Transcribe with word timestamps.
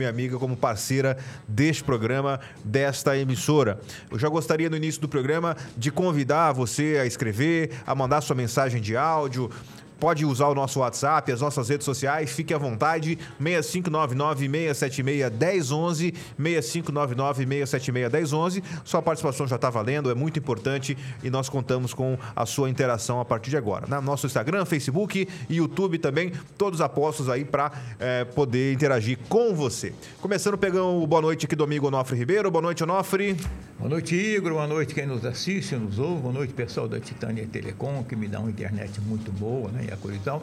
minha 0.00 0.10
amiga, 0.10 0.38
como 0.38 0.56
parceira 0.56 1.18
deste 1.48 1.82
programa, 1.82 2.38
desta 2.64 3.18
emissora. 3.18 3.80
Eu 4.08 4.16
já 4.16 4.28
gostaria 4.28 4.70
no 4.70 4.76
início 4.76 5.00
do 5.00 5.08
programa 5.08 5.56
de 5.76 5.90
convidar 5.90 6.52
você 6.52 7.00
a 7.02 7.04
escrever, 7.04 7.72
a 7.84 7.96
mandar 7.96 8.20
sua 8.20 8.36
mensagem 8.36 8.80
de 8.80 8.96
áudio, 8.96 9.50
Pode 9.98 10.24
usar 10.24 10.48
o 10.48 10.54
nosso 10.54 10.78
WhatsApp, 10.80 11.32
as 11.32 11.40
nossas 11.40 11.68
redes 11.68 11.84
sociais, 11.84 12.30
fique 12.30 12.54
à 12.54 12.58
vontade. 12.58 13.18
6599-676-1011, 13.40 16.14
6599-676-1011. 16.40 18.62
Sua 18.84 19.02
participação 19.02 19.46
já 19.46 19.56
está 19.56 19.70
valendo, 19.70 20.10
é 20.10 20.14
muito 20.14 20.38
importante 20.38 20.96
e 21.22 21.30
nós 21.30 21.48
contamos 21.48 21.92
com 21.92 22.16
a 22.34 22.46
sua 22.46 22.70
interação 22.70 23.20
a 23.20 23.24
partir 23.24 23.50
de 23.50 23.56
agora. 23.56 23.86
No 23.88 24.02
nosso 24.02 24.26
Instagram, 24.26 24.64
Facebook 24.64 25.28
e 25.48 25.56
YouTube 25.56 25.98
também, 25.98 26.32
todos 26.56 26.80
apostos 26.80 27.28
aí 27.28 27.44
para 27.44 27.72
é, 27.98 28.24
poder 28.24 28.72
interagir 28.72 29.18
com 29.28 29.54
você. 29.54 29.92
Começando 30.20 30.56
pegando 30.56 31.02
o 31.02 31.06
boa 31.06 31.22
noite 31.22 31.46
aqui 31.46 31.56
do 31.56 31.64
amigo 31.64 31.88
Onofre 31.88 32.16
Ribeiro. 32.16 32.50
Boa 32.50 32.62
noite, 32.62 32.84
Onofre. 32.84 33.36
Boa 33.78 33.90
noite, 33.90 34.14
Igor. 34.14 34.52
Boa 34.52 34.66
noite 34.66 34.94
quem 34.94 35.06
nos 35.06 35.24
assiste, 35.24 35.74
nos 35.76 35.98
ouve. 35.98 36.22
Boa 36.22 36.34
noite, 36.34 36.52
pessoal 36.52 36.88
da 36.88 36.98
Titânia 36.98 37.46
Telecom, 37.46 38.04
que 38.04 38.16
me 38.16 38.28
dá 38.28 38.40
uma 38.40 38.50
internet 38.50 39.00
muito 39.00 39.30
boa, 39.32 39.70
né? 39.70 39.87
E 39.88 39.92
a 39.92 39.96
coisa 39.96 40.16
e 40.16 40.20
tal. 40.20 40.42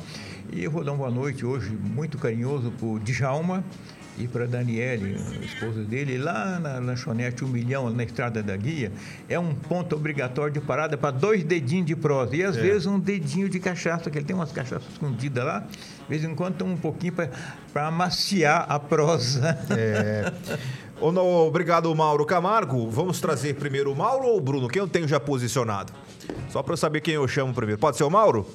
E 0.52 0.64
eu 0.64 0.72
vou 0.72 0.84
dar 0.84 0.92
uma 0.92 0.98
boa 0.98 1.12
noite 1.12 1.46
hoje 1.46 1.70
muito 1.70 2.18
carinhoso 2.18 2.72
para 2.72 2.86
o 2.86 3.00
Djalma 3.00 3.64
e 4.18 4.28
para 4.28 4.46
a 4.46 4.48
Daniele, 4.48 5.18
a 5.42 5.44
esposa 5.44 5.84
dele, 5.84 6.18
lá 6.18 6.58
na 6.60 6.80
lanchonete 6.80 7.44
Um 7.44 7.50
Milhão, 7.50 7.90
na 7.90 8.04
Estrada 8.04 8.42
da 8.42 8.56
Guia, 8.56 8.92
é 9.28 9.38
um 9.38 9.54
ponto 9.54 9.96
obrigatório 9.96 10.54
de 10.54 10.62
parada 10.62 10.98
para 10.98 11.12
dois 11.12 11.44
dedinhos 11.44 11.86
de 11.86 11.96
prosa. 11.96 12.34
E 12.36 12.44
às 12.44 12.56
é. 12.56 12.62
vezes 12.62 12.86
um 12.86 12.98
dedinho 12.98 13.50
de 13.50 13.60
cachaça, 13.60 14.10
que 14.10 14.18
ele 14.18 14.26
tem 14.26 14.36
umas 14.36 14.54
cachaças 14.54 14.90
escondidas 14.90 15.44
lá, 15.44 15.60
de 15.60 16.08
vez 16.08 16.24
em 16.24 16.34
quando 16.34 16.64
um 16.64 16.78
pouquinho 16.78 17.14
para 17.74 17.88
amaciar 17.88 18.66
a 18.70 18.80
prosa. 18.80 19.58
É. 19.72 20.32
Obrigado, 21.02 21.94
Mauro 21.94 22.26
Camargo. 22.26 22.90
Vamos 22.90 23.20
trazer 23.20 23.56
primeiro 23.56 23.92
o 23.92 23.96
Mauro 23.96 24.28
ou 24.28 24.38
o 24.38 24.42
Bruno? 24.42 24.70
Quem 24.70 24.82
eu 24.82 24.88
tenho 24.88 25.08
já 25.08 25.20
posicionado? 25.20 25.92
Só 26.50 26.64
para 26.64 26.74
eu 26.74 26.78
saber 26.78 27.02
quem 27.02 27.16
eu 27.16 27.28
chamo 27.28 27.54
primeiro. 27.54 27.80
Pode 27.80 27.98
ser 27.98 28.06
o 28.06 28.10
Mauro? 28.10 28.48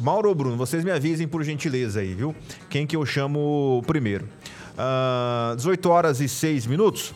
Mauro 0.00 0.28
ou 0.28 0.34
Bruno, 0.34 0.56
vocês 0.56 0.84
me 0.84 0.90
avisem 0.90 1.26
por 1.26 1.42
gentileza 1.42 2.00
aí, 2.00 2.14
viu? 2.14 2.34
Quem 2.68 2.86
que 2.86 2.96
eu 2.96 3.04
chamo 3.06 3.82
primeiro? 3.86 4.24
Uh, 4.24 4.78
ah, 4.78 5.54
18 5.56 5.90
horas 5.90 6.20
e 6.20 6.28
6 6.28 6.66
minutos. 6.66 7.14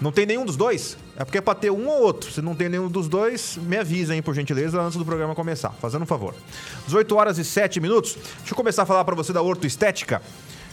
Não 0.00 0.12
tem 0.12 0.24
nenhum 0.24 0.44
dos 0.44 0.56
dois? 0.56 0.96
É 1.16 1.24
porque 1.24 1.38
é 1.38 1.40
pra 1.40 1.54
ter 1.54 1.70
um 1.70 1.88
ou 1.88 2.02
outro. 2.02 2.30
Se 2.30 2.40
não 2.40 2.54
tem 2.54 2.68
nenhum 2.68 2.88
dos 2.88 3.08
dois, 3.08 3.58
me 3.60 3.76
avisem, 3.76 4.22
por 4.22 4.32
gentileza, 4.34 4.80
antes 4.80 4.96
do 4.96 5.04
programa 5.04 5.34
começar. 5.34 5.70
Fazendo 5.80 6.02
um 6.02 6.06
favor. 6.06 6.34
18 6.86 7.16
horas 7.16 7.38
e 7.38 7.44
7 7.44 7.80
minutos. 7.80 8.16
Deixa 8.38 8.52
eu 8.52 8.56
começar 8.56 8.84
a 8.84 8.86
falar 8.86 9.04
para 9.04 9.16
você 9.16 9.32
da 9.32 9.42
Horto 9.42 9.66
Estética. 9.66 10.22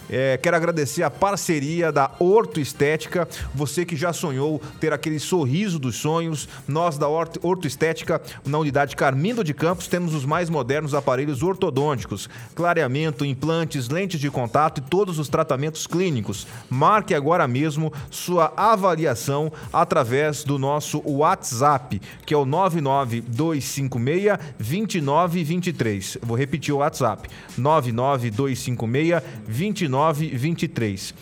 É, 0.10 0.38
quero 0.38 0.56
agradecer 0.56 1.04
a 1.04 1.10
parceria 1.10 1.92
da 1.92 2.12
Horto 2.20 2.60
Estética. 2.60 3.28
Você 3.54 3.86
que 3.86 3.96
já 3.96 4.14
sonhou 4.14 4.62
ter 4.80 4.94
aquele 4.94 5.20
sorriso 5.20 5.80
dos 5.80 5.96
sonhos, 5.96 6.48
nós 6.68 6.98
da 6.98 7.08
Horto, 7.08 7.66
Estética, 7.66 8.22
na 8.46 8.60
unidade 8.60 8.96
Carmindo 8.96 9.44
de 9.44 9.54
Campos, 9.54 9.88
temos 9.88 10.14
os 10.14 10.26
mais 10.26 10.50
modernos 10.50 10.94
aparelhos 10.94 11.42
ortodônticos, 11.42 12.30
clareamento, 12.54 13.26
implantes, 13.26 13.90
lentes 13.90 14.20
de 14.20 14.30
contato 14.30 14.80
e 14.80 14.82
todos 14.82 15.18
os 15.18 15.28
tratamentos 15.28 15.88
clínicos. 15.88 16.46
Marque 16.70 17.16
agora 17.16 17.48
mesmo 17.48 17.92
sua 18.12 18.54
avaliação 18.56 19.52
através 19.74 20.44
do 20.44 20.60
nosso 20.60 21.02
WhatsApp, 21.06 22.02
que 22.26 22.34
é 22.34 22.38
o 22.38 22.46
99256 22.46 24.38
2923. 24.60 26.18
Vou 26.22 26.38
repetir 26.38 26.74
o 26.74 26.78
WhatsApp: 26.78 27.28
99256 27.58 29.24
2923. 29.48 29.95
923. 29.96 31.12
Uh, 31.12 31.16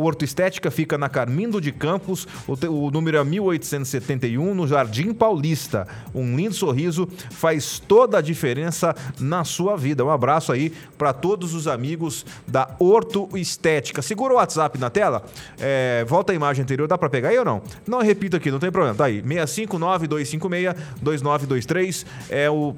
o 0.00 0.04
Horto 0.04 0.24
Estética 0.24 0.70
fica 0.70 0.98
na 0.98 1.08
Carmindo 1.08 1.60
de 1.60 1.70
Campos, 1.70 2.26
o, 2.46 2.86
o 2.86 2.90
número 2.90 3.16
é 3.16 3.24
1871, 3.24 4.54
no 4.54 4.66
Jardim 4.66 5.14
Paulista. 5.14 5.86
Um 6.12 6.36
lindo 6.36 6.54
sorriso 6.54 7.08
faz 7.30 7.78
toda 7.78 8.18
a 8.18 8.20
diferença 8.20 8.94
na 9.20 9.44
sua 9.44 9.76
vida. 9.76 10.04
Um 10.04 10.10
abraço 10.10 10.52
aí 10.52 10.72
para 10.96 11.12
todos 11.12 11.54
os 11.54 11.68
amigos 11.68 12.26
da 12.46 12.74
Horto 12.78 13.28
Estética. 13.34 14.02
Segura 14.02 14.34
o 14.34 14.36
WhatsApp 14.36 14.78
na 14.78 14.90
tela, 14.90 15.24
é, 15.58 16.04
volta 16.06 16.32
a 16.32 16.34
imagem 16.34 16.62
anterior, 16.62 16.88
dá 16.88 16.98
para 16.98 17.08
pegar 17.08 17.28
aí 17.28 17.38
ou 17.38 17.44
não? 17.44 17.62
Não, 17.86 18.00
repito 18.00 18.36
aqui, 18.36 18.50
não 18.50 18.58
tem 18.58 18.72
problema. 18.72 18.96
Tá 18.96 19.04
aí, 19.04 19.22
659 19.22 20.08
256 20.08 20.74
2923 21.00 22.06
é 22.28 22.50
o 22.50 22.74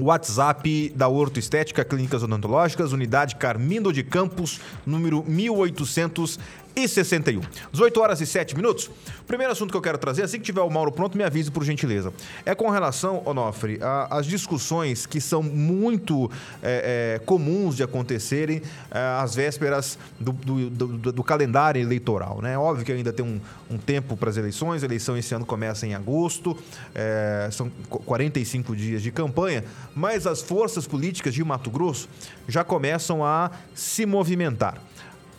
WhatsApp 0.00 0.92
da 0.94 1.08
Horto 1.08 1.38
Estética 1.38 1.84
Clínicas 1.84 2.22
Odontológicas, 2.22 2.92
unidade 2.92 3.36
Carmindo 3.36 3.92
de 3.92 4.02
Campos, 4.02 4.60
número 4.86 5.24
1800 5.26 6.38
e 6.74 6.86
61. 6.86 7.40
18 7.72 8.00
horas 8.00 8.20
e 8.20 8.26
7 8.26 8.56
minutos. 8.56 8.86
O 9.20 9.24
primeiro 9.26 9.52
assunto 9.52 9.70
que 9.70 9.76
eu 9.76 9.82
quero 9.82 9.98
trazer, 9.98 10.22
assim 10.22 10.38
que 10.38 10.44
tiver 10.44 10.60
o 10.60 10.70
Mauro 10.70 10.92
pronto, 10.92 11.16
me 11.16 11.24
avise 11.24 11.50
por 11.50 11.64
gentileza. 11.64 12.12
É 12.44 12.54
com 12.54 12.68
relação, 12.70 13.22
Onofre, 13.24 13.78
às 14.08 14.26
discussões 14.26 15.06
que 15.06 15.20
são 15.20 15.42
muito 15.42 16.30
é, 16.62 17.16
é, 17.16 17.24
comuns 17.24 17.76
de 17.76 17.82
acontecerem 17.82 18.62
é, 18.90 18.98
às 19.20 19.34
vésperas 19.34 19.98
do, 20.18 20.32
do, 20.32 20.70
do, 20.70 21.12
do, 21.12 21.24
calendário 21.24 21.80
eleitoral. 21.80 22.40
Né? 22.42 22.58
Óbvio 22.58 22.84
que 22.84 22.92
ainda 22.92 23.12
tem 23.12 23.24
um, 23.24 23.40
um 23.70 23.78
tempo 23.78 24.16
para 24.16 24.30
as 24.30 24.36
eleições, 24.36 24.82
a 24.82 24.86
eleição 24.86 25.16
esse 25.16 25.34
ano 25.34 25.46
começa 25.46 25.86
em 25.86 25.94
agosto, 25.94 26.56
é, 26.94 27.48
são 27.52 27.70
45 27.88 28.74
dias 28.74 29.02
de 29.02 29.10
campanha, 29.10 29.64
mas 29.94 30.26
as 30.26 30.42
forças 30.42 30.86
políticas 30.86 31.34
de 31.34 31.44
Mato 31.44 31.70
Grosso 31.70 32.08
já 32.48 32.64
começam 32.64 33.24
a 33.24 33.50
se 33.74 34.04
movimentar. 34.06 34.89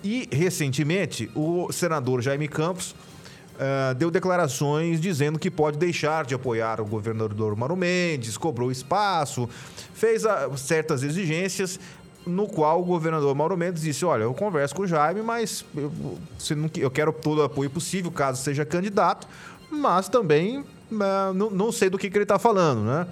E, 0.04 0.28
recentemente, 0.32 1.30
o 1.36 1.72
senador 1.72 2.22
Jaime 2.22 2.48
Campos 2.48 2.96
uh, 3.56 3.94
deu 3.96 4.10
declarações 4.10 5.00
dizendo 5.00 5.38
que 5.38 5.52
pode 5.52 5.78
deixar 5.78 6.26
de 6.26 6.34
apoiar 6.34 6.82
o 6.82 6.86
governador 6.86 7.56
Mauro 7.56 7.76
Mendes, 7.76 8.38
cobrou 8.38 8.72
espaço, 8.72 9.48
fez 9.94 10.26
uh, 10.26 10.58
certas 10.58 11.04
exigências, 11.04 11.80
no 12.26 12.48
qual 12.48 12.82
o 12.82 12.86
governador 12.86 13.34
Mauro 13.36 13.56
Mendes 13.58 13.84
disse: 13.84 14.06
Olha, 14.06 14.24
eu 14.24 14.34
converso 14.34 14.76
com 14.76 14.84
o 14.84 14.88
Jaime, 14.88 15.22
mas 15.22 15.66
eu, 15.76 15.92
não, 16.56 16.70
eu 16.78 16.90
quero 16.90 17.14
todo 17.14 17.40
o 17.40 17.44
apoio 17.44 17.70
possível 17.70 18.12
caso 18.12 18.42
seja 18.42 18.66
candidato, 18.66 19.28
mas 19.70 20.10
também 20.10 20.60
uh, 20.60 21.34
não, 21.36 21.50
não, 21.50 21.72
sei 21.72 21.90
do 21.90 21.98
que, 21.98 22.10
que 22.10 22.18
ele 22.18 22.24
está 22.24 22.40
falando, 22.40 22.82
né? 22.82 23.08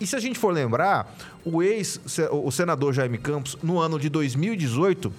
E 0.00 0.06
se 0.06 0.16
a 0.16 0.20
gente 0.20 0.38
for 0.38 0.52
lembrar, 0.52 1.14
o 1.44 1.62
ex, 1.62 2.00
o 2.32 2.50
senador 2.50 2.94
Jaime 2.94 3.18
Campos, 3.18 3.56
no 3.62 3.78
ano 3.78 3.98
de 3.98 4.08
2018, 4.08 5.12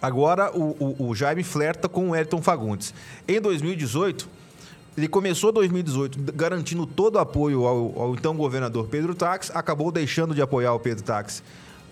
agora 0.00 0.50
o, 0.52 0.96
o, 0.98 1.08
o 1.08 1.14
Jaime 1.14 1.44
flerta 1.44 1.88
com 1.88 2.10
o 2.10 2.16
Elton 2.16 2.42
Fagundes. 2.42 2.92
Em 3.28 3.40
2018, 3.40 4.28
ele 4.96 5.08
começou 5.08 5.52
2018 5.52 6.32
garantindo 6.34 6.84
todo 6.84 7.16
o 7.16 7.18
apoio 7.18 7.64
ao, 7.64 8.00
ao 8.00 8.14
então 8.14 8.36
governador 8.36 8.88
Pedro 8.88 9.14
Tax, 9.14 9.50
acabou 9.54 9.92
deixando 9.92 10.34
de 10.34 10.42
apoiar 10.42 10.74
o 10.74 10.80
Pedro 10.80 11.04
Tax 11.04 11.42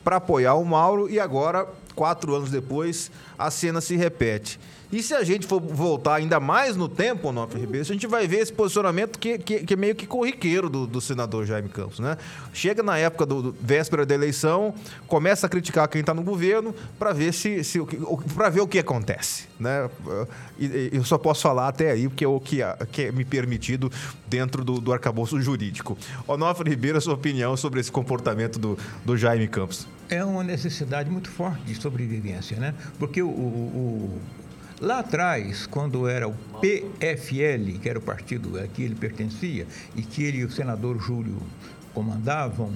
para 0.02 0.16
apoiar 0.16 0.54
o 0.54 0.64
Mauro 0.64 1.08
e 1.08 1.20
agora, 1.20 1.66
quatro 1.94 2.34
anos 2.34 2.50
depois, 2.50 3.10
a 3.40 3.50
cena 3.50 3.80
se 3.80 3.96
repete. 3.96 4.58
E 4.92 5.04
se 5.04 5.14
a 5.14 5.22
gente 5.22 5.46
for 5.46 5.60
voltar 5.60 6.16
ainda 6.16 6.40
mais 6.40 6.76
no 6.76 6.88
tempo, 6.88 7.28
Onofre 7.28 7.60
Ribeiro, 7.60 7.82
a 7.82 7.92
gente 7.92 8.08
vai 8.08 8.26
ver 8.26 8.38
esse 8.38 8.52
posicionamento 8.52 9.20
que, 9.20 9.38
que, 9.38 9.60
que 9.60 9.74
é 9.74 9.76
meio 9.76 9.94
que 9.94 10.04
corriqueiro 10.04 10.68
do, 10.68 10.84
do, 10.84 11.00
senador 11.00 11.46
Jaime 11.46 11.68
Campos, 11.68 12.00
né? 12.00 12.18
Chega 12.52 12.82
na 12.82 12.98
época 12.98 13.24
do, 13.24 13.42
do 13.42 13.56
véspera 13.60 14.04
da 14.04 14.14
eleição, 14.14 14.74
começa 15.06 15.46
a 15.46 15.48
criticar 15.48 15.86
quem 15.88 16.00
está 16.00 16.12
no 16.12 16.22
governo 16.22 16.74
para 16.98 17.12
ver 17.12 17.32
se, 17.32 17.62
se 17.62 17.78
para 18.34 18.48
ver 18.48 18.62
o 18.62 18.66
que 18.66 18.80
acontece, 18.80 19.46
né? 19.60 19.88
Eu 20.92 21.04
só 21.04 21.16
posso 21.16 21.42
falar 21.42 21.68
até 21.68 21.92
aí 21.92 22.08
porque 22.08 22.24
é 22.24 22.28
o 22.28 22.40
que, 22.40 22.58
que 22.90 23.02
é 23.02 23.12
me 23.12 23.24
permitido 23.24 23.92
dentro 24.26 24.64
do, 24.64 24.80
do 24.80 24.92
arcabouço 24.92 25.40
jurídico. 25.40 25.96
Onofre 26.26 26.68
Ribeiro, 26.68 26.98
a 26.98 27.00
sua 27.00 27.14
opinião 27.14 27.56
sobre 27.56 27.78
esse 27.78 27.92
comportamento 27.92 28.58
do, 28.58 28.76
do 29.04 29.16
Jaime 29.16 29.46
Campos? 29.46 29.86
É 30.08 30.24
uma 30.24 30.42
necessidade 30.42 31.08
muito 31.08 31.30
forte 31.30 31.62
de 31.62 31.76
sobrevivência, 31.76 32.58
né? 32.58 32.74
Porque 32.98 33.22
o, 33.22 33.29
o 33.30 34.20
Lá 34.80 35.00
atrás, 35.00 35.66
quando 35.66 36.08
era 36.08 36.26
o 36.26 36.32
PFL, 36.58 37.78
que 37.82 37.86
era 37.86 37.98
o 37.98 38.02
partido 38.02 38.58
a 38.58 38.66
que 38.66 38.82
ele 38.82 38.94
pertencia, 38.94 39.66
e 39.94 40.00
que 40.00 40.22
ele 40.22 40.38
e 40.38 40.44
o 40.44 40.50
senador 40.50 40.98
Júlio 40.98 41.36
comandavam, 41.92 42.72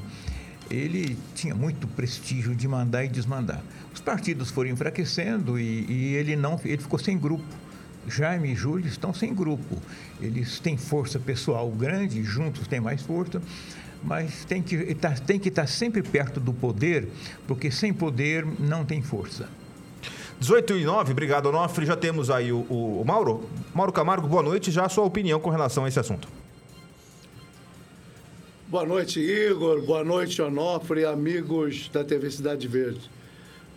ele 0.71 1.17
tinha 1.35 1.55
muito 1.55 1.89
prestígio 1.89 2.55
de 2.55 2.69
mandar 2.69 3.07
e 3.07 3.09
desmandar. 3.09 3.63
Os 3.95 4.03
partidos 4.03 4.51
foram 4.51 4.69
enfraquecendo 4.69 5.59
e, 5.59 5.87
e 5.91 6.15
ele 6.17 6.37
não, 6.37 6.61
ele 6.63 6.77
ficou 6.77 6.99
sem 6.99 7.17
grupo. 7.17 7.47
Jaime 8.07 8.53
e 8.53 8.55
Júlio 8.55 8.87
estão 8.87 9.15
sem 9.15 9.35
grupo. 9.35 9.81
Eles 10.21 10.61
têm 10.61 10.77
força 10.77 11.19
pessoal 11.19 11.71
grande, 11.71 12.23
juntos 12.23 12.69
têm 12.69 12.81
mais 12.81 13.01
força, 13.01 13.41
mas 14.03 14.45
tem 14.45 14.63
que 14.63 14.75
estar, 14.75 15.19
tem 15.21 15.41
que 15.41 15.49
estar 15.49 15.67
sempre 15.67 16.03
perto 16.03 16.39
do 16.39 16.53
poder, 16.53 17.09
porque 17.47 17.71
sem 17.71 17.95
poder 17.95 18.45
não 18.61 18.85
tem 18.85 19.01
força. 19.01 19.49
18 20.45 20.77
e 20.77 20.85
9, 20.85 21.13
obrigado, 21.13 21.47
Onofre. 21.47 21.87
Já 21.87 21.97
temos 21.97 22.29
aí 22.29 22.53
o, 22.53 22.67
o, 22.69 23.01
o 23.01 23.05
Mauro. 23.05 23.49
Mauro 23.75 23.91
Camargo, 23.91 24.29
boa 24.29 24.43
noite. 24.43 24.71
Já 24.71 24.85
a 24.85 24.91
sua 24.91 25.03
opinião 25.03 25.41
com 25.41 25.49
relação 25.49 25.87
a 25.87 25.89
esse 25.89 25.99
assunto. 25.99 26.29
Boa 28.69 28.85
noite, 28.85 29.21
Igor. 29.21 29.81
Boa 29.87 30.05
noite, 30.05 30.43
Onofre, 30.43 31.07
amigos 31.07 31.89
da 31.91 32.05
TV 32.05 32.31
Cidade 32.31 32.69
Verde. 32.69 33.11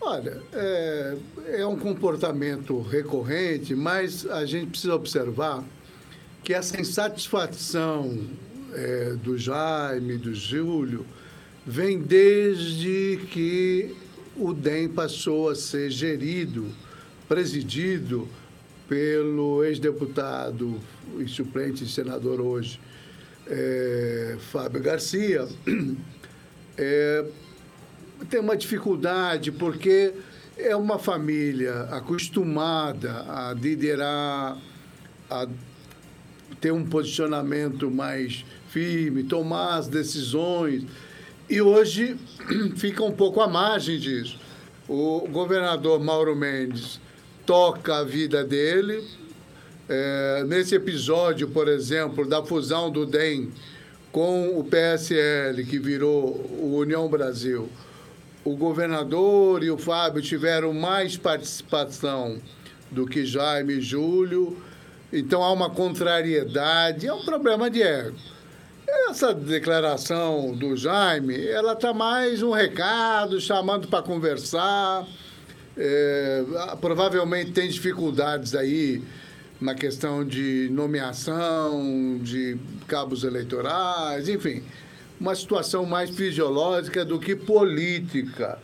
Olha, 0.02 0.42
é, 0.52 1.18
é 1.60 1.66
um 1.66 1.78
comportamento 1.78 2.82
recorrente, 2.82 3.74
mas 3.74 4.26
a 4.26 4.46
gente 4.46 4.72
precisa 4.72 4.94
observar 4.94 5.64
que 6.44 6.54
essa 6.54 6.82
insatisfação 6.82 8.28
é, 8.74 9.14
do 9.24 9.38
Jaime, 9.38 10.18
do 10.18 10.34
Júlio, 10.34 11.06
vem 11.66 11.98
desde 11.98 13.22
que 13.32 13.96
o 14.40 14.54
DEM 14.54 14.90
passou 14.90 15.50
a 15.50 15.56
ser 15.56 15.90
gerido, 15.90 16.68
presidido 17.28 18.28
pelo 18.88 19.64
ex-deputado 19.64 20.80
e 21.20 21.28
suplente 21.28 21.88
senador 21.88 22.40
hoje, 22.40 22.80
é, 23.48 24.38
Fábio 24.52 24.82
Garcia. 24.82 25.48
É, 26.80 27.26
tem 28.30 28.40
uma 28.40 28.56
dificuldade 28.56 29.52
porque 29.52 30.14
é 30.56 30.76
uma 30.76 31.00
família 31.00 31.88
acostumada 31.90 33.26
a 33.28 33.52
liderar, 33.52 34.60
a 35.28 35.48
ter 36.62 36.72
um 36.72 36.86
posicionamento 36.86 37.90
mais 37.90 38.46
firme, 38.70 39.24
tomar 39.24 39.78
as 39.78 39.88
decisões. 39.88 40.84
E 41.50 41.62
hoje 41.62 42.18
fica 42.76 43.04
um 43.04 43.12
pouco 43.12 43.40
à 43.40 43.48
margem 43.48 43.98
disso. 43.98 44.38
O 44.88 45.28
governador 45.32 46.00
Mauro 46.00 46.36
Mendes 46.36 47.00
toca 47.46 48.00
a 48.00 48.04
vida 48.04 48.44
dele. 48.44 49.08
É, 49.88 50.44
nesse 50.46 50.76
episódio, 50.76 51.48
por 51.48 51.70
exemplo, 51.70 52.28
da 52.28 52.44
fusão 52.44 52.92
do 52.92 53.06
DEM 53.06 53.50
com 54.12 54.60
o 54.60 54.64
PSL, 54.66 55.64
que 55.64 55.80
virou 55.80 56.32
o 56.60 56.76
União 56.78 57.08
Brasil, 57.08 57.70
o 58.44 58.56
governador 58.56 59.64
e 59.64 59.72
o 59.72 59.78
Fábio 59.78 60.22
tiveram 60.22 60.74
mais 60.74 61.16
participação 61.16 62.40
do 62.92 63.06
que 63.06 63.26
Jaime 63.26 63.76
e 63.76 63.82
Júlio, 63.82 64.58
então 65.14 65.44
há 65.44 65.52
uma 65.54 65.70
contrariedade, 65.70 67.08
é 67.08 67.14
um 67.14 67.24
problema 67.24 67.70
de 67.70 67.82
ego. 67.82 68.18
Essa 68.88 69.34
declaração 69.34 70.56
do 70.56 70.76
Jaime, 70.76 71.46
ela 71.48 71.74
está 71.74 71.94
mais 71.94 72.42
um 72.42 72.52
recado, 72.52 73.40
chamando 73.40 73.88
para 73.88 74.02
conversar. 74.02 75.06
É, 75.76 76.44
provavelmente 76.80 77.52
tem 77.52 77.68
dificuldades 77.70 78.56
aí 78.56 79.04
na 79.60 79.76
questão 79.76 80.26
de 80.26 80.70
nomeação, 80.72 82.20
de 82.22 82.58
cabos 82.88 83.24
eleitorais, 83.24 84.30
enfim 84.30 84.64
uma 85.20 85.36
situação 85.36 85.86
mais 85.86 86.10
fisiológica 86.12 87.04
do 87.04 87.20
que 87.20 87.36
política. 87.36 88.60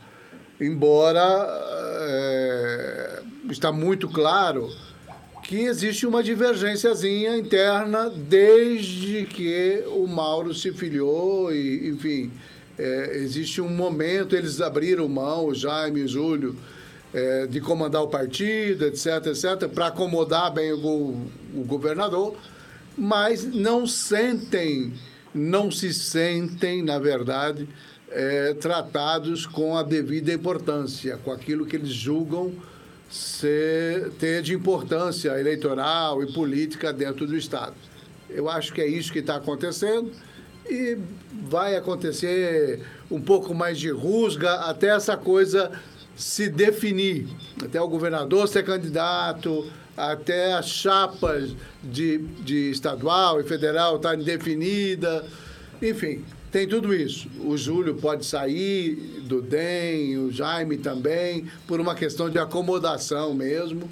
Embora 0.59 1.21
é, 2.01 3.21
está 3.49 3.71
muito 3.71 4.07
claro 4.07 4.69
que 5.43 5.61
existe 5.61 6.05
uma 6.05 6.23
divergênciazinha 6.23 7.37
interna 7.37 8.09
desde 8.09 9.25
que 9.25 9.83
o 9.87 10.07
Mauro 10.07 10.53
se 10.53 10.71
filiou 10.71 11.53
e, 11.53 11.89
enfim, 11.89 12.31
é, 12.77 13.17
existe 13.17 13.61
um 13.61 13.69
momento, 13.69 14.35
eles 14.35 14.61
abriram 14.61 15.07
mão, 15.07 15.47
o 15.47 15.53
Jaime 15.53 16.01
e 16.01 16.03
o 16.03 16.07
Júlio, 16.07 16.55
é, 17.13 17.45
de 17.45 17.61
comandar 17.61 18.01
o 18.01 18.07
partido, 18.07 18.85
etc, 18.85 19.27
etc, 19.27 19.67
para 19.67 19.87
acomodar 19.87 20.51
bem 20.51 20.73
o, 20.73 21.27
o 21.53 21.63
governador, 21.65 22.35
mas 22.97 23.43
não 23.43 23.85
sentem 23.85 24.93
não 25.33 25.71
se 25.71 25.93
sentem, 25.93 26.83
na 26.83 26.99
verdade, 26.99 27.67
é, 28.11 28.53
tratados 28.53 29.45
com 29.45 29.75
a 29.75 29.81
devida 29.81 30.31
importância, 30.31 31.17
com 31.17 31.31
aquilo 31.31 31.65
que 31.65 31.75
eles 31.75 31.89
julgam 31.89 32.53
ser, 33.13 34.09
ter 34.17 34.41
de 34.41 34.55
importância 34.55 35.39
eleitoral 35.39 36.23
e 36.23 36.33
política 36.33 36.91
dentro 36.91 37.27
do 37.27 37.37
Estado. 37.37 37.75
Eu 38.27 38.49
acho 38.49 38.73
que 38.73 38.81
é 38.81 38.87
isso 38.87 39.13
que 39.13 39.19
está 39.19 39.35
acontecendo 39.35 40.11
e 40.67 40.97
vai 41.47 41.75
acontecer 41.75 42.81
um 43.11 43.21
pouco 43.21 43.53
mais 43.53 43.77
de 43.77 43.91
rusga 43.91 44.55
até 44.61 44.87
essa 44.87 45.15
coisa 45.15 45.71
se 46.15 46.49
definir, 46.49 47.27
até 47.63 47.79
o 47.79 47.87
governador 47.87 48.47
ser 48.47 48.65
candidato, 48.65 49.71
até 49.95 50.53
as 50.53 50.69
chapas 50.69 51.55
de, 51.83 52.17
de 52.17 52.71
estadual 52.71 53.39
e 53.39 53.43
federal 53.43 53.97
estarem 53.97 54.25
definidas. 54.25 55.23
Enfim, 55.79 56.25
tem 56.53 56.67
tudo 56.67 56.93
isso. 56.93 57.27
O 57.43 57.57
Júlio 57.57 57.95
pode 57.95 58.23
sair 58.23 58.95
do 59.23 59.41
DEM, 59.41 60.19
o 60.19 60.31
Jaime 60.31 60.77
também, 60.77 61.49
por 61.67 61.81
uma 61.81 61.95
questão 61.95 62.29
de 62.29 62.37
acomodação 62.37 63.33
mesmo, 63.33 63.89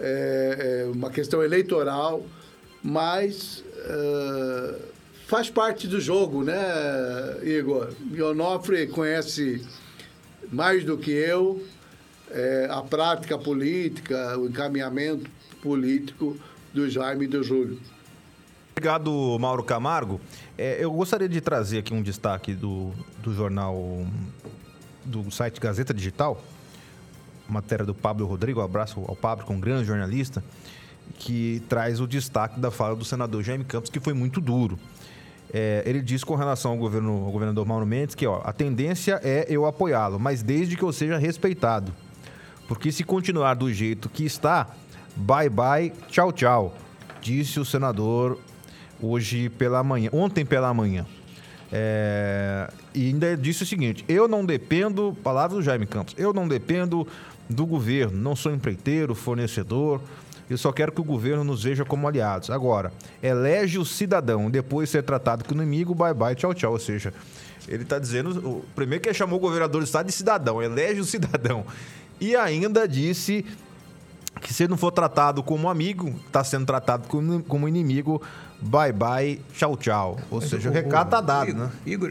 é, 0.00 0.84
é 0.86 0.90
uma 0.90 1.10
questão 1.10 1.42
eleitoral, 1.42 2.24
mas 2.82 3.62
é, 3.76 4.74
faz 5.26 5.50
parte 5.50 5.86
do 5.86 6.00
jogo, 6.00 6.42
né, 6.42 6.56
Igor? 7.42 7.92
E 8.10 8.22
Onofre 8.22 8.86
conhece 8.86 9.62
mais 10.50 10.84
do 10.84 10.96
que 10.96 11.10
eu 11.10 11.62
é, 12.30 12.68
a 12.70 12.80
prática 12.80 13.36
política, 13.36 14.38
o 14.38 14.46
encaminhamento 14.46 15.30
político 15.60 16.38
do 16.72 16.88
Jaime 16.88 17.26
e 17.26 17.28
do 17.28 17.42
Júlio. 17.42 17.78
Obrigado, 18.72 19.36
Mauro 19.38 19.62
Camargo. 19.62 20.20
É, 20.56 20.82
eu 20.82 20.90
gostaria 20.90 21.28
de 21.28 21.40
trazer 21.40 21.78
aqui 21.78 21.92
um 21.92 22.02
destaque 22.02 22.54
do, 22.54 22.90
do 23.22 23.34
jornal, 23.34 24.04
do 25.04 25.30
site 25.30 25.60
Gazeta 25.60 25.92
Digital, 25.92 26.42
matéria 27.46 27.84
do 27.84 27.94
Pablo 27.94 28.26
Rodrigo, 28.26 28.60
um 28.60 28.64
abraço 28.64 29.04
ao 29.06 29.14
Pablo, 29.14 29.44
que 29.44 29.52
é 29.52 29.54
um 29.54 29.60
grande 29.60 29.84
jornalista, 29.84 30.42
que 31.18 31.62
traz 31.68 32.00
o 32.00 32.06
destaque 32.06 32.58
da 32.58 32.70
fala 32.70 32.96
do 32.96 33.04
senador 33.04 33.42
Jaime 33.42 33.64
Campos, 33.64 33.90
que 33.90 34.00
foi 34.00 34.14
muito 34.14 34.40
duro. 34.40 34.78
É, 35.52 35.82
ele 35.84 36.00
diz 36.00 36.24
com 36.24 36.34
relação 36.34 36.70
ao, 36.70 36.78
governo, 36.78 37.26
ao 37.26 37.30
governador 37.30 37.66
Mauro 37.66 37.84
Mendes 37.84 38.14
que 38.14 38.26
ó, 38.26 38.40
a 38.42 38.54
tendência 38.54 39.20
é 39.22 39.44
eu 39.50 39.66
apoiá-lo, 39.66 40.18
mas 40.18 40.42
desde 40.42 40.78
que 40.78 40.82
eu 40.82 40.92
seja 40.92 41.18
respeitado. 41.18 41.92
Porque 42.66 42.90
se 42.90 43.04
continuar 43.04 43.52
do 43.52 43.70
jeito 43.70 44.08
que 44.08 44.24
está, 44.24 44.68
bye 45.14 45.50
bye, 45.50 45.92
tchau 46.08 46.32
tchau, 46.32 46.74
disse 47.20 47.60
o 47.60 47.66
senador 47.66 48.38
hoje 49.02 49.48
pela 49.50 49.82
manhã, 49.82 50.08
ontem 50.12 50.44
pela 50.44 50.72
manhã. 50.72 51.04
É, 51.70 52.70
e 52.94 53.08
ainda 53.08 53.36
disse 53.36 53.62
o 53.62 53.66
seguinte: 53.66 54.04
eu 54.08 54.28
não 54.28 54.44
dependo, 54.44 55.16
palavra 55.22 55.56
do 55.56 55.62
Jaime 55.62 55.86
Campos, 55.86 56.14
eu 56.16 56.32
não 56.32 56.46
dependo 56.46 57.06
do 57.48 57.66
governo, 57.66 58.16
não 58.16 58.36
sou 58.36 58.52
empreiteiro, 58.52 59.14
fornecedor, 59.14 60.00
eu 60.48 60.58
só 60.58 60.70
quero 60.70 60.92
que 60.92 61.00
o 61.00 61.04
governo 61.04 61.42
nos 61.42 61.64
veja 61.64 61.84
como 61.84 62.06
aliados. 62.06 62.50
Agora, 62.50 62.92
elege 63.22 63.78
o 63.78 63.84
cidadão, 63.84 64.50
depois 64.50 64.90
ser 64.90 65.02
tratado 65.02 65.44
como 65.44 65.62
inimigo, 65.62 65.94
bye 65.94 66.12
bye, 66.12 66.34
tchau 66.34 66.52
tchau. 66.52 66.72
Ou 66.72 66.78
seja, 66.78 67.14
ele 67.66 67.84
está 67.84 67.98
dizendo, 67.98 68.30
o 68.46 68.64
primeiro 68.74 69.02
que 69.02 69.08
ele 69.08 69.16
chamou 69.16 69.38
o 69.38 69.40
governador 69.40 69.80
do 69.80 69.84
estado 69.84 70.06
de 70.06 70.12
cidadão, 70.12 70.62
elege 70.62 71.00
o 71.00 71.04
cidadão. 71.04 71.64
E 72.20 72.36
ainda 72.36 72.86
disse 72.86 73.46
que 74.40 74.52
se 74.52 74.68
não 74.68 74.76
for 74.76 74.90
tratado 74.90 75.42
como 75.42 75.70
amigo, 75.70 76.14
está 76.26 76.42
sendo 76.44 76.66
tratado 76.66 77.08
como 77.48 77.68
inimigo, 77.68 78.20
bye 78.62 78.92
bye, 78.92 79.40
tchau 79.52 79.76
tchau. 79.76 80.18
Ou 80.30 80.40
Mas 80.40 80.50
seja, 80.50 80.68
o, 80.68 80.72
o 80.72 80.74
recado 80.74 81.06
está 81.06 81.20
dado, 81.20 81.50
Igor, 81.50 81.62
né? 81.62 81.70
Igor, 81.84 82.10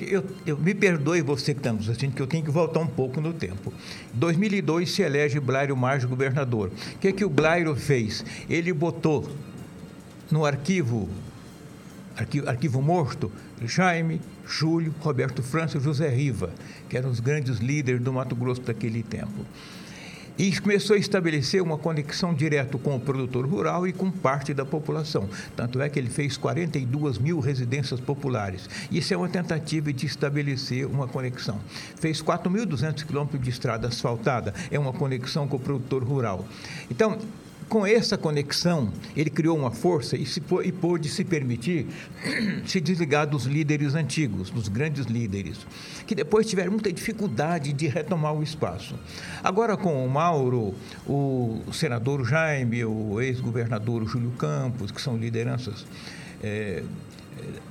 eu, 0.00 0.24
eu, 0.46 0.58
me 0.58 0.74
perdoe 0.74 1.22
você 1.22 1.54
que 1.54 1.60
está 1.60 1.72
nos 1.72 1.88
assistindo, 1.88 2.14
que 2.14 2.22
eu 2.22 2.26
tenho 2.26 2.44
que 2.44 2.50
voltar 2.50 2.80
um 2.80 2.86
pouco 2.86 3.20
no 3.20 3.32
tempo. 3.32 3.72
Em 4.14 4.18
2002 4.18 4.90
se 4.90 5.02
elege 5.02 5.40
Blairo 5.40 5.76
Marge 5.76 6.06
governador. 6.06 6.70
O 6.94 6.98
que, 6.98 7.08
é 7.08 7.12
que 7.12 7.24
o 7.24 7.30
Blairo 7.30 7.74
fez? 7.74 8.24
Ele 8.48 8.72
botou 8.72 9.28
no 10.30 10.44
arquivo, 10.44 11.08
arquivo, 12.16 12.48
arquivo 12.48 12.82
morto, 12.82 13.30
Jaime, 13.64 14.20
Júlio, 14.46 14.94
Roberto 15.00 15.42
França 15.42 15.78
e 15.78 15.80
José 15.80 16.08
Riva 16.08 16.50
que 16.92 16.98
eram 16.98 17.08
os 17.08 17.20
grandes 17.20 17.56
líderes 17.56 18.02
do 18.02 18.12
Mato 18.12 18.36
Grosso 18.36 18.60
daquele 18.60 19.02
tempo. 19.02 19.46
E 20.38 20.58
começou 20.60 20.96
a 20.96 20.98
estabelecer 20.98 21.62
uma 21.62 21.76
conexão 21.76 22.32
direta 22.32 22.78
com 22.78 22.96
o 22.96 23.00
produtor 23.00 23.46
rural 23.46 23.86
e 23.86 23.92
com 23.92 24.10
parte 24.10 24.54
da 24.54 24.64
população. 24.64 25.28
Tanto 25.54 25.80
é 25.80 25.88
que 25.88 25.98
ele 25.98 26.08
fez 26.08 26.36
42 26.36 27.18
mil 27.18 27.38
residências 27.38 28.00
populares. 28.00 28.68
Isso 28.90 29.12
é 29.12 29.16
uma 29.16 29.28
tentativa 29.28 29.92
de 29.92 30.06
estabelecer 30.06 30.86
uma 30.86 31.06
conexão. 31.06 31.60
Fez 31.96 32.22
4.200 32.22 33.04
quilômetros 33.04 33.42
de 33.42 33.50
estrada 33.50 33.88
asfaltada. 33.88 34.54
É 34.70 34.78
uma 34.78 34.92
conexão 34.92 35.46
com 35.46 35.56
o 35.56 35.60
produtor 35.60 36.02
rural. 36.02 36.46
Então, 36.90 37.18
com 37.72 37.86
essa 37.86 38.18
conexão, 38.18 38.92
ele 39.16 39.30
criou 39.30 39.56
uma 39.56 39.70
força 39.70 40.14
e, 40.14 40.26
se, 40.26 40.42
e 40.62 40.70
pôde 40.70 41.08
se 41.08 41.24
permitir 41.24 41.86
se 42.66 42.78
desligar 42.82 43.26
dos 43.26 43.46
líderes 43.46 43.94
antigos, 43.94 44.50
dos 44.50 44.68
grandes 44.68 45.06
líderes, 45.06 45.66
que 46.06 46.14
depois 46.14 46.46
tiveram 46.46 46.72
muita 46.72 46.92
dificuldade 46.92 47.72
de 47.72 47.88
retomar 47.88 48.34
o 48.34 48.42
espaço. 48.42 48.94
Agora, 49.42 49.74
com 49.74 50.04
o 50.04 50.10
Mauro, 50.10 50.74
o 51.06 51.62
senador 51.72 52.26
Jaime, 52.26 52.84
o 52.84 53.18
ex-governador 53.22 54.06
Júlio 54.06 54.32
Campos, 54.32 54.90
que 54.90 55.00
são 55.00 55.16
lideranças. 55.16 55.86
É, 56.42 56.82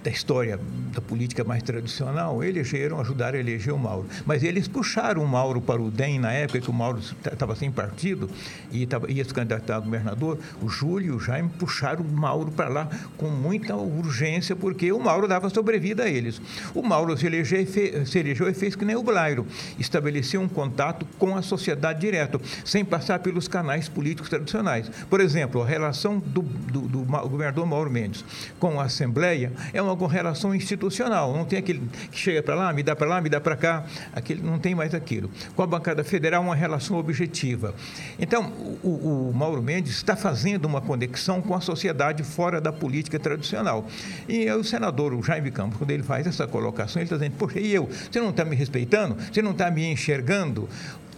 da 0.03 0.09
história 0.09 0.59
da 0.93 1.01
política 1.01 1.43
mais 1.43 1.63
tradicional, 1.63 2.43
elegeram, 2.43 2.99
ajudaram 2.99 3.37
a 3.37 3.39
eleger 3.39 3.73
o 3.73 3.77
Mauro. 3.77 4.07
Mas 4.25 4.43
eles 4.43 4.67
puxaram 4.67 5.23
o 5.23 5.27
Mauro 5.27 5.61
para 5.61 5.81
o 5.81 5.89
DEM 5.89 6.19
na 6.19 6.31
época 6.31 6.59
que 6.59 6.69
o 6.69 6.73
Mauro 6.73 6.99
estava 6.99 7.55
sem 7.55 7.71
partido 7.71 8.29
e 8.71 8.85
tava, 8.85 9.09
ia 9.11 9.23
se 9.23 9.33
candidatar 9.33 9.77
a 9.77 9.79
governador. 9.79 10.39
O 10.61 10.67
Júlio 10.67 11.13
e 11.13 11.15
o 11.15 11.19
Jaime 11.19 11.49
puxaram 11.49 12.03
o 12.03 12.11
Mauro 12.11 12.51
para 12.51 12.67
lá 12.67 12.89
com 13.17 13.29
muita 13.29 13.75
urgência, 13.75 14.55
porque 14.55 14.91
o 14.91 14.99
Mauro 14.99 15.27
dava 15.27 15.49
sobrevida 15.49 16.03
a 16.03 16.09
eles. 16.09 16.41
O 16.73 16.81
Mauro 16.81 17.15
se 17.17 17.25
elegeu, 17.25 17.65
se 17.67 18.19
elegeu 18.19 18.49
e 18.49 18.53
fez 18.53 18.75
que 18.75 18.83
nem 18.83 18.95
o 18.95 19.03
Blairo, 19.03 19.45
estabeleceu 19.79 20.41
um 20.41 20.47
contato 20.47 21.05
com 21.17 21.35
a 21.35 21.41
sociedade 21.41 22.01
direto, 22.01 22.41
sem 22.65 22.83
passar 22.83 23.19
pelos 23.19 23.47
canais 23.47 23.87
políticos 23.87 24.29
tradicionais. 24.29 24.89
Por 25.09 25.21
exemplo, 25.21 25.61
a 25.61 25.65
relação 25.65 26.19
do, 26.19 26.41
do, 26.41 26.81
do 26.81 26.99
governador 27.03 27.65
Mauro 27.65 27.89
Mendes 27.89 28.25
com 28.59 28.79
a 28.79 28.85
Assembleia 28.85 29.51
é 29.73 29.81
uma 29.81 30.07
relação 30.07 30.53
institucional, 30.53 31.33
não 31.33 31.45
tem 31.45 31.59
aquele 31.59 31.81
que 32.11 32.17
chega 32.17 32.41
para 32.41 32.55
lá, 32.55 32.73
me 32.73 32.83
dá 32.83 32.95
para 32.95 33.07
lá, 33.07 33.21
me 33.21 33.29
dá 33.29 33.39
para 33.39 33.55
cá, 33.55 33.85
aquele, 34.13 34.41
não 34.41 34.59
tem 34.59 34.75
mais 34.75 34.93
aquilo. 34.93 35.29
Com 35.55 35.63
a 35.63 35.67
bancada 35.67 36.03
federal, 36.03 36.41
uma 36.41 36.55
relação 36.55 36.97
objetiva. 36.97 37.73
Então, 38.19 38.51
o, 38.83 39.29
o 39.29 39.33
Mauro 39.33 39.61
Mendes 39.61 39.93
está 39.93 40.15
fazendo 40.15 40.65
uma 40.65 40.81
conexão 40.81 41.41
com 41.41 41.55
a 41.55 41.61
sociedade 41.61 42.23
fora 42.23 42.59
da 42.59 42.71
política 42.71 43.19
tradicional. 43.19 43.87
E 44.27 44.49
o 44.51 44.63
senador 44.63 45.13
o 45.13 45.23
Jaime 45.23 45.51
Campos, 45.51 45.77
quando 45.77 45.91
ele 45.91 46.03
faz 46.03 46.27
essa 46.27 46.47
colocação, 46.47 47.01
ele 47.01 47.05
está 47.05 47.17
dizendo, 47.17 47.35
poxa, 47.37 47.59
e 47.59 47.73
eu? 47.73 47.89
Você 48.11 48.19
não 48.19 48.29
está 48.29 48.45
me 48.45 48.55
respeitando? 48.55 49.17
Você 49.31 49.41
não 49.41 49.51
está 49.51 49.69
me 49.69 49.85
enxergando? 49.85 50.67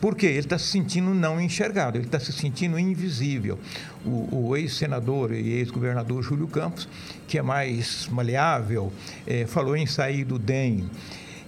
Porque 0.03 0.25
ele 0.25 0.39
está 0.39 0.57
se 0.57 0.67
sentindo 0.67 1.13
não 1.13 1.39
enxergado, 1.39 1.97
ele 1.97 2.03
está 2.03 2.19
se 2.19 2.33
sentindo 2.33 2.77
invisível. 2.77 3.57
O, 4.05 4.49
o 4.49 4.57
ex-senador 4.57 5.31
e 5.31 5.53
ex-governador 5.53 6.21
Júlio 6.21 6.45
Campos, 6.45 6.89
que 7.25 7.37
é 7.37 7.41
mais 7.41 8.09
maleável, 8.09 8.91
é, 9.25 9.45
falou 9.45 9.77
em 9.77 9.85
sair 9.85 10.25
do 10.25 10.37
DEM. 10.37 10.89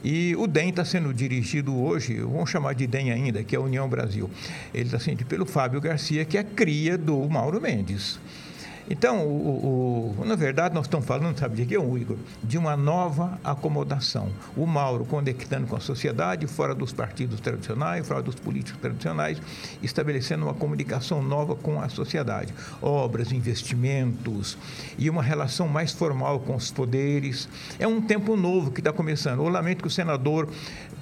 E 0.01 0.37
o 0.37 0.47
DEM 0.47 0.69
está 0.69 0.85
sendo 0.85 1.13
dirigido 1.13 1.75
hoje, 1.75 2.21
vamos 2.21 2.49
chamar 2.49 2.75
de 2.75 2.87
DEM 2.87 3.11
ainda, 3.11 3.43
que 3.43 3.57
é 3.57 3.59
a 3.59 3.61
União 3.61 3.89
Brasil. 3.89 4.29
Ele 4.73 4.85
está 4.85 4.99
sendo 4.99 5.25
pelo 5.25 5.45
Fábio 5.45 5.81
Garcia, 5.81 6.23
que 6.23 6.37
é 6.37 6.43
cria 6.43 6.97
do 6.97 7.27
Mauro 7.27 7.59
Mendes. 7.59 8.17
Então, 8.87 9.25
o, 9.25 10.15
o, 10.19 10.25
na 10.25 10.35
verdade, 10.35 10.75
nós 10.75 10.85
estamos 10.85 11.07
falando, 11.07 11.37
sabe 11.39 11.55
de 11.55 11.65
que, 11.65 11.73
Igor? 11.73 12.17
De 12.43 12.57
uma 12.57 12.77
nova 12.77 13.39
acomodação. 13.43 14.29
O 14.55 14.67
Mauro 14.67 15.05
conectando 15.05 15.65
com 15.65 15.75
a 15.75 15.79
sociedade, 15.79 16.45
fora 16.45 16.75
dos 16.75 16.93
partidos 16.93 17.39
tradicionais, 17.39 18.07
fora 18.07 18.21
dos 18.21 18.35
políticos 18.35 18.79
tradicionais, 18.79 19.41
estabelecendo 19.81 20.45
uma 20.45 20.53
comunicação 20.53 21.23
nova 21.23 21.55
com 21.55 21.81
a 21.81 21.89
sociedade. 21.89 22.53
Obras, 22.79 23.31
investimentos 23.31 24.55
e 24.99 25.09
uma 25.09 25.23
relação 25.23 25.67
mais 25.67 25.91
formal 25.91 26.39
com 26.39 26.55
os 26.55 26.71
poderes. 26.71 27.49
É 27.79 27.87
um 27.87 27.99
tempo 27.99 28.35
novo 28.35 28.69
que 28.69 28.81
está 28.81 28.93
começando. 28.93 29.39
Eu 29.39 29.49
lamento 29.49 29.81
que 29.81 29.87
o 29.87 29.91
senador 29.91 30.47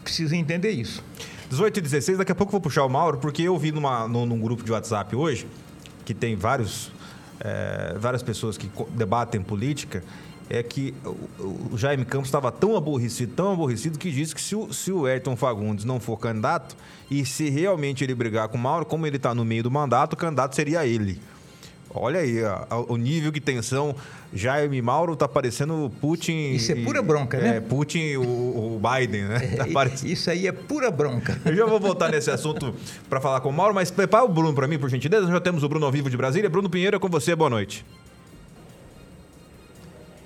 precise 0.04 0.38
entender 0.38 0.72
isso. 0.72 1.04
18 1.50 1.78
e 1.78 1.82
16, 1.82 2.18
daqui 2.18 2.32
a 2.32 2.36
pouco 2.36 2.50
eu 2.50 2.54
vou 2.54 2.62
puxar 2.62 2.86
o 2.86 2.90
Mauro, 2.90 3.18
porque 3.18 3.44
eu 3.44 3.58
vi 3.58 3.72
numa, 3.72 4.08
num, 4.08 4.26
num 4.26 4.40
grupo 4.40 4.64
de 4.64 4.72
WhatsApp 4.72 5.16
hoje, 5.16 5.46
que 6.06 6.14
tem 6.14 6.36
vários 6.36 6.92
é, 7.44 7.96
várias 8.00 8.24
pessoas 8.24 8.58
que 8.58 8.70
debatem 8.92 9.42
política, 9.42 10.04
é 10.50 10.62
que 10.62 10.94
o, 11.40 11.78
Jaime 11.78 12.06
Campos 12.06 12.28
estava 12.28 12.52
tão 12.52 12.76
aborrecido, 12.76 13.34
tão 13.34 13.54
aborrecido, 13.54 13.98
que 13.98 14.12
disse 14.12 14.36
que 14.36 14.42
se 14.42 14.56
o, 14.56 14.72
se 14.74 14.92
o 14.92 15.06
Ayrton 15.06 15.36
Fagundes 15.36 15.86
não 15.86 16.00
for 16.00 16.18
candidato, 16.18 16.76
e 17.10 17.26
se 17.26 17.50
realmente 17.50 18.04
ele 18.04 18.14
brigar 18.14 18.48
com 18.48 18.58
o 18.58 18.62
Mauro, 18.62 18.86
como 18.86 19.08
ele 19.08 19.18
está 19.18 19.34
no 19.34 19.46
meio 19.46 19.64
do 19.64 19.72
mandato, 19.72 20.14
o 20.14 20.18
candidato 20.18 20.56
seria 20.56 20.86
ele. 20.86 21.20
Olha 21.94 22.20
aí, 22.20 22.42
ó, 22.44 22.86
o 22.88 22.98
nível 22.98 23.32
de 23.32 23.40
tensão. 23.40 23.96
Jaime 24.34 24.82
Mauro 24.82 25.16
tá 25.16 25.28
parecendo 25.28 25.92
Putin. 26.02 26.54
Isso 26.54 26.72
é 26.72 26.76
pura 26.76 27.02
bronca, 27.02 27.38
né? 27.38 27.58
É, 27.58 27.60
Putin 27.62 28.16
o, 28.16 28.22
o 28.76 28.82
Biden, 28.82 29.26
né? 29.26 29.36
É, 29.54 29.58
tá 29.58 29.86
isso 30.04 30.30
aí 30.30 30.48
é 30.48 30.52
pura 30.52 30.90
bronca. 30.90 31.40
Eu 31.46 31.56
já 31.56 31.66
vou 31.66 31.80
voltar 31.80 32.10
nesse 32.10 32.32
assunto 32.32 32.74
para 33.08 33.22
falar 33.22 33.42
com 33.42 33.50
o 33.50 33.54
Mauro, 33.54 33.76
mas 33.76 33.92
prepara 33.92 34.26
o 34.26 34.30
Bruno 34.30 34.54
para 34.54 34.68
mim, 34.68 34.80
por 34.80 34.90
gentileza. 34.90 35.24
Nós 35.24 35.32
já 35.32 35.42
temos 35.42 35.64
o 35.64 35.70
Bruno 35.70 35.86
ao 35.86 35.92
vivo 35.92 36.10
de 36.10 36.18
Brasília. 36.18 36.50
Bruno 36.50 36.70
Pinheiro, 36.70 36.96
é 36.96 37.00
com 37.00 37.10
você, 37.10 37.36
boa 37.36 37.50
noite. 37.50 37.86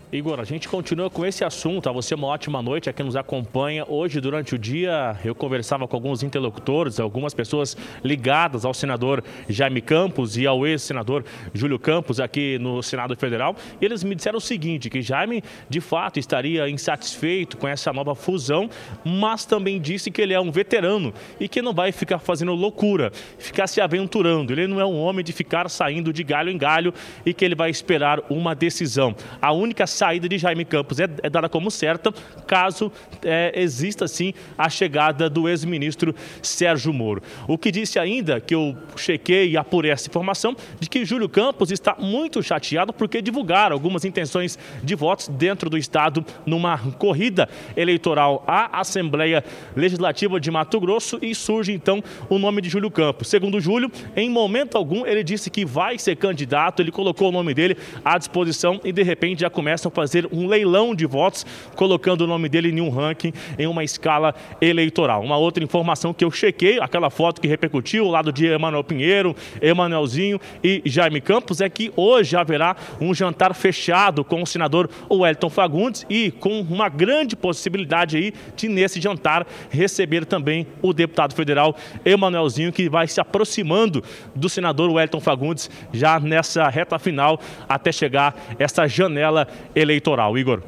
Igor, 0.09 0.39
a 0.39 0.45
gente 0.45 0.69
continua 0.69 1.09
com 1.09 1.25
esse 1.25 1.43
assunto. 1.43 1.89
A 1.89 1.91
você 1.91 2.15
uma 2.15 2.27
ótima 2.27 2.61
noite 2.61 2.89
a 2.89 2.93
quem 2.93 3.05
nos 3.05 3.17
acompanha. 3.17 3.83
Hoje, 3.89 4.21
durante 4.21 4.55
o 4.55 4.57
dia, 4.57 5.17
eu 5.25 5.35
conversava 5.35 5.85
com 5.85 5.97
alguns 5.97 6.23
interlocutores, 6.23 6.97
algumas 6.97 7.33
pessoas 7.33 7.75
ligadas 8.01 8.63
ao 8.63 8.73
senador 8.73 9.21
Jaime 9.49 9.81
Campos 9.81 10.37
e 10.37 10.47
ao 10.47 10.65
ex-senador 10.65 11.25
Júlio 11.53 11.77
Campos 11.77 12.21
aqui 12.21 12.57
no 12.57 12.81
Senado 12.81 13.17
Federal. 13.17 13.53
E 13.81 13.85
eles 13.85 14.01
me 14.01 14.15
disseram 14.15 14.37
o 14.37 14.41
seguinte, 14.41 14.89
que 14.89 15.01
Jaime, 15.01 15.43
de 15.69 15.81
fato, 15.81 16.17
estaria 16.17 16.69
insatisfeito 16.69 17.57
com 17.57 17.67
essa 17.67 17.91
nova 17.91 18.15
fusão, 18.15 18.69
mas 19.03 19.43
também 19.43 19.77
disse 19.77 20.09
que 20.09 20.21
ele 20.21 20.33
é 20.33 20.39
um 20.39 20.51
veterano 20.51 21.13
e 21.37 21.49
que 21.49 21.61
não 21.61 21.73
vai 21.73 21.91
ficar 21.91 22.19
fazendo 22.19 22.53
loucura, 22.53 23.11
ficar 23.37 23.67
se 23.67 23.81
aventurando. 23.81 24.53
Ele 24.53 24.67
não 24.67 24.79
é 24.79 24.85
um 24.85 24.97
homem 24.97 25.25
de 25.25 25.33
ficar 25.33 25.69
saindo 25.69 26.13
de 26.13 26.23
galho 26.23 26.49
em 26.49 26.57
galho 26.57 26.93
e 27.25 27.33
que 27.33 27.43
ele 27.43 27.55
vai 27.55 27.69
esperar 27.69 28.21
uma 28.29 28.55
decisão. 28.55 29.13
A 29.41 29.51
única 29.51 29.85
saída 29.97 30.29
de 30.29 30.37
Jaime 30.37 30.63
Campos 30.63 30.99
é, 30.99 31.07
é 31.23 31.29
dada 31.29 31.49
como 31.49 31.71
certa, 31.71 32.13
caso 32.45 32.91
é, 33.23 33.51
exista 33.55 34.07
sim 34.07 34.33
a 34.57 34.69
chegada 34.69 35.29
do 35.29 35.49
ex-ministro 35.49 36.13
Sérgio 36.41 36.93
Moro. 36.93 37.21
O 37.47 37.57
que 37.57 37.71
disse 37.71 37.97
ainda, 37.97 38.39
que 38.39 38.53
eu 38.53 38.77
chequei 38.95 39.49
e 39.49 39.57
apurei 39.57 39.91
essa 39.91 40.07
informação, 40.07 40.55
de 40.79 40.87
que 40.87 41.03
Júlio 41.03 41.27
Campos 41.27 41.71
está 41.71 41.95
muito 41.99 42.43
chateado 42.43 42.93
porque 42.93 43.21
divulgaram 43.21 43.73
algumas 43.73 44.05
intenções 44.05 44.57
de 44.83 44.93
votos 44.93 45.27
dentro 45.29 45.69
do 45.69 45.77
Estado 45.77 46.23
numa 46.45 46.77
corrida 46.99 47.49
eleitoral 47.75 48.43
à 48.45 48.79
Assembleia 48.79 49.43
Legislativa 49.75 50.39
de 50.39 50.51
Mato 50.51 50.79
Grosso 50.79 51.17
e 51.21 51.33
surge 51.33 51.73
então 51.73 52.03
o 52.29 52.37
nome 52.37 52.61
de 52.61 52.69
Júlio 52.69 52.91
Campos. 52.91 53.29
Segundo 53.29 53.59
Júlio, 53.59 53.91
em 54.15 54.29
momento 54.29 54.77
algum 54.77 55.05
ele 55.05 55.23
disse 55.23 55.49
que 55.49 55.65
vai 55.65 55.97
ser 55.97 56.15
candidato, 56.17 56.81
ele 56.81 56.91
colocou 56.91 57.29
o 57.29 57.31
nome 57.31 57.53
dele 57.53 57.77
à 58.05 58.17
disposição 58.17 58.79
e 58.83 58.91
de 58.91 59.01
repente 59.01 59.41
já 59.41 59.49
começa 59.49 59.86
a 59.87 59.91
fazer 59.91 60.27
um 60.31 60.47
leilão 60.47 60.93
de 60.93 61.05
votos, 61.05 61.45
colocando 61.75 62.21
o 62.21 62.27
nome 62.27 62.49
dele 62.49 62.69
em 62.69 62.81
um 62.81 62.89
ranking, 62.89 63.33
em 63.57 63.67
uma 63.67 63.83
escala 63.83 64.33
eleitoral. 64.61 65.21
Uma 65.21 65.37
outra 65.37 65.63
informação 65.63 66.13
que 66.13 66.23
eu 66.23 66.31
chequei, 66.31 66.79
aquela 66.79 67.09
foto 67.09 67.41
que 67.41 67.47
repercutiu 67.47 68.05
ao 68.05 68.11
lado 68.11 68.31
de 68.31 68.45
Emanuel 68.45 68.83
Pinheiro, 68.83 69.35
Emanuelzinho 69.61 70.39
e 70.63 70.81
Jaime 70.85 71.21
Campos, 71.21 71.61
é 71.61 71.69
que 71.69 71.91
hoje 71.95 72.35
haverá 72.35 72.75
um 72.99 73.13
jantar 73.13 73.53
fechado 73.53 74.23
com 74.23 74.41
o 74.41 74.47
senador 74.47 74.89
Wellington 75.09 75.49
Fagundes 75.49 76.05
e 76.09 76.31
com 76.31 76.61
uma 76.61 76.89
grande 76.89 77.35
possibilidade 77.35 78.17
aí 78.17 78.33
de, 78.55 78.67
nesse 78.67 78.99
jantar, 78.99 79.45
receber 79.69 80.25
também 80.25 80.67
o 80.81 80.93
deputado 80.93 81.33
federal 81.33 81.75
Emanuelzinho, 82.05 82.71
que 82.71 82.89
vai 82.89 83.07
se 83.07 83.19
aproximando 83.19 84.03
do 84.35 84.49
senador 84.49 84.91
Wellington 84.91 85.19
Fagundes 85.19 85.69
já 85.93 86.19
nessa 86.19 86.67
reta 86.69 86.99
final 86.99 87.39
até 87.67 87.91
chegar 87.91 88.35
essa 88.59 88.87
janela 88.87 89.47
eleitoral. 89.77 90.37
Igor. 90.37 90.63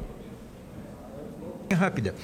Rápida. 1.72 2.14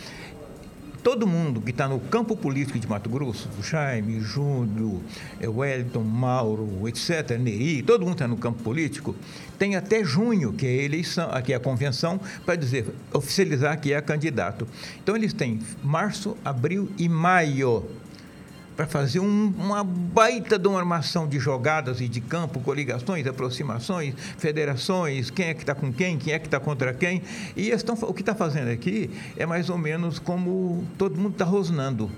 Todo 1.03 1.25
mundo 1.25 1.61
que 1.61 1.71
está 1.71 1.87
no 1.87 2.01
campo 2.01 2.37
político 2.37 2.81
de 2.81 2.89
Mato 2.89 3.09
Grosso, 3.09 3.49
Jaime, 3.63 4.19
Júlio, 4.19 5.01
eh, 5.41 5.47
Wellington, 5.47 6.03
Mauro, 6.03 6.89
etc., 6.89 7.39
Neri, 7.39 7.81
todo 7.83 8.01
mundo 8.01 8.15
está 8.15 8.27
no 8.27 8.37
campo 8.37 8.61
político, 8.65 9.15
tem 9.57 9.77
até 9.77 10.03
junho, 10.03 10.53
que 10.53 10.67
é 10.67 10.71
a 10.71 10.83
eleição, 10.83 11.31
aqui 11.31 11.53
é 11.53 11.57
a 11.57 11.61
convenção, 11.61 12.19
para 12.45 12.57
dizer, 12.57 12.87
oficializar 13.13 13.81
que 13.81 13.93
é 13.93 14.01
candidato. 14.01 14.67
Então 15.01 15.15
eles 15.15 15.33
têm 15.33 15.61
março, 15.81 16.37
abril 16.45 16.91
e 16.99 17.09
maio 17.09 17.85
para 18.77 18.87
fazer 18.87 19.21
um, 19.21 19.53
uma 19.57 19.83
baita 19.83 20.59
de 20.59 20.69
uma 20.69 20.79
armação 20.79 21.27
de 21.27 21.39
jogadas 21.39 22.01
e 22.01 22.09
de 22.09 22.21
campo, 22.21 22.61
coligações, 22.61 23.27
aproximações, 23.27 24.15
federações, 24.37 25.31
quem 25.31 25.47
é 25.47 25.55
que 25.55 25.63
está 25.63 25.75
com 25.75 25.93
quem, 25.93 26.19
quem 26.19 26.35
é 26.35 26.39
que 26.39 26.47
está 26.47 26.61
contra 26.61 26.93
quem. 26.93 27.23
E 27.57 27.71
estão, 27.71 27.97
o 28.03 28.13
que 28.13 28.21
está 28.21 28.35
fazendo 28.35 28.71
aqui 28.71 29.11
é 29.37 29.47
mais 29.47 29.71
ou 29.71 29.79
menos 29.79 30.19
como 30.19 30.85
todo 30.99 31.17
mundo 31.17 31.33
está 31.33 31.45
rosnando 31.45 32.11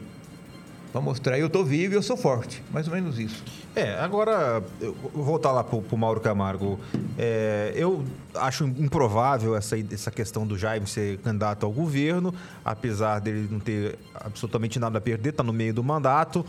para 0.93 1.01
mostrar 1.01 1.39
eu 1.39 1.47
estou 1.47 1.65
vivo 1.65 1.95
e 1.95 1.97
eu 1.97 2.03
sou 2.03 2.17
forte. 2.17 2.63
Mais 2.71 2.89
ou 2.89 2.95
menos 2.95 3.19
isso. 3.19 3.43
É, 3.75 3.99
agora, 4.01 4.63
eu 4.81 4.95
vou 5.15 5.25
voltar 5.25 5.53
lá 5.53 5.63
para 5.63 5.77
o 5.77 5.97
Mauro 5.97 6.21
Camargo. 6.21 6.81
É, 7.17 7.73
eu 7.77 8.05
acho 8.35 8.65
improvável 8.65 9.57
essa, 9.57 9.77
essa 9.79 10.11
questão 10.11 10.47
do 10.47 10.59
Jaime 10.59 10.87
ser 10.87 11.19
candidato 11.19 11.65
ao 11.65 11.73
governo, 11.73 12.35
apesar 12.65 13.21
dele 13.21 13.49
não 13.51 13.61
ter 13.61 13.99
absolutamente 14.15 14.79
nada 14.79 14.99
a 14.99 15.01
perder, 15.01 15.31
está 15.31 15.43
no 15.43 15.53
meio 15.53 15.73
do 15.73 15.85
mandato. 15.85 16.45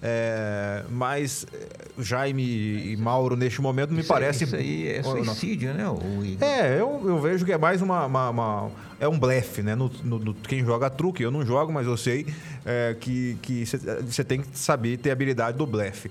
É, 0.00 0.84
mas 0.88 1.44
é, 1.52 2.02
Jaime 2.02 2.92
e 2.92 2.96
Mauro, 2.96 3.36
neste 3.36 3.60
momento, 3.60 3.92
me 3.92 4.00
isso 4.00 4.08
parece. 4.08 4.44
Isso 4.44 4.54
aí 4.54 4.88
é 4.88 5.02
suicídio, 5.02 5.74
né? 5.74 5.88
O 5.88 6.44
é, 6.44 6.80
eu, 6.80 7.02
eu 7.04 7.20
vejo 7.20 7.44
que 7.44 7.52
é 7.52 7.58
mais 7.58 7.82
uma. 7.82 8.06
uma, 8.06 8.30
uma 8.30 8.70
é 9.00 9.08
um 9.08 9.18
blefe, 9.18 9.62
né? 9.62 9.74
No, 9.74 9.90
no, 10.04 10.18
no, 10.18 10.34
quem 10.34 10.64
joga 10.64 10.88
truque, 10.88 11.22
eu 11.22 11.30
não 11.30 11.44
jogo, 11.44 11.72
mas 11.72 11.86
eu 11.86 11.96
sei 11.96 12.26
é, 12.64 12.96
que 13.00 13.64
você 14.06 14.22
tem 14.22 14.40
que 14.40 14.56
saber 14.56 14.96
ter 14.98 15.10
habilidade 15.10 15.58
do 15.58 15.66
blefe. 15.66 16.10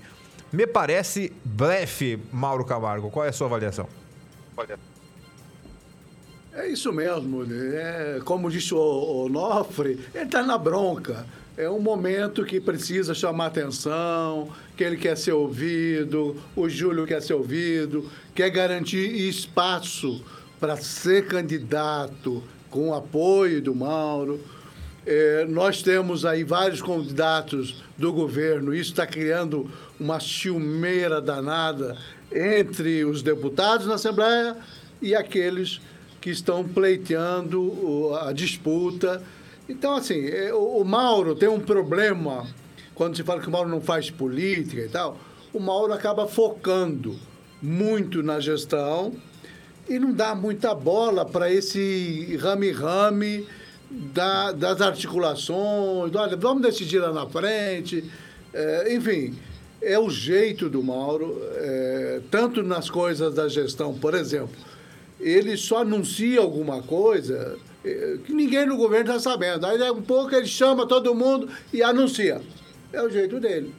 Me 0.52 0.66
parece 0.66 1.32
blefe, 1.44 2.20
Mauro 2.32 2.66
Camargo. 2.66 3.10
Qual 3.10 3.26
é 3.26 3.30
a 3.30 3.34
sua 3.34 3.48
avaliação? 3.48 3.88
É 6.54 6.68
isso 6.68 6.92
mesmo. 6.92 7.46
É, 7.54 8.20
como 8.24 8.50
disse 8.50 8.74
o 8.74 9.26
Onofre, 9.26 10.00
ele 10.14 10.26
está 10.26 10.42
na 10.42 10.58
bronca. 10.58 11.26
É 11.58 11.68
um 11.68 11.80
momento 11.80 12.46
que 12.46 12.62
precisa 12.62 13.16
chamar 13.16 13.48
atenção, 13.48 14.48
que 14.78 14.84
ele 14.84 14.96
quer 14.96 15.18
ser 15.18 15.32
ouvido, 15.32 16.36
o 16.56 16.70
Júlio 16.70 17.08
quer 17.08 17.20
ser 17.20 17.34
ouvido, 17.34 18.08
quer 18.36 18.52
garantir 18.52 19.28
espaço 19.28 20.24
para 20.60 20.78
ser 20.78 21.26
candidato 21.26 22.44
com 22.70 22.90
o 22.90 22.94
apoio 22.94 23.60
do 23.60 23.74
Mauro. 23.74 24.40
É, 25.04 25.46
nós 25.46 25.82
temos 25.82 26.26
aí 26.26 26.44
vários 26.44 26.80
candidatos 26.80 27.84
do 27.98 28.14
governo, 28.14 28.72
isso 28.72 28.92
está 28.92 29.08
criando 29.08 29.68
uma 30.00 30.20
ciumeira 30.20 31.20
danada 31.20 31.98
entre 32.32 33.04
os 33.04 33.24
deputados 33.24 33.88
na 33.88 33.96
Assembleia 33.96 34.56
e 35.02 35.16
aqueles 35.16 35.82
que 36.22 36.30
estão 36.30 36.64
pleiteando 36.64 38.14
a 38.22 38.32
disputa. 38.32 39.24
Então, 39.70 39.96
assim, 39.96 40.26
é, 40.28 40.54
o 40.54 40.84
Mauro 40.84 41.36
tem 41.36 41.50
um 41.50 41.60
problema, 41.60 42.48
quando 42.96 43.18
se 43.18 43.24
fala 43.24 43.42
que 43.42 43.48
o 43.48 43.52
Mauro 43.52 43.70
não 43.70 43.82
faz 43.82 44.10
política 44.10 44.82
e 44.82 44.90
tal, 44.90 45.18
o 45.54 45.60
Mauro 45.60 45.94
acaba 45.94 46.28
focando 46.28 47.16
muito 47.62 48.24
na 48.24 48.40
gestão 48.40 49.14
e 49.90 50.00
não 50.00 50.14
dá 50.14 50.36
muita 50.36 50.74
bola 50.74 51.26
para 51.26 51.52
esse 51.52 52.38
rame-rame 52.40 53.46
da, 53.90 54.52
das 54.52 54.82
articulações, 54.82 56.14
olha, 56.16 56.36
vamos 56.36 56.62
decidir 56.62 57.00
lá 57.00 57.12
na 57.12 57.26
frente. 57.28 58.04
É, 58.54 58.94
enfim, 58.94 59.36
é 59.82 59.98
o 59.98 60.10
jeito 60.10 60.70
do 60.70 60.84
Mauro, 60.84 61.42
é, 61.56 62.22
tanto 62.30 62.64
nas 62.64 62.90
coisas 62.90 63.34
da 63.34 63.48
gestão, 63.48 63.94
por 63.94 64.14
exemplo, 64.14 64.56
ele 65.20 65.58
só 65.58 65.80
anuncia 65.80 66.40
alguma 66.40 66.82
coisa 66.82 67.58
é, 67.84 68.18
que 68.26 68.34
ninguém 68.34 68.66
no 68.66 68.78
governo 68.78 69.12
está 69.12 69.32
sabendo. 69.32 69.66
Aí, 69.66 69.92
um 69.92 70.02
pouco, 70.02 70.36
ele 70.36 70.48
chama 70.48 70.86
todo 70.86 71.16
mundo 71.16 71.50
e 71.72 71.82
anuncia. 71.82 72.42
É 72.92 73.02
o 73.02 73.10
jeito 73.10 73.40
dele. 73.40 73.74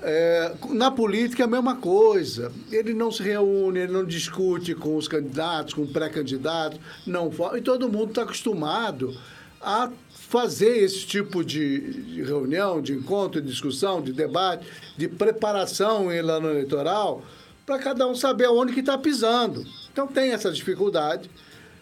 É, 0.00 0.52
na 0.70 0.90
política 0.90 1.42
é 1.42 1.46
a 1.46 1.48
mesma 1.48 1.76
coisa. 1.76 2.52
Ele 2.70 2.94
não 2.94 3.10
se 3.10 3.22
reúne, 3.22 3.80
ele 3.80 3.92
não 3.92 4.04
discute 4.04 4.74
com 4.74 4.96
os 4.96 5.08
candidatos, 5.08 5.74
com 5.74 5.86
pré-candidatos, 5.86 6.78
não 7.06 7.30
e 7.56 7.60
todo 7.60 7.88
mundo 7.88 8.10
está 8.10 8.22
acostumado 8.22 9.16
a 9.60 9.90
fazer 10.12 10.78
esse 10.78 11.04
tipo 11.04 11.44
de, 11.44 12.02
de, 12.02 12.22
reunião, 12.22 12.80
de 12.80 12.92
encontro, 12.92 13.40
de 13.40 13.48
discussão, 13.48 14.00
de 14.00 14.12
debate, 14.12 14.66
de 14.96 15.08
preparação 15.08 16.12
em 16.12 16.18
ano 16.18 16.48
eleitoral, 16.48 17.24
para 17.68 17.78
cada 17.78 18.08
um 18.08 18.14
saber 18.14 18.48
onde 18.48 18.72
que 18.72 18.80
está 18.80 18.96
pisando. 18.96 19.66
Então 19.92 20.06
tem 20.06 20.32
essa 20.32 20.50
dificuldade. 20.50 21.30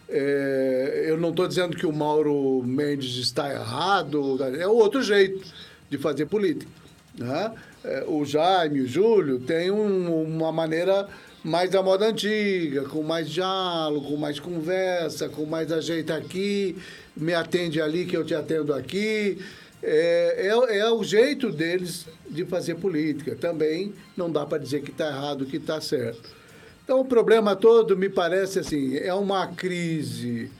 É, 0.08 1.04
eu 1.06 1.16
não 1.16 1.30
estou 1.30 1.46
dizendo 1.46 1.76
que 1.76 1.86
o 1.86 1.92
Mauro 1.92 2.60
Mendes 2.64 3.14
está 3.18 3.52
errado, 3.52 4.36
é 4.58 4.66
outro 4.66 5.00
jeito 5.00 5.46
de 5.88 5.96
fazer 5.96 6.26
política. 6.26 6.68
Né? 7.16 7.52
É, 7.84 8.04
o 8.08 8.24
Jaime, 8.24 8.80
o 8.80 8.88
Júlio, 8.88 9.38
tem 9.38 9.70
um, 9.70 10.24
uma 10.24 10.50
maneira 10.50 11.08
mais 11.44 11.70
da 11.70 11.80
moda 11.80 12.08
antiga, 12.08 12.82
com 12.82 13.04
mais 13.04 13.30
diálogo, 13.30 14.08
com 14.08 14.16
mais 14.16 14.40
conversa, 14.40 15.28
com 15.28 15.46
mais 15.46 15.70
ajeita 15.70 16.16
aqui, 16.16 16.76
me 17.16 17.32
atende 17.32 17.80
ali 17.80 18.06
que 18.06 18.16
eu 18.16 18.24
te 18.24 18.34
atendo 18.34 18.74
aqui. 18.74 19.38
É, 19.82 20.48
é, 20.48 20.78
é 20.78 20.90
o 20.90 21.04
jeito 21.04 21.50
deles 21.50 22.06
de 22.28 22.44
fazer 22.44 22.76
política. 22.76 23.36
Também 23.36 23.94
não 24.16 24.30
dá 24.30 24.44
para 24.46 24.58
dizer 24.58 24.82
que 24.82 24.90
está 24.90 25.08
errado, 25.08 25.46
que 25.46 25.56
está 25.56 25.80
certo. 25.80 26.36
Então, 26.84 27.00
o 27.00 27.04
problema 27.04 27.56
todo, 27.56 27.96
me 27.96 28.08
parece 28.08 28.60
assim, 28.60 28.96
é 28.96 29.12
uma 29.12 29.48
crise 29.48 30.50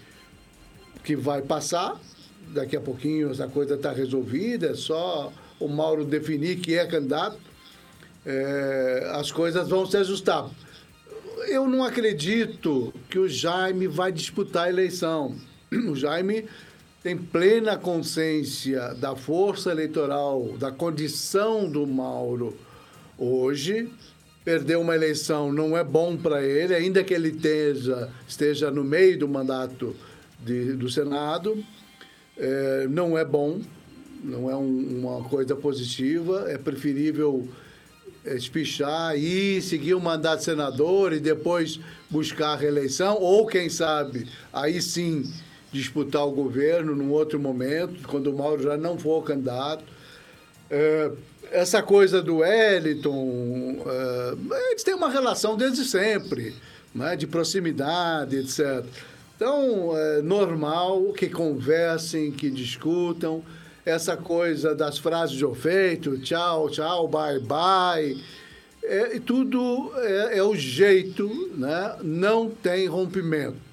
que 1.04 1.14
vai 1.14 1.40
passar, 1.40 2.00
daqui 2.49 2.76
a 2.76 2.80
pouquinho 2.80 3.30
essa 3.30 3.46
coisa 3.46 3.76
está 3.76 3.92
resolvida, 3.92 4.73
é 4.73 4.75
só 4.75 5.32
o 5.61 5.68
Mauro 5.68 6.04
definir 6.04 6.56
que 6.56 6.75
é 6.76 6.85
candidato, 6.85 7.38
é, 8.25 9.08
as 9.14 9.30
coisas 9.30 9.68
vão 9.68 9.87
se 9.87 9.96
ajustar. 9.96 10.50
Eu 11.46 11.68
não 11.68 11.85
acredito 11.85 12.92
que 13.09 13.20
o 13.20 13.29
Jaime 13.29 13.87
vai 13.87 14.11
disputar 14.11 14.66
a 14.66 14.68
eleição. 14.68 15.37
O 15.88 15.94
Jaime 15.94 16.46
tem 17.07 17.16
plena 17.16 17.77
consciência 17.77 18.92
da 18.95 19.14
força 19.14 19.71
eleitoral, 19.71 20.57
da 20.59 20.73
condição 20.73 21.71
do 21.71 21.87
Mauro 21.87 22.57
hoje. 23.16 23.88
Perder 24.45 24.77
uma 24.77 24.92
eleição 24.92 25.53
não 25.53 25.77
é 25.77 25.85
bom 25.85 26.16
para 26.16 26.42
ele, 26.42 26.75
ainda 26.75 27.05
que 27.05 27.14
ele 27.14 27.29
esteja, 27.29 28.11
esteja 28.27 28.73
no 28.73 28.83
meio 28.83 29.21
do 29.21 29.29
mandato 29.29 29.95
de, 30.45 30.73
do 30.73 30.90
Senado. 30.90 31.64
É, 32.37 32.88
não 32.90 33.16
é 33.16 33.25
bom 33.25 33.61
não 34.25 34.51
é 34.51 34.57
um, 34.57 34.99
uma 34.99 35.23
coisa 35.29 35.55
positiva. 35.55 36.47
É 36.49 36.59
preferível 36.59 37.49
espichar 38.25 39.16
e 39.16 39.62
seguir 39.62 39.95
o 39.95 40.01
mandato 40.01 40.40
de 40.40 40.47
senador 40.47 41.12
e 41.12 41.21
depois 41.21 41.79
buscar 42.11 42.55
a 42.55 42.57
reeleição, 42.57 43.16
ou 43.21 43.47
quem 43.47 43.71
sabe, 43.71 44.27
aí 44.53 44.83
sim 44.83 45.23
disputar 45.76 46.26
o 46.26 46.30
governo 46.30 46.94
num 46.94 47.10
outro 47.10 47.38
momento, 47.38 48.06
quando 48.08 48.28
o 48.28 48.36
Mauro 48.36 48.62
já 48.62 48.76
não 48.76 48.98
for 48.98 49.22
candidato. 49.22 49.84
É, 50.70 51.10
essa 51.50 51.82
coisa 51.82 52.22
do 52.22 52.38
Wellington, 52.38 53.84
é, 53.86 54.70
eles 54.70 54.82
têm 54.82 54.94
uma 54.94 55.10
relação 55.10 55.56
desde 55.56 55.84
sempre, 55.84 56.54
né, 56.94 57.14
de 57.16 57.26
proximidade, 57.26 58.36
etc. 58.36 58.84
Então, 59.36 59.96
é 59.96 60.22
normal 60.22 61.12
que 61.12 61.28
conversem, 61.28 62.32
que 62.32 62.50
discutam 62.50 63.42
essa 63.84 64.16
coisa 64.16 64.74
das 64.74 64.98
frases 64.98 65.36
de 65.36 65.44
ofeito, 65.44 66.18
tchau, 66.18 66.68
tchau, 66.70 67.06
bye, 67.06 67.38
bye. 67.38 68.20
É, 68.82 69.18
tudo 69.20 69.92
é, 69.96 70.38
é, 70.38 70.42
o 70.42 70.54
jeito, 70.56 71.28
né? 71.56 71.96
não 72.02 72.48
tem 72.48 72.86
rompimento. 72.86 73.65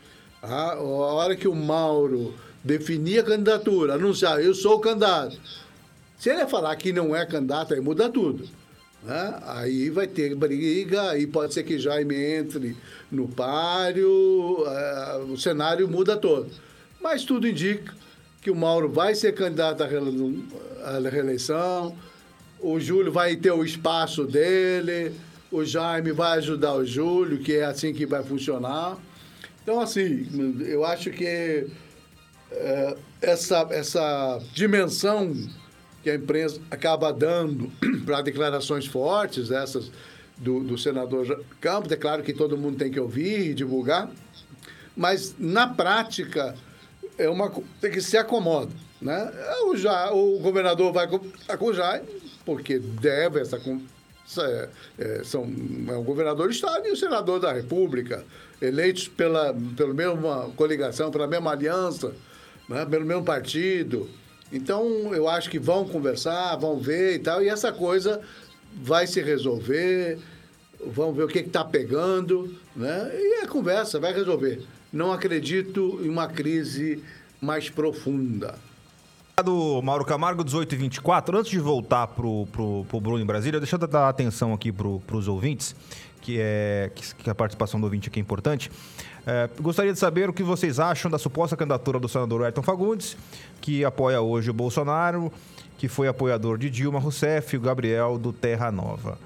A, 0.44 0.76
hora 0.76 1.38
que 1.38 1.48
o 1.48 1.56
Mauro 1.56 2.34
definir 2.62 3.20
a 3.20 3.24
candidatura, 3.24 3.94
anunciar, 3.94 4.44
eu 4.44 4.54
sou 4.54 4.76
o 4.76 4.80
candidato. 4.80 5.40
Se 6.20 6.30
ele 6.30 6.46
falar 6.48 6.76
que 6.76 6.92
não 6.92 7.16
é 7.16 7.26
candidato, 7.26 7.74
aí 7.74 7.80
muda 7.80 8.10
tudo. 8.10 8.48
Né? 9.04 9.40
Aí 9.46 9.90
vai 9.90 10.06
ter 10.06 10.36
briga, 10.36 11.12
aí 11.12 11.26
pode 11.26 11.54
ser 11.54 11.64
que 11.64 11.80
Jaime 11.80 12.16
entre 12.16 12.76
no 13.10 13.28
páreo, 13.28 14.66
é, 14.68 15.18
o 15.30 15.38
cenário 15.38 15.88
muda 15.88 16.18
todo. 16.18 16.50
Mas 17.02 17.24
tudo 17.24 17.48
indica 17.48 17.94
que 18.42 18.52
o 18.52 18.56
Mauro 18.56 18.90
vai 18.90 19.16
ser 19.16 19.34
candidato 19.34 19.82
à 19.82 21.10
reeleição, 21.10 21.96
o 22.60 22.80
Júlio 22.82 23.14
vai 23.14 23.38
ter 23.38 23.52
o 23.52 23.64
espaço 23.64 24.26
dele, 24.26 25.14
o 25.50 25.64
Jaime 25.64 26.12
vai 26.12 26.38
ajudar 26.40 26.74
o 26.74 26.86
Júlio, 26.86 27.40
que 27.40 27.54
é 27.54 27.64
assim 27.64 27.94
que 27.94 28.06
vai 28.06 28.24
funcionar. 28.24 28.98
Então, 29.64 29.80
assim, 29.80 30.28
eu 30.68 30.84
acho 30.86 31.10
que 31.10 31.68
é, 32.52 32.98
essa, 33.22 33.66
essa 33.72 34.40
dimensão 34.54 35.34
que 36.04 36.10
a 36.10 36.16
imprensa 36.16 36.60
acaba 36.70 37.12
dando 37.14 37.72
para 38.06 38.22
declarações 38.22 38.86
fortes, 38.86 39.50
essas 39.50 39.90
do, 40.38 40.62
do 40.62 40.78
senador 40.78 41.44
Campos, 41.62 41.92
é 41.92 41.96
claro 41.96 42.22
que 42.22 42.34
todo 42.34 42.58
mundo 42.58 42.78
tem 42.78 42.92
que 42.92 43.00
ouvir 43.00 43.52
e 43.52 43.54
divulgar, 43.54 44.12
mas 44.96 45.36
na 45.40 45.68
prática 45.68 46.56
é 47.18 47.30
uma 47.30 47.52
tem 47.80 47.92
que 47.92 48.02
se 48.02 48.18
acomoda, 48.18 48.72
né? 49.02 49.32
O, 49.66 49.78
já, 49.78 50.12
o 50.12 50.40
governador 50.40 50.92
vai 50.92 51.08
Jaime, 51.74 52.08
porque 52.46 52.80
deve 52.80 53.40
essa, 53.40 53.60
são 54.26 55.48
é 55.88 55.96
o 55.96 56.04
governador 56.04 56.48
do 56.48 56.54
estado 56.54 56.88
e 56.88 56.92
o 56.92 56.98
senador 56.98 57.40
da 57.40 57.52
República, 57.52 58.24
eleitos 58.62 59.08
pela 59.08 59.56
pela 59.76 59.94
mesma 59.94 60.52
coligação, 60.56 61.12
pela 61.12 61.28
mesma 61.28 61.52
aliança, 61.52 62.14
né? 62.68 62.86
pelo 62.86 63.06
mesmo 63.06 63.24
partido. 63.24 64.10
Então, 64.52 65.14
eu 65.14 65.28
acho 65.28 65.50
que 65.50 65.58
vão 65.58 65.88
conversar, 65.88 66.56
vão 66.58 66.78
ver 66.78 67.16
e 67.16 67.20
tal, 67.20 67.44
e 67.44 67.50
essa 67.50 67.72
coisa 67.72 68.22
vai 68.76 69.08
se 69.08 69.20
resolver, 69.22 70.20
vamos 70.86 71.16
ver 71.16 71.24
o 71.24 71.28
que 71.28 71.40
está 71.40 71.64
pegando, 71.64 72.56
né? 72.76 73.12
E 73.14 73.42
a 73.44 73.48
conversa 73.48 74.00
vai 74.00 74.14
resolver 74.14 74.64
não 74.94 75.12
acredito 75.12 76.00
em 76.04 76.08
uma 76.08 76.28
crise 76.28 77.04
mais 77.42 77.68
profunda. 77.68 78.56
Do 79.44 79.82
Mauro 79.82 80.06
Camargo, 80.06 80.44
18 80.44 80.74
e 80.74 80.78
24. 80.78 81.38
Antes 81.38 81.52
de 81.52 81.60
voltar 81.60 82.08
para 82.08 82.26
o 82.26 83.02
Bruno 83.02 83.20
em 83.20 83.26
Brasília, 83.26 83.60
deixa 83.60 83.76
eu 83.76 83.88
dar 83.88 84.08
atenção 84.08 84.54
aqui 84.54 84.72
para 84.72 85.18
os 85.18 85.28
ouvintes, 85.28 85.76
que, 86.22 86.38
é, 86.40 86.90
que, 86.96 87.16
que, 87.16 87.30
a 87.30 87.36
participação 87.36 87.80
do 87.80 87.84
ouvinte 87.84 88.08
aqui 88.08 88.20
é 88.20 88.22
importante. 88.22 88.72
É, 89.28 89.50
gostaria 89.60 89.92
de 89.92 90.00
saber 90.00 90.30
o 90.30 90.34
que 90.34 90.44
vocês 90.44 90.80
acham 90.80 91.12
da 91.12 91.20
suposta 91.20 91.58
candidatura 91.58 92.00
do 92.00 92.08
senador 92.08 92.44
Ayrton 92.44 92.62
Fagundes, 92.62 93.18
que 93.60 93.84
apoia 93.84 94.22
hoje 94.22 94.50
o 94.50 94.54
Bolsonaro, 94.54 95.32
que 95.78 95.90
foi 95.90 96.08
apoiador 96.08 96.58
de 96.58 96.70
Dilma 96.70 97.00
Rousseff 97.00 97.54
e 97.54 97.58
o 97.58 97.62
Gabriel 97.62 98.18
do 98.18 98.32
Terra 98.32 98.72
Nova. 98.72 99.18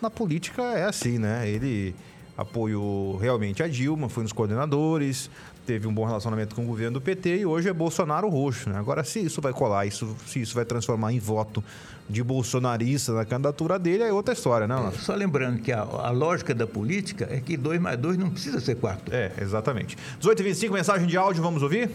Na 0.00 0.08
política 0.08 0.62
é 0.62 0.84
assim, 0.84 1.18
né? 1.18 1.46
Ele 1.46 1.94
apoio 2.36 3.18
realmente 3.20 3.62
a 3.62 3.68
Dilma, 3.68 4.08
foi 4.08 4.22
nos 4.22 4.32
coordenadores, 4.32 5.30
teve 5.70 5.86
um 5.86 5.94
bom 5.94 6.04
relacionamento 6.04 6.52
com 6.52 6.64
o 6.64 6.66
governo 6.66 6.94
do 6.94 7.00
PT 7.00 7.38
e 7.38 7.46
hoje 7.46 7.68
é 7.68 7.72
Bolsonaro 7.72 8.28
roxo. 8.28 8.68
Né? 8.68 8.76
Agora, 8.76 9.04
se 9.04 9.20
isso 9.20 9.40
vai 9.40 9.52
colar, 9.52 9.86
isso, 9.86 10.16
se 10.26 10.40
isso 10.40 10.52
vai 10.52 10.64
transformar 10.64 11.12
em 11.12 11.20
voto 11.20 11.62
de 12.08 12.24
bolsonarista 12.24 13.12
na 13.12 13.24
candidatura 13.24 13.78
dele, 13.78 14.02
é 14.02 14.12
outra 14.12 14.34
história, 14.34 14.66
né? 14.66 14.92
Só 14.98 15.14
lembrando 15.14 15.62
que 15.62 15.70
a, 15.70 15.82
a, 15.82 16.10
lógica 16.10 16.52
da 16.52 16.66
política 16.66 17.28
é 17.30 17.38
que 17.38 17.56
2 17.56 17.80
mais 17.80 17.96
2 18.00 18.18
não 18.18 18.30
precisa 18.30 18.58
ser 18.58 18.74
4. 18.78 19.14
É, 19.14 19.32
exatamente. 19.40 19.96
18h25, 20.20 20.72
mensagem 20.72 21.06
de 21.06 21.16
áudio, 21.16 21.40
vamos 21.40 21.62
ouvir? 21.62 21.88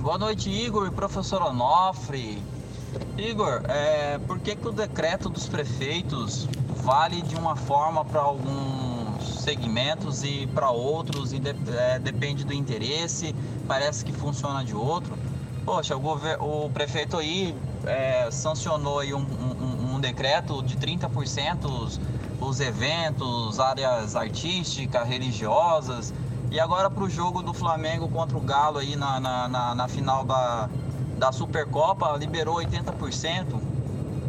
Boa 0.00 0.18
noite, 0.18 0.50
Igor 0.50 0.88
e 0.88 0.90
professor 0.90 1.40
Onofre. 1.40 2.42
Igor, 3.16 3.62
é, 3.68 4.18
por 4.26 4.40
que, 4.40 4.56
que 4.56 4.66
o 4.66 4.72
decreto 4.72 5.28
dos 5.28 5.46
prefeitos 5.46 6.48
vale 6.82 7.22
de 7.22 7.36
uma 7.36 7.54
forma 7.54 8.04
para 8.04 8.20
alguns 8.20 9.01
segmentos 9.22 10.22
e 10.22 10.46
para 10.54 10.70
outros 10.70 11.32
e 11.32 11.38
de, 11.38 11.54
é, 11.76 11.98
depende 11.98 12.44
do 12.44 12.52
interesse? 12.52 13.34
Parece 13.66 14.04
que 14.04 14.12
funciona 14.12 14.64
de 14.64 14.74
outro. 14.74 15.16
Poxa, 15.64 15.96
o, 15.96 16.64
o 16.64 16.70
prefeito 16.70 17.16
aí 17.16 17.54
é, 17.86 18.28
sancionou 18.30 18.98
aí 18.98 19.14
um, 19.14 19.20
um, 19.20 19.94
um, 19.94 20.00
decreto 20.00 20.62
de 20.62 20.76
30% 20.76 21.64
os, 21.64 22.00
os 22.40 22.60
eventos, 22.60 23.60
áreas 23.60 24.16
artísticas, 24.16 25.06
religiosas. 25.06 26.12
E 26.50 26.60
agora 26.60 26.90
para 26.90 27.04
o 27.04 27.08
jogo 27.08 27.42
do 27.42 27.54
Flamengo 27.54 28.08
contra 28.08 28.36
o 28.36 28.40
Galo 28.40 28.78
aí 28.78 28.96
na, 28.96 29.20
na, 29.20 29.48
na, 29.48 29.74
na 29.74 29.88
final 29.88 30.24
da, 30.24 30.68
da 31.16 31.32
Supercopa, 31.32 32.16
liberou 32.16 32.56
80%. 32.56 33.60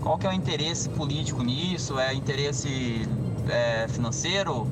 Qual 0.01 0.17
que 0.17 0.27
é 0.27 0.29
o 0.29 0.33
interesse 0.33 0.89
político 0.89 1.43
nisso? 1.43 1.97
É 1.97 2.13
interesse 2.13 3.07
é, 3.49 3.87
financeiro? 3.87 4.67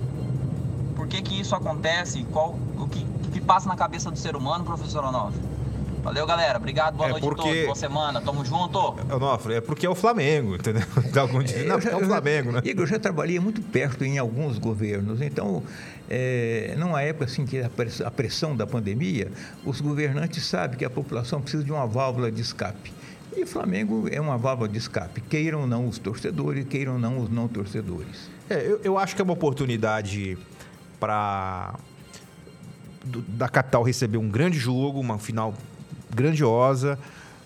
Por 1.11 1.17
que, 1.17 1.23
que 1.23 1.41
isso 1.41 1.53
acontece? 1.53 2.25
Qual, 2.31 2.57
o 2.77 2.87
que, 2.87 3.05
que 3.33 3.41
passa 3.41 3.67
na 3.67 3.75
cabeça 3.75 4.09
do 4.09 4.17
ser 4.17 4.33
humano, 4.33 4.63
professor 4.63 5.03
Onofre? 5.03 5.41
Valeu, 6.01 6.25
galera. 6.25 6.57
Obrigado. 6.57 6.95
Boa 6.95 7.09
é 7.09 7.11
noite 7.11 7.23
porque... 7.23 7.41
a 7.41 7.43
todos. 7.43 7.63
Boa 7.65 7.75
semana. 7.75 8.21
Tamo 8.21 8.45
junto. 8.45 8.79
Onofre, 9.13 9.55
é 9.55 9.61
porque 9.61 9.85
é 9.85 9.89
o 9.89 9.93
Flamengo, 9.93 10.55
entendeu? 10.55 10.83
Algum 11.19 11.43
dia, 11.43 11.65
não, 11.65 11.81
já, 11.81 11.91
é 11.91 11.95
o 11.97 12.05
Flamengo, 12.05 12.53
né? 12.53 12.61
Igor, 12.63 12.83
eu 12.83 12.87
já 12.87 12.97
trabalhei 12.97 13.41
muito 13.41 13.61
perto 13.61 14.05
em 14.05 14.19
alguns 14.19 14.57
governos. 14.57 15.19
Então, 15.19 15.61
é, 16.09 16.75
numa 16.77 17.01
época 17.01 17.25
assim 17.25 17.45
que 17.45 17.59
a 17.59 18.09
pressão 18.09 18.55
da 18.55 18.65
pandemia, 18.65 19.29
os 19.65 19.81
governantes 19.81 20.45
sabem 20.45 20.77
que 20.77 20.85
a 20.85 20.89
população 20.89 21.41
precisa 21.41 21.61
de 21.61 21.73
uma 21.73 21.85
válvula 21.85 22.31
de 22.31 22.41
escape. 22.41 22.93
E 23.35 23.43
o 23.43 23.47
Flamengo 23.47 24.07
é 24.09 24.21
uma 24.21 24.37
válvula 24.37 24.69
de 24.69 24.77
escape, 24.77 25.19
queiram 25.19 25.61
ou 25.61 25.67
não 25.67 25.89
os 25.89 25.99
torcedores, 25.99 26.65
queiram 26.69 26.93
ou 26.93 26.99
não 26.99 27.19
os 27.19 27.29
não 27.29 27.49
torcedores. 27.49 28.29
É, 28.49 28.65
eu, 28.65 28.79
eu 28.81 28.97
acho 28.97 29.13
que 29.13 29.21
é 29.21 29.23
uma 29.23 29.33
oportunidade 29.33 30.37
para 31.01 31.73
da 33.27 33.49
capital 33.49 33.81
receber 33.81 34.19
um 34.19 34.29
grande 34.29 34.59
jogo, 34.59 34.99
uma 34.99 35.17
final 35.17 35.55
grandiosa. 36.13 36.99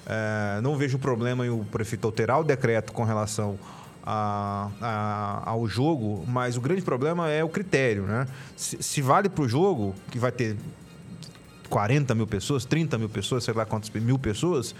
É, 0.05 0.59
não 0.61 0.75
vejo 0.75 0.99
problema 0.99 1.45
em 1.45 1.49
o 1.49 1.63
prefeito 1.63 2.05
alterar 2.05 2.41
o 2.41 2.43
decreto 2.43 2.91
com 2.91 3.05
relação 3.05 3.57
a, 4.05 4.69
a, 4.81 5.49
ao 5.49 5.65
jogo, 5.67 6.25
mas 6.27 6.57
o 6.57 6.61
grande 6.61 6.81
problema 6.81 7.29
é 7.29 7.41
o 7.41 7.49
critério. 7.49 8.03
Né? 8.03 8.27
Se, 8.55 8.83
se 8.83 9.01
vale 9.01 9.29
para 9.29 9.43
o 9.43 9.47
jogo, 9.47 9.95
que 10.11 10.19
vai 10.19 10.31
ter 10.31 10.57
40 11.69 12.13
mil 12.13 12.27
pessoas, 12.27 12.65
30 12.65 12.97
mil 12.97 13.09
pessoas, 13.09 13.45
sei 13.45 13.53
lá 13.53 13.65
quantas 13.65 13.89
mil 13.89 14.19
pessoas, 14.19 14.75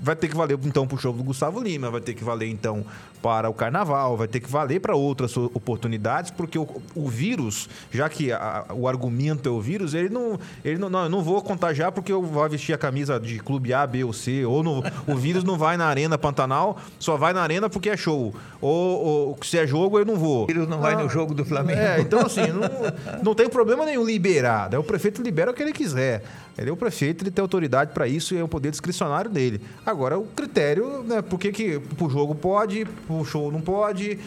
vai 0.00 0.16
ter 0.16 0.28
que 0.28 0.36
valer 0.36 0.58
então 0.64 0.86
para 0.86 0.96
o 0.96 0.98
show 0.98 1.12
do 1.12 1.22
Gustavo 1.22 1.60
Lima, 1.60 1.90
vai 1.90 2.00
ter 2.00 2.14
que 2.14 2.24
valer 2.24 2.48
então 2.48 2.84
para 3.22 3.50
o 3.50 3.54
carnaval, 3.54 4.16
vai 4.16 4.28
ter 4.28 4.40
que 4.40 4.48
valer 4.48 4.80
para 4.80 4.94
outras 4.94 5.36
oportunidades, 5.36 6.30
porque 6.30 6.58
o, 6.58 6.68
o 6.94 7.08
vírus, 7.08 7.68
já 7.90 8.08
que 8.08 8.30
a, 8.32 8.66
o 8.72 8.86
argumento 8.86 9.48
é 9.48 9.52
o 9.52 9.60
vírus, 9.60 9.92
ele 9.92 10.08
não, 10.08 10.38
ele 10.64 10.78
não, 10.78 10.88
não, 10.88 11.04
eu 11.04 11.08
não 11.08 11.22
vou 11.22 11.42
contagiar 11.42 11.90
porque 11.90 12.12
eu 12.12 12.22
vou 12.22 12.48
vestir 12.48 12.72
a 12.72 12.78
camisa 12.78 13.18
de 13.18 13.38
clube 13.40 13.72
A, 13.74 13.86
B 13.86 14.04
ou 14.04 14.12
C, 14.12 14.44
ou 14.44 14.62
no, 14.62 14.82
o 15.06 15.16
vírus 15.16 15.42
não 15.42 15.58
vai 15.58 15.76
na 15.76 15.86
Arena 15.86 16.16
Pantanal, 16.16 16.78
só 16.98 17.16
vai 17.16 17.32
na 17.32 17.42
Arena 17.42 17.68
porque 17.68 17.90
é 17.90 17.96
show. 17.96 18.34
Ou, 18.60 19.04
ou 19.04 19.38
se 19.42 19.58
é 19.58 19.66
jogo, 19.66 19.98
eu 19.98 20.04
não 20.04 20.16
vou. 20.16 20.44
O 20.44 20.46
vírus 20.46 20.68
não 20.68 20.78
ah, 20.78 20.82
vai 20.82 20.96
no 20.96 21.08
jogo 21.08 21.34
do 21.34 21.44
Flamengo. 21.44 21.80
É, 21.80 22.00
então 22.00 22.20
assim, 22.20 22.46
não, 22.48 23.22
não 23.22 23.34
tem 23.34 23.48
problema 23.48 23.84
nenhum 23.84 24.04
liberar, 24.04 24.70
né? 24.70 24.78
o 24.78 24.84
prefeito 24.84 25.22
libera 25.22 25.50
o 25.50 25.54
que 25.54 25.62
ele 25.62 25.72
quiser. 25.72 26.22
Ele 26.58 26.70
é 26.70 26.72
o 26.72 26.76
prefeito, 26.76 27.22
ele 27.22 27.30
tem 27.30 27.40
autoridade 27.40 27.92
para 27.92 28.08
isso 28.08 28.34
e 28.34 28.38
é 28.38 28.42
o 28.42 28.48
poder 28.48 28.70
discricionário 28.70 29.30
dele. 29.30 29.60
Agora, 29.86 30.18
o 30.18 30.26
critério, 30.26 31.02
né, 31.04 31.22
por 31.22 31.38
que, 31.38 31.52
que 31.52 31.80
o 32.00 32.10
jogo 32.10 32.34
pode, 32.34 32.86
o 33.08 33.24
show 33.24 33.50
não 33.52 33.60
pode, 33.60 34.18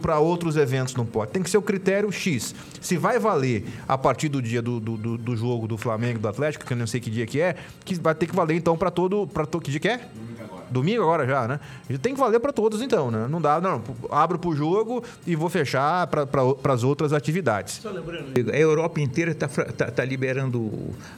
para 0.00 0.18
outros 0.18 0.56
eventos 0.56 0.94
não 0.94 1.04
pode. 1.04 1.32
Tem 1.32 1.42
que 1.42 1.50
ser 1.50 1.58
o 1.58 1.62
critério 1.62 2.10
X. 2.10 2.54
Se 2.80 2.96
vai 2.96 3.18
valer 3.18 3.66
a 3.86 3.98
partir 3.98 4.28
do 4.28 4.40
dia 4.40 4.62
do, 4.62 4.80
do, 4.80 5.18
do 5.18 5.36
jogo 5.36 5.66
do 5.66 5.76
Flamengo, 5.76 6.18
do 6.18 6.28
Atlético, 6.28 6.64
que 6.64 6.72
eu 6.72 6.76
não 6.76 6.86
sei 6.86 7.00
que 7.00 7.10
dia 7.10 7.26
que 7.26 7.40
é, 7.40 7.56
que 7.84 7.94
vai 7.96 8.14
ter 8.14 8.26
que 8.26 8.34
valer 8.34 8.54
então 8.54 8.76
para 8.76 8.90
todo. 8.90 9.26
Pra 9.26 9.44
to, 9.44 9.60
que 9.60 9.70
dia 9.70 9.80
que 9.80 9.88
é? 9.88 9.98
Domingo 9.98 10.42
agora 10.44 10.57
já, 11.26 11.48
né? 11.48 11.60
Tem 12.00 12.14
que 12.14 12.20
valer 12.20 12.40
para 12.40 12.52
todos 12.52 12.82
então, 12.82 13.10
né? 13.10 13.26
Não 13.28 13.40
dá, 13.40 13.60
não. 13.60 13.82
Abro 14.10 14.38
para 14.38 14.50
o 14.50 14.54
jogo 14.54 15.02
e 15.26 15.34
vou 15.34 15.48
fechar 15.48 16.06
para 16.06 16.72
as 16.72 16.82
outras 16.82 17.12
atividades. 17.12 17.80
Só 17.82 17.90
lembrando, 17.90 18.32
a 18.50 18.56
Europa 18.56 19.00
inteira 19.00 19.32
está 19.32 19.48
tá, 19.48 19.90
tá 19.90 20.04
liberando 20.04 20.70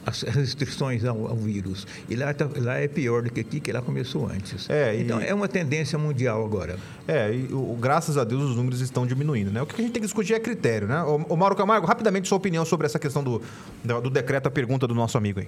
as 0.05 0.21
restrições 0.21 1.05
ao, 1.05 1.27
ao 1.27 1.35
vírus. 1.35 1.87
E 2.09 2.15
lá, 2.15 2.33
tá, 2.33 2.47
lá 2.57 2.77
é 2.77 2.87
pior 2.87 3.23
do 3.23 3.31
que 3.31 3.39
aqui, 3.39 3.59
que 3.59 3.71
lá 3.71 3.81
começou 3.81 4.27
antes. 4.27 4.69
É, 4.69 4.95
e... 4.95 5.01
Então 5.03 5.19
é 5.19 5.33
uma 5.33 5.47
tendência 5.47 5.97
mundial 5.97 6.43
agora. 6.43 6.77
É, 7.07 7.33
e 7.33 7.53
o, 7.53 7.77
graças 7.79 8.17
a 8.17 8.23
Deus 8.23 8.43
os 8.43 8.55
números 8.55 8.81
estão 8.81 9.05
diminuindo, 9.05 9.51
né? 9.51 9.61
O 9.61 9.65
que 9.65 9.75
a 9.75 9.83
gente 9.83 9.91
tem 9.91 10.01
que 10.01 10.07
discutir 10.07 10.33
é 10.33 10.39
critério, 10.39 10.87
né? 10.87 11.01
O, 11.03 11.33
o 11.33 11.37
Mauro 11.37 11.55
Camargo, 11.55 11.85
rapidamente 11.85 12.27
sua 12.27 12.37
opinião 12.37 12.65
sobre 12.65 12.85
essa 12.85 12.99
questão 12.99 13.23
do, 13.23 13.41
do 13.83 14.09
decreto, 14.09 14.47
a 14.47 14.51
pergunta 14.51 14.87
do 14.87 14.95
nosso 14.95 15.17
amigo 15.17 15.39
aí. 15.39 15.47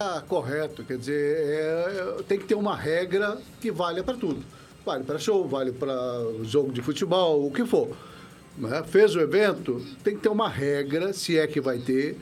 Ah, 0.00 0.22
correto, 0.28 0.84
quer 0.84 0.96
dizer, 0.96 1.36
é, 1.36 2.18
é, 2.20 2.22
tem 2.22 2.38
que 2.38 2.44
ter 2.44 2.54
uma 2.54 2.76
regra 2.76 3.36
que 3.60 3.68
valha 3.68 4.04
para 4.04 4.16
tudo. 4.16 4.44
Vale 4.86 5.02
para 5.02 5.18
show, 5.18 5.46
vale 5.48 5.72
para 5.72 5.90
jogo 6.44 6.72
de 6.72 6.80
futebol, 6.80 7.44
o 7.44 7.50
que 7.50 7.66
for. 7.66 7.96
Né? 8.56 8.82
Fez 8.84 9.16
o 9.16 9.20
evento, 9.20 9.84
tem 10.04 10.14
que 10.14 10.22
ter 10.22 10.28
uma 10.28 10.48
regra, 10.48 11.12
se 11.12 11.36
é 11.36 11.48
que 11.48 11.60
vai 11.60 11.78
ter 11.78 12.16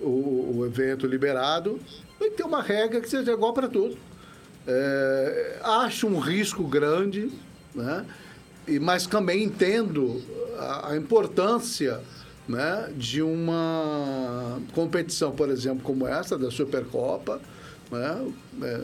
o, 0.00 0.56
o 0.56 0.66
evento 0.66 1.06
liberado, 1.06 1.78
tem 2.18 2.30
que 2.30 2.36
ter 2.36 2.42
uma 2.42 2.60
regra 2.60 3.00
que 3.00 3.08
seja 3.08 3.30
igual 3.30 3.52
para 3.52 3.68
tudo. 3.68 3.96
É, 4.66 5.60
acho 5.62 6.08
um 6.08 6.18
risco 6.18 6.64
grande, 6.64 7.30
né? 7.72 8.04
e, 8.66 8.80
mas 8.80 9.06
também 9.06 9.44
entendo 9.44 10.20
a, 10.58 10.90
a 10.90 10.96
importância 10.96 12.00
né, 12.48 12.92
de 12.96 13.22
uma 13.22 14.60
competição, 14.74 15.32
por 15.32 15.48
exemplo, 15.48 15.82
como 15.82 16.06
essa 16.06 16.36
da 16.38 16.50
Supercopa. 16.50 17.40
Né, 17.90 18.32
é, 18.62 18.80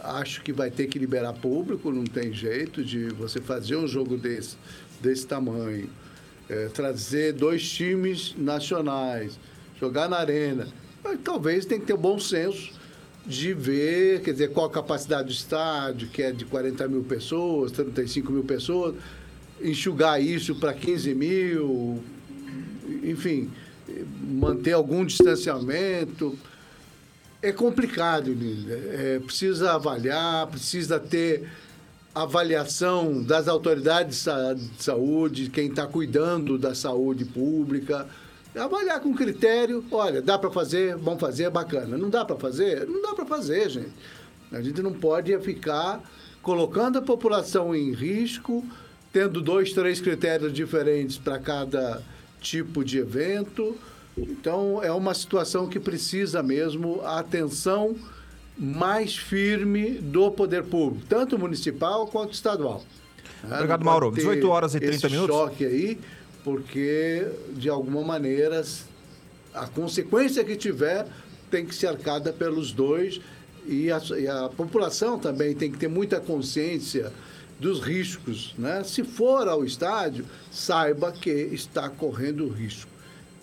acho 0.00 0.42
que 0.42 0.52
vai 0.52 0.70
ter 0.70 0.86
que 0.86 0.98
liberar 0.98 1.32
público, 1.32 1.90
não 1.90 2.04
tem 2.04 2.32
jeito 2.32 2.84
de 2.84 3.08
você 3.08 3.40
fazer 3.40 3.76
um 3.76 3.86
jogo 3.86 4.16
desse, 4.16 4.56
desse 5.00 5.26
tamanho. 5.26 5.88
É, 6.48 6.68
trazer 6.68 7.32
dois 7.32 7.66
times 7.68 8.34
nacionais, 8.36 9.38
jogar 9.80 10.08
na 10.08 10.18
arena. 10.18 10.68
Mas, 11.02 11.18
talvez 11.24 11.64
tenha 11.64 11.80
que 11.80 11.86
ter 11.86 11.96
bom 11.96 12.18
senso 12.18 12.72
de 13.26 13.54
ver, 13.54 14.20
quer 14.20 14.32
dizer, 14.32 14.50
qual 14.50 14.66
a 14.66 14.70
capacidade 14.70 15.28
do 15.28 15.32
estádio, 15.32 16.08
que 16.08 16.22
é 16.22 16.30
de 16.30 16.44
40 16.44 16.86
mil 16.88 17.02
pessoas, 17.02 17.72
35 17.72 18.30
mil 18.30 18.44
pessoas, 18.44 18.94
enxugar 19.62 20.22
isso 20.22 20.54
para 20.56 20.74
15 20.74 21.14
mil, 21.14 22.04
enfim, 23.10 23.50
manter 24.20 24.72
algum 24.72 25.04
distanciamento. 25.04 26.38
É 27.42 27.52
complicado, 27.52 28.32
Lília. 28.32 28.74
É, 28.92 29.18
precisa 29.18 29.72
avaliar, 29.72 30.46
precisa 30.46 30.98
ter 30.98 31.48
avaliação 32.14 33.22
das 33.22 33.48
autoridades 33.48 34.24
de 34.56 34.82
saúde, 34.82 35.50
quem 35.50 35.68
está 35.68 35.86
cuidando 35.86 36.56
da 36.56 36.74
saúde 36.74 37.24
pública. 37.24 38.06
Avaliar 38.54 39.00
com 39.00 39.12
critério, 39.12 39.84
olha, 39.90 40.22
dá 40.22 40.38
para 40.38 40.50
fazer, 40.50 40.96
vamos 40.96 41.20
fazer, 41.20 41.50
bacana. 41.50 41.98
Não 41.98 42.08
dá 42.08 42.24
para 42.24 42.36
fazer? 42.36 42.86
Não 42.86 43.02
dá 43.02 43.12
para 43.12 43.26
fazer, 43.26 43.68
gente. 43.68 43.92
A 44.52 44.62
gente 44.62 44.80
não 44.80 44.92
pode 44.92 45.36
ficar 45.40 46.00
colocando 46.40 46.98
a 46.98 47.02
população 47.02 47.74
em 47.74 47.92
risco, 47.92 48.64
tendo 49.12 49.40
dois, 49.40 49.72
três 49.72 50.00
critérios 50.00 50.52
diferentes 50.52 51.18
para 51.18 51.38
cada 51.38 52.00
tipo 52.44 52.84
de 52.84 52.98
evento. 52.98 53.76
Então, 54.16 54.80
é 54.82 54.92
uma 54.92 55.14
situação 55.14 55.66
que 55.66 55.80
precisa 55.80 56.42
mesmo 56.42 57.00
a 57.02 57.18
atenção 57.18 57.96
mais 58.56 59.16
firme 59.16 59.92
do 59.98 60.30
poder 60.30 60.62
público, 60.62 61.04
tanto 61.08 61.36
municipal 61.36 62.06
quanto 62.06 62.34
estadual. 62.34 62.84
Né? 63.42 63.56
Obrigado, 63.56 63.84
Mauro. 63.84 64.12
18 64.12 64.48
horas 64.48 64.74
e 64.76 64.80
30 64.80 64.94
esse 64.94 65.08
minutos. 65.08 65.34
choque 65.34 65.64
aí, 65.64 65.98
porque, 66.44 67.26
de 67.54 67.68
alguma 67.68 68.02
maneira, 68.02 68.62
a 69.52 69.66
consequência 69.66 70.44
que 70.44 70.54
tiver 70.54 71.06
tem 71.50 71.66
que 71.66 71.74
ser 71.74 71.88
arcada 71.88 72.32
pelos 72.32 72.70
dois 72.72 73.20
e 73.66 73.90
a, 73.90 74.00
e 74.18 74.28
a 74.28 74.48
população 74.48 75.18
também 75.18 75.54
tem 75.54 75.72
que 75.72 75.78
ter 75.78 75.88
muita 75.88 76.20
consciência 76.20 77.12
dos 77.58 77.80
riscos. 77.80 78.54
Né? 78.58 78.82
Se 78.84 79.04
for 79.04 79.48
ao 79.48 79.64
estádio, 79.64 80.24
saiba 80.50 81.12
que 81.12 81.30
está 81.30 81.88
correndo 81.88 82.48
risco 82.48 82.90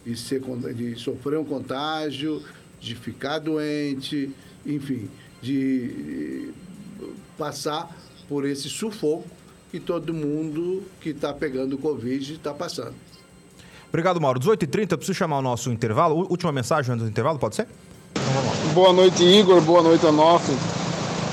de, 0.05 0.15
ser, 0.15 0.41
de 0.75 0.95
sofrer 0.95 1.37
um 1.37 1.45
contágio, 1.45 2.41
de 2.79 2.95
ficar 2.95 3.39
doente, 3.39 4.31
enfim, 4.65 5.09
de 5.41 6.51
passar 7.37 7.89
por 8.27 8.45
esse 8.45 8.69
sufoco 8.69 9.27
que 9.71 9.79
todo 9.79 10.13
mundo 10.13 10.83
que 10.99 11.09
está 11.09 11.33
pegando 11.33 11.77
Covid 11.77 12.33
está 12.33 12.53
passando. 12.53 12.95
Obrigado, 13.89 14.21
Mauro. 14.21 14.39
18h30, 14.39 14.97
preciso 14.97 15.13
chamar 15.13 15.39
o 15.39 15.41
nosso 15.41 15.71
intervalo. 15.71 16.27
Última 16.29 16.51
mensagem 16.51 16.93
antes 16.93 17.03
do 17.03 17.09
intervalo, 17.09 17.37
pode 17.39 17.55
ser? 17.55 17.67
Boa 18.73 18.93
noite, 18.93 19.23
Igor. 19.23 19.61
Boa 19.61 19.83
noite, 19.83 20.05
Onofre. 20.05 20.55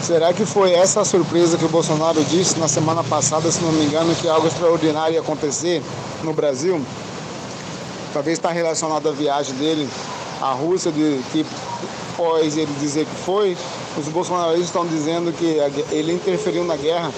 Será 0.02 0.32
que 0.32 0.46
foi 0.46 0.72
essa 0.72 1.00
a 1.00 1.04
surpresa 1.04 1.58
que 1.58 1.64
o 1.64 1.68
Bolsonaro 1.68 2.22
disse 2.24 2.58
na 2.58 2.68
semana 2.68 3.04
passada, 3.04 3.50
se 3.50 3.60
não 3.60 3.72
me 3.72 3.84
engano, 3.84 4.14
que 4.14 4.28
algo 4.28 4.46
extraordinário 4.46 5.14
ia 5.14 5.20
acontecer 5.20 5.82
no 6.22 6.32
Brasil? 6.32 6.80
Talvez 8.12 8.38
está 8.38 8.50
relacionado 8.50 9.08
à 9.08 9.12
viagem 9.12 9.54
dele 9.56 9.88
à 10.40 10.52
Rússia, 10.52 10.90
de, 10.90 11.20
que 11.30 11.44
após 12.14 12.56
ele 12.56 12.72
dizer 12.80 13.04
que 13.04 13.14
foi, 13.24 13.56
os 13.96 14.08
bolsonaristas 14.08 14.66
estão 14.66 14.86
dizendo 14.86 15.32
que 15.32 15.58
ele 15.90 16.12
interferiu 16.12 16.64
na 16.64 16.76
guerra. 16.76 17.12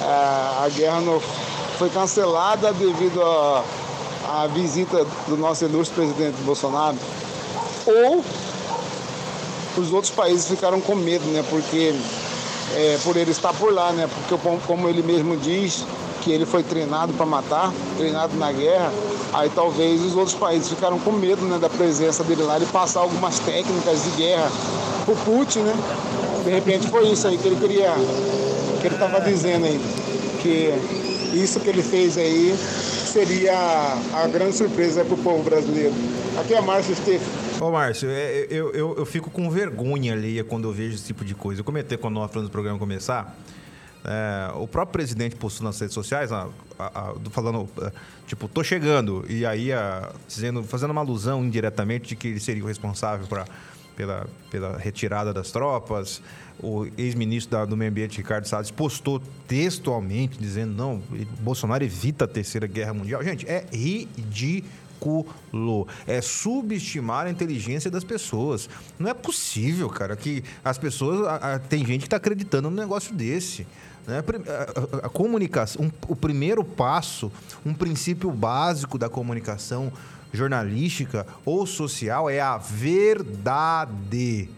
A, 0.00 0.68
guerra 0.74 1.00
no, 1.00 1.20
foi 1.78 1.88
cancelada 1.90 2.72
devido 2.72 3.22
à 3.22 4.46
visita 4.52 5.06
do 5.28 5.36
nosso 5.36 5.64
ilustre 5.64 5.94
presidente 5.94 6.36
Bolsonaro. 6.42 6.96
Ou 7.86 8.24
os 9.80 9.92
outros 9.92 10.12
países 10.12 10.48
ficaram 10.48 10.80
com 10.80 10.94
medo, 10.94 11.24
né? 11.26 11.44
Porque 11.48 11.94
é, 12.74 12.98
por 13.02 13.16
ele 13.16 13.30
estar 13.30 13.52
por 13.52 13.72
lá, 13.72 13.92
né? 13.92 14.08
Porque 14.08 14.48
como 14.66 14.88
ele 14.88 15.02
mesmo 15.02 15.36
diz, 15.36 15.84
que 16.26 16.32
ele 16.32 16.44
foi 16.44 16.64
treinado 16.64 17.12
para 17.12 17.24
matar, 17.24 17.72
treinado 17.96 18.36
na 18.36 18.50
guerra, 18.50 18.92
aí 19.32 19.48
talvez 19.54 20.02
os 20.02 20.16
outros 20.16 20.34
países 20.34 20.68
ficaram 20.68 20.98
com 20.98 21.12
medo 21.12 21.42
né, 21.42 21.56
da 21.56 21.68
presença 21.68 22.24
dele 22.24 22.42
lá 22.42 22.58
e 22.58 22.66
passar 22.66 23.00
algumas 23.00 23.38
técnicas 23.38 24.02
de 24.02 24.10
guerra 24.10 24.50
pro 25.04 25.14
Putin, 25.14 25.60
né? 25.60 25.74
De 26.44 26.50
repente 26.50 26.88
foi 26.88 27.08
isso 27.08 27.28
aí 27.28 27.38
que 27.38 27.46
ele 27.46 27.56
queria, 27.56 27.92
que 28.80 28.86
ele 28.88 28.94
estava 28.94 29.20
dizendo 29.20 29.66
aí, 29.66 29.80
que 30.42 30.74
isso 31.32 31.60
que 31.60 31.68
ele 31.68 31.82
fez 31.82 32.18
aí 32.18 32.56
seria 33.12 33.54
a 34.12 34.26
grande 34.26 34.56
surpresa 34.56 35.04
para 35.04 35.14
o 35.14 35.18
povo 35.18 35.44
brasileiro. 35.44 35.94
Aqui 36.40 36.54
é 36.54 36.60
Márcio 36.60 36.92
Esteves. 36.92 37.45
Ô, 37.60 37.70
Márcio, 37.70 38.10
é, 38.10 38.46
eu, 38.50 38.70
eu, 38.72 38.98
eu, 38.98 39.06
fico 39.06 39.30
com 39.30 39.48
vergonha 39.50 40.12
ali 40.12 40.42
quando 40.44 40.68
eu 40.68 40.72
vejo 40.72 40.94
esse 40.94 41.06
tipo 41.06 41.24
de 41.24 41.34
coisa. 41.34 41.62
Eu 41.62 41.64
comentei 41.64 41.96
quando 41.96 42.14
nós 42.14 42.30
falamos 42.30 42.50
do 42.50 42.52
programa 42.52 42.78
começar. 42.78 43.34
É, 44.04 44.52
o 44.54 44.68
próprio 44.68 44.92
presidente 44.92 45.36
postou 45.36 45.64
nas 45.64 45.80
redes 45.80 45.94
sociais, 45.94 46.30
a, 46.30 46.48
a, 46.78 46.84
a, 46.84 47.14
falando, 47.30 47.66
é, 47.80 47.90
tipo, 48.26 48.46
tô 48.46 48.62
chegando. 48.62 49.24
E 49.26 49.46
aí, 49.46 49.70
dizendo, 50.28 50.62
fazendo 50.64 50.90
uma 50.90 51.00
alusão 51.00 51.42
indiretamente 51.42 52.08
de 52.08 52.16
que 52.16 52.28
ele 52.28 52.40
seria 52.40 52.62
o 52.62 52.66
responsável 52.66 53.26
pra, 53.26 53.46
pela, 53.96 54.26
pela 54.50 54.76
retirada 54.76 55.32
das 55.32 55.50
tropas. 55.50 56.20
O 56.62 56.86
ex-ministro 56.98 57.66
do 57.66 57.76
Meio 57.76 57.90
Ambiente, 57.90 58.18
Ricardo 58.18 58.46
Salles, 58.46 58.70
postou 58.70 59.20
textualmente 59.48 60.38
dizendo: 60.38 60.74
não, 60.74 61.02
Bolsonaro 61.40 61.82
evita 61.82 62.26
a 62.26 62.28
terceira 62.28 62.66
guerra 62.66 62.92
mundial. 62.92 63.22
Gente, 63.24 63.48
é 63.48 63.64
ridículo 63.72 64.85
ridículo. 65.00 65.86
É 66.06 66.20
subestimar 66.20 67.26
a 67.26 67.30
inteligência 67.30 67.90
das 67.90 68.04
pessoas. 68.04 68.68
Não 68.98 69.08
é 69.08 69.14
possível, 69.14 69.88
cara, 69.88 70.16
que 70.16 70.42
as 70.64 70.78
pessoas. 70.78 71.26
A, 71.26 71.54
a, 71.54 71.58
tem 71.58 71.84
gente 71.84 72.00
que 72.00 72.06
está 72.06 72.16
acreditando 72.16 72.70
num 72.70 72.76
negócio 72.76 73.14
desse. 73.14 73.66
Né? 74.06 74.22
A, 75.02 75.06
a, 75.06 75.08
comunicação, 75.08 75.86
um, 75.86 75.90
o 76.08 76.16
primeiro 76.16 76.64
passo, 76.64 77.30
um 77.64 77.74
princípio 77.74 78.30
básico 78.30 78.98
da 78.98 79.08
comunicação 79.08 79.92
jornalística 80.32 81.26
ou 81.44 81.66
social 81.66 82.28
é 82.28 82.40
a 82.40 82.56
verdade. 82.56 84.48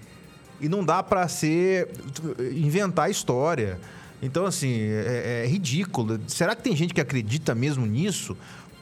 E 0.60 0.68
não 0.68 0.84
dá 0.84 1.02
para 1.02 1.28
ser 1.28 1.88
inventar 2.52 3.10
história. 3.10 3.78
Então, 4.20 4.44
assim, 4.44 4.80
é, 4.80 5.44
é, 5.44 5.46
ridículo. 5.46 6.18
Será 6.26 6.56
que 6.56 6.62
tem 6.62 6.74
gente 6.74 6.92
que 6.92 7.00
acredita 7.00 7.54
mesmo 7.54 7.86
nisso? 7.86 8.36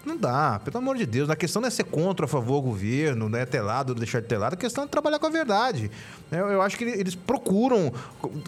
Não 0.07 0.17
dá, 0.17 0.61
pelo 0.65 0.79
amor 0.79 0.97
de 0.97 1.05
Deus. 1.05 1.29
A 1.29 1.35
questão 1.35 1.61
não 1.61 1.67
é 1.67 1.71
ser 1.71 1.83
contra 1.83 2.25
ou 2.25 2.29
a 2.29 2.29
favor 2.29 2.61
do 2.61 2.69
governo, 2.69 3.29
não 3.29 3.37
é 3.37 3.45
ter 3.45 3.61
lado 3.61 3.91
ou 3.91 3.95
deixar 3.97 4.23
de 4.23 4.29
ter 4.29 4.39
lado. 4.39 4.55
A 4.55 4.57
questão 4.57 4.85
é 4.85 4.87
trabalhar 4.87 5.19
com 5.19 5.27
a 5.27 5.31
verdade. 5.31 5.91
Eu, 6.31 6.47
eu 6.47 6.63
acho 6.63 6.79
que 6.79 6.85
eles 6.85 7.17
procuram. 7.17 7.93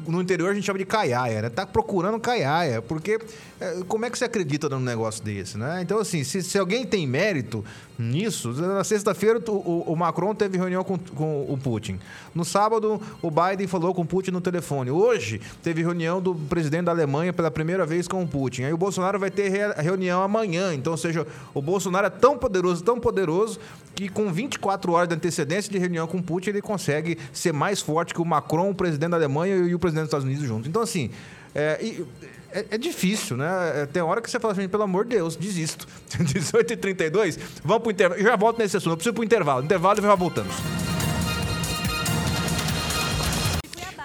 No 0.06 0.22
interior 0.22 0.52
a 0.52 0.54
gente 0.54 0.64
chama 0.64 0.78
de 0.78 0.84
caiaia, 0.84 1.42
né? 1.42 1.48
Tá 1.50 1.66
procurando 1.66 2.20
caiaia. 2.20 2.80
Porque 2.80 3.18
é, 3.60 3.80
como 3.88 4.04
é 4.04 4.10
que 4.10 4.16
você 4.16 4.24
acredita 4.24 4.68
num 4.68 4.78
negócio 4.78 5.24
desse, 5.24 5.58
né? 5.58 5.80
Então, 5.82 5.98
assim, 5.98 6.22
se, 6.22 6.44
se 6.44 6.56
alguém 6.56 6.86
tem 6.86 7.08
mérito 7.08 7.64
nisso, 7.98 8.52
na 8.52 8.84
sexta-feira 8.84 9.42
o, 9.48 9.92
o, 9.92 9.96
Macron 9.96 10.34
teve 10.34 10.56
reunião 10.56 10.84
com, 10.84 10.96
com 10.96 11.42
o 11.48 11.58
Putin. 11.58 11.98
No 12.32 12.44
sábado, 12.44 13.00
o 13.20 13.30
Biden 13.30 13.66
falou 13.66 13.92
com 13.92 14.02
o 14.02 14.06
Putin 14.06 14.30
no 14.30 14.40
telefone. 14.40 14.90
Hoje, 14.90 15.40
teve 15.62 15.82
reunião 15.82 16.22
do 16.22 16.34
presidente 16.34 16.84
da 16.84 16.92
Alemanha 16.92 17.32
pela 17.32 17.50
primeira 17.50 17.84
vez 17.84 18.06
com 18.06 18.22
o 18.22 18.28
Putin. 18.28 18.62
Aí 18.62 18.72
o 18.72 18.78
Bolsonaro 18.78 19.18
vai 19.18 19.30
ter 19.30 19.50
reunião 19.76 20.22
amanhã. 20.22 20.72
Então, 20.72 20.92
ou 20.92 20.96
seja, 20.96 21.26
o 21.52 21.60
Bolsonaro 21.60 22.06
é 22.06 22.10
tão 22.10 22.38
poderoso, 22.38 22.84
tão 22.84 23.00
poderoso, 23.00 23.58
que 23.96 24.08
com 24.08 24.32
24 24.32 24.92
horas 24.92 25.08
de 25.08 25.16
antecedência 25.16 25.70
de 25.70 25.78
reunião 25.78 26.06
com 26.06 26.18
o 26.18 26.22
Putin, 26.22 26.50
ele 26.50 26.62
consegue 26.62 27.18
ser 27.32 27.52
mais 27.52 27.80
forte 27.80 28.14
que 28.14 28.20
o 28.20 28.24
Macron, 28.24 28.70
o 28.70 28.74
presidente 28.74 29.10
da 29.10 29.16
Alemanha 29.16 29.56
e 29.56 29.74
o 29.74 29.78
presidente 29.78 30.04
dos 30.04 30.08
Estados 30.08 30.24
Unidos 30.24 30.46
juntos. 30.46 30.68
Então, 30.68 30.82
assim, 30.82 31.10
é, 31.54 32.02
é, 32.52 32.64
é, 32.70 32.78
difícil, 32.78 33.36
né? 33.36 33.82
É, 33.82 33.86
tem 33.86 34.02
hora 34.02 34.20
que 34.20 34.30
você 34.30 34.40
fala 34.40 34.52
assim, 34.52 34.68
pelo 34.68 34.82
amor 34.82 35.04
de 35.04 35.16
Deus, 35.16 35.36
desisto. 35.36 35.86
18h32, 36.10 37.38
vamos 37.64 37.82
pro 37.82 37.92
intervalo. 37.92 38.20
Eu 38.20 38.24
já 38.24 38.36
volto 38.36 38.58
nesse 38.58 38.76
assunto, 38.76 38.92
eu 38.92 38.96
preciso 38.96 39.14
pro 39.14 39.24
intervalo. 39.24 39.64
Intervalo 39.64 39.98
e 39.98 40.02
já 40.02 40.14
voltamos. 40.14 40.54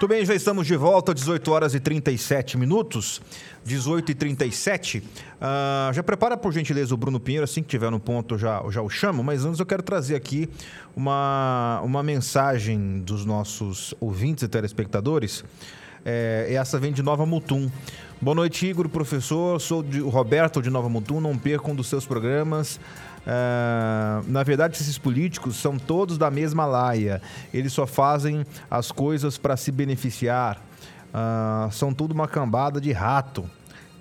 Muito 0.04 0.08
bem, 0.10 0.26
já 0.26 0.36
estamos 0.36 0.68
de 0.68 0.76
volta, 0.76 1.14
18 1.14 1.50
horas 1.50 1.74
e 1.74 1.80
37 1.80 2.58
minutos. 2.58 3.22
18 3.64 4.12
e 4.12 4.14
37 4.14 4.98
uh, 4.98 5.04
ah, 5.40 5.92
Já 5.94 6.04
prepara, 6.04 6.36
por 6.36 6.52
gentileza, 6.52 6.94
o 6.94 6.98
Bruno 6.98 7.22
Pinheiro. 7.22 7.46
Assim 7.46 7.64
que 7.64 7.70
tiver 7.70 7.90
no 7.90 8.02
ponto, 8.02 8.38
já, 8.38 8.62
já 8.70 8.82
o 8.82 8.90
chamo. 8.90 9.24
Mas 9.24 9.46
antes 9.46 9.62
eu 9.62 9.66
quero 9.66 9.82
trazer 9.82 10.16
aqui 10.16 10.50
uma, 10.94 11.80
uma 11.86 12.04
mensagem 12.04 13.00
dos 13.00 13.24
nossos 13.24 13.94
ouvintes 14.02 14.44
e 14.44 14.50
telespectadores. 14.50 15.46
É, 16.04 16.54
essa 16.54 16.78
vem 16.78 16.92
de 16.92 17.02
Nova 17.02 17.26
Mutum. 17.26 17.72
Boa 18.24 18.36
noite, 18.36 18.66
Igor, 18.66 18.88
professor. 18.88 19.60
Sou 19.60 19.84
de, 19.84 20.00
Roberto 20.00 20.62
de 20.62 20.70
Nova 20.70 20.88
Mutum. 20.88 21.20
Não 21.20 21.38
perca 21.38 21.70
um 21.70 21.76
dos 21.76 21.88
seus 21.88 22.06
programas. 22.06 22.78
Uh, 22.78 24.24
na 24.32 24.44
verdade, 24.44 24.78
esses 24.78 24.98
políticos 24.98 25.58
são 25.58 25.78
todos 25.78 26.18
da 26.18 26.32
mesma 26.32 26.66
laia. 26.66 27.22
Eles 27.54 27.74
só 27.74 27.86
fazem 27.86 28.46
as 28.72 28.94
coisas 28.94 29.38
para 29.38 29.58
se 29.58 29.74
beneficiar. 29.74 30.56
Uh, 31.10 31.70
são 31.74 31.94
tudo 31.94 32.14
uma 32.14 32.26
cambada 32.26 32.80
de 32.80 32.94
rato, 32.94 33.44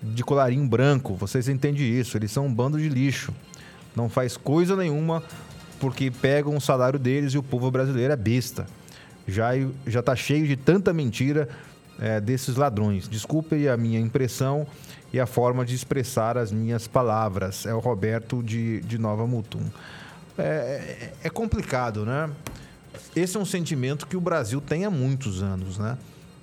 de 0.00 0.22
colarinho 0.22 0.68
branco. 0.68 1.16
Vocês 1.16 1.48
entendem 1.48 1.82
isso? 1.82 2.16
Eles 2.16 2.30
são 2.30 2.46
um 2.46 2.54
bando 2.54 2.78
de 2.78 2.88
lixo. 2.88 3.35
Não 3.96 4.08
faz 4.08 4.37
coisa 4.37 4.76
nenhuma 4.76 5.20
porque 5.80 6.12
pegam 6.12 6.56
o 6.56 6.61
salário 6.61 6.96
deles 7.00 7.35
e 7.35 7.38
o 7.38 7.42
povo 7.42 7.68
brasileiro 7.72 8.12
é 8.12 8.16
besta. 8.16 8.68
Já 9.26 9.50
já 9.85 9.98
está 9.98 10.14
cheio 10.14 10.46
de 10.46 10.56
tanta 10.56 10.92
mentira 10.92 11.48
é, 11.98 12.20
desses 12.20 12.57
ladrões. 12.57 13.09
Desculpe 13.09 13.68
a 13.68 13.76
minha 13.76 14.00
impressão 14.00 14.66
e 15.12 15.20
a 15.20 15.26
forma 15.26 15.64
de 15.64 15.74
expressar 15.74 16.38
as 16.38 16.50
minhas 16.50 16.87
palavras. 16.87 17.66
É 17.66 17.74
o 17.74 17.78
Roberto 17.78 18.42
de, 18.42 18.81
de 18.81 18.98
Nova 18.98 19.26
Mutum. 19.26 19.64
É, 20.38 20.42
é, 20.42 21.12
é 21.24 21.31
complicado, 21.31 22.07
né? 22.07 22.31
Esse 23.14 23.37
é 23.37 23.40
um 23.40 23.44
sentimento 23.44 24.07
que 24.07 24.16
o 24.16 24.20
Brasil 24.20 24.61
tem 24.61 24.85
há 24.85 24.90
muitos 24.90 25.42
anos, 25.42 25.78
né? 25.78 25.98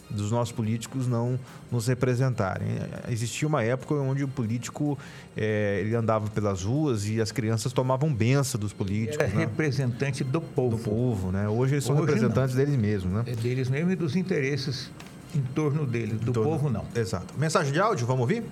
dos 0.09 0.31
nossos 0.31 0.51
políticos 0.51 1.07
não 1.07 1.39
nos 1.71 1.87
representarem. 1.87 2.67
Existia 3.09 3.47
uma 3.47 3.63
época 3.63 3.93
onde 3.93 4.23
o 4.23 4.27
político 4.27 4.97
é, 5.37 5.81
ele 5.81 5.95
andava 5.95 6.27
pelas 6.29 6.63
ruas 6.63 7.07
e 7.07 7.21
as 7.21 7.31
crianças 7.31 7.71
tomavam 7.71 8.11
benção 8.11 8.59
dos 8.59 8.73
políticos. 8.73 9.19
Era 9.19 9.29
né? 9.29 9.41
representante 9.41 10.23
do 10.23 10.41
povo. 10.41 10.77
Do 10.77 10.83
povo, 10.83 11.31
né? 11.31 11.47
Hoje 11.47 11.75
eles 11.75 11.83
são 11.83 11.95
Hoje 11.95 12.05
representantes 12.07 12.55
não. 12.55 12.65
deles 12.65 12.79
mesmos, 12.79 13.13
né? 13.13 13.23
É 13.27 13.35
deles 13.35 13.69
mesmos 13.69 13.93
e 13.93 13.95
dos 13.95 14.15
interesses 14.15 14.89
em 15.33 15.41
torno 15.41 15.85
dele, 15.85 16.13
do 16.13 16.31
torno... 16.31 16.51
povo 16.51 16.69
não. 16.69 16.85
Exato. 16.95 17.33
Mensagem 17.37 17.71
de 17.71 17.79
áudio, 17.79 18.05
vamos 18.05 18.21
ouvir? 18.21 18.43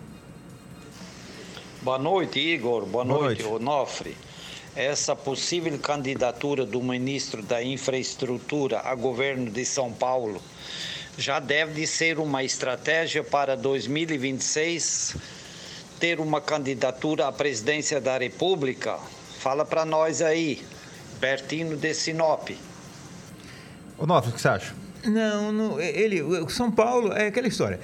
Boa 1.81 1.97
noite, 1.97 2.39
Igor. 2.39 2.85
Boa, 2.85 3.03
Boa 3.03 3.19
noite, 3.19 3.43
noite, 3.43 3.63
Onofre. 3.63 4.17
Essa 4.75 5.15
possível 5.15 5.77
candidatura 5.79 6.65
do 6.65 6.81
ministro 6.83 7.41
da 7.41 7.63
Infraestrutura 7.63 8.81
a 8.81 8.93
governo 8.93 9.49
de 9.49 9.65
São 9.65 9.91
Paulo 9.91 10.41
já 11.17 11.39
deve 11.39 11.87
ser 11.87 12.19
uma 12.19 12.43
estratégia 12.43 13.23
para 13.23 13.57
2026 13.57 15.15
ter 15.99 16.19
uma 16.19 16.39
candidatura 16.39 17.27
à 17.27 17.31
presidência 17.31 17.99
da 17.99 18.17
República? 18.19 18.99
Fala 19.39 19.65
para 19.65 19.83
nós 19.83 20.21
aí, 20.21 20.63
Bertino 21.19 21.75
de 21.75 21.93
Sinop. 21.93 22.49
Onofre, 23.97 24.29
o 24.29 24.33
que 24.33 24.41
você 24.41 24.47
acha? 24.47 24.87
Não, 25.07 25.51
não 25.51 25.79
ele, 25.79 26.21
São 26.49 26.71
Paulo, 26.71 27.13
é 27.13 27.27
aquela 27.27 27.47
história. 27.47 27.79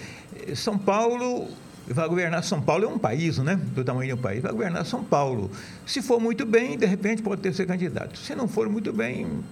São 0.56 0.78
Paulo 0.78 1.48
vai 1.88 2.08
governar 2.08 2.44
São 2.44 2.62
Paulo, 2.62 2.86
é 2.86 2.88
um 2.88 2.98
país, 2.98 3.38
né? 3.40 3.56
Do 3.56 3.84
tamanho 3.84 4.16
do 4.16 4.22
país, 4.22 4.42
vai 4.42 4.52
governar 4.52 4.86
São 4.86 5.04
Paulo. 5.04 5.50
Se 5.86 6.02
for 6.02 6.20
muito 6.20 6.46
bem, 6.46 6.78
de 6.78 6.86
repente 6.86 7.22
pode 7.22 7.42
ter 7.42 7.54
ser 7.54 7.66
candidato. 7.66 8.18
Se 8.18 8.36
não 8.36 8.48
for 8.48 8.70
muito 8.70 8.92
bem, 8.94 9.44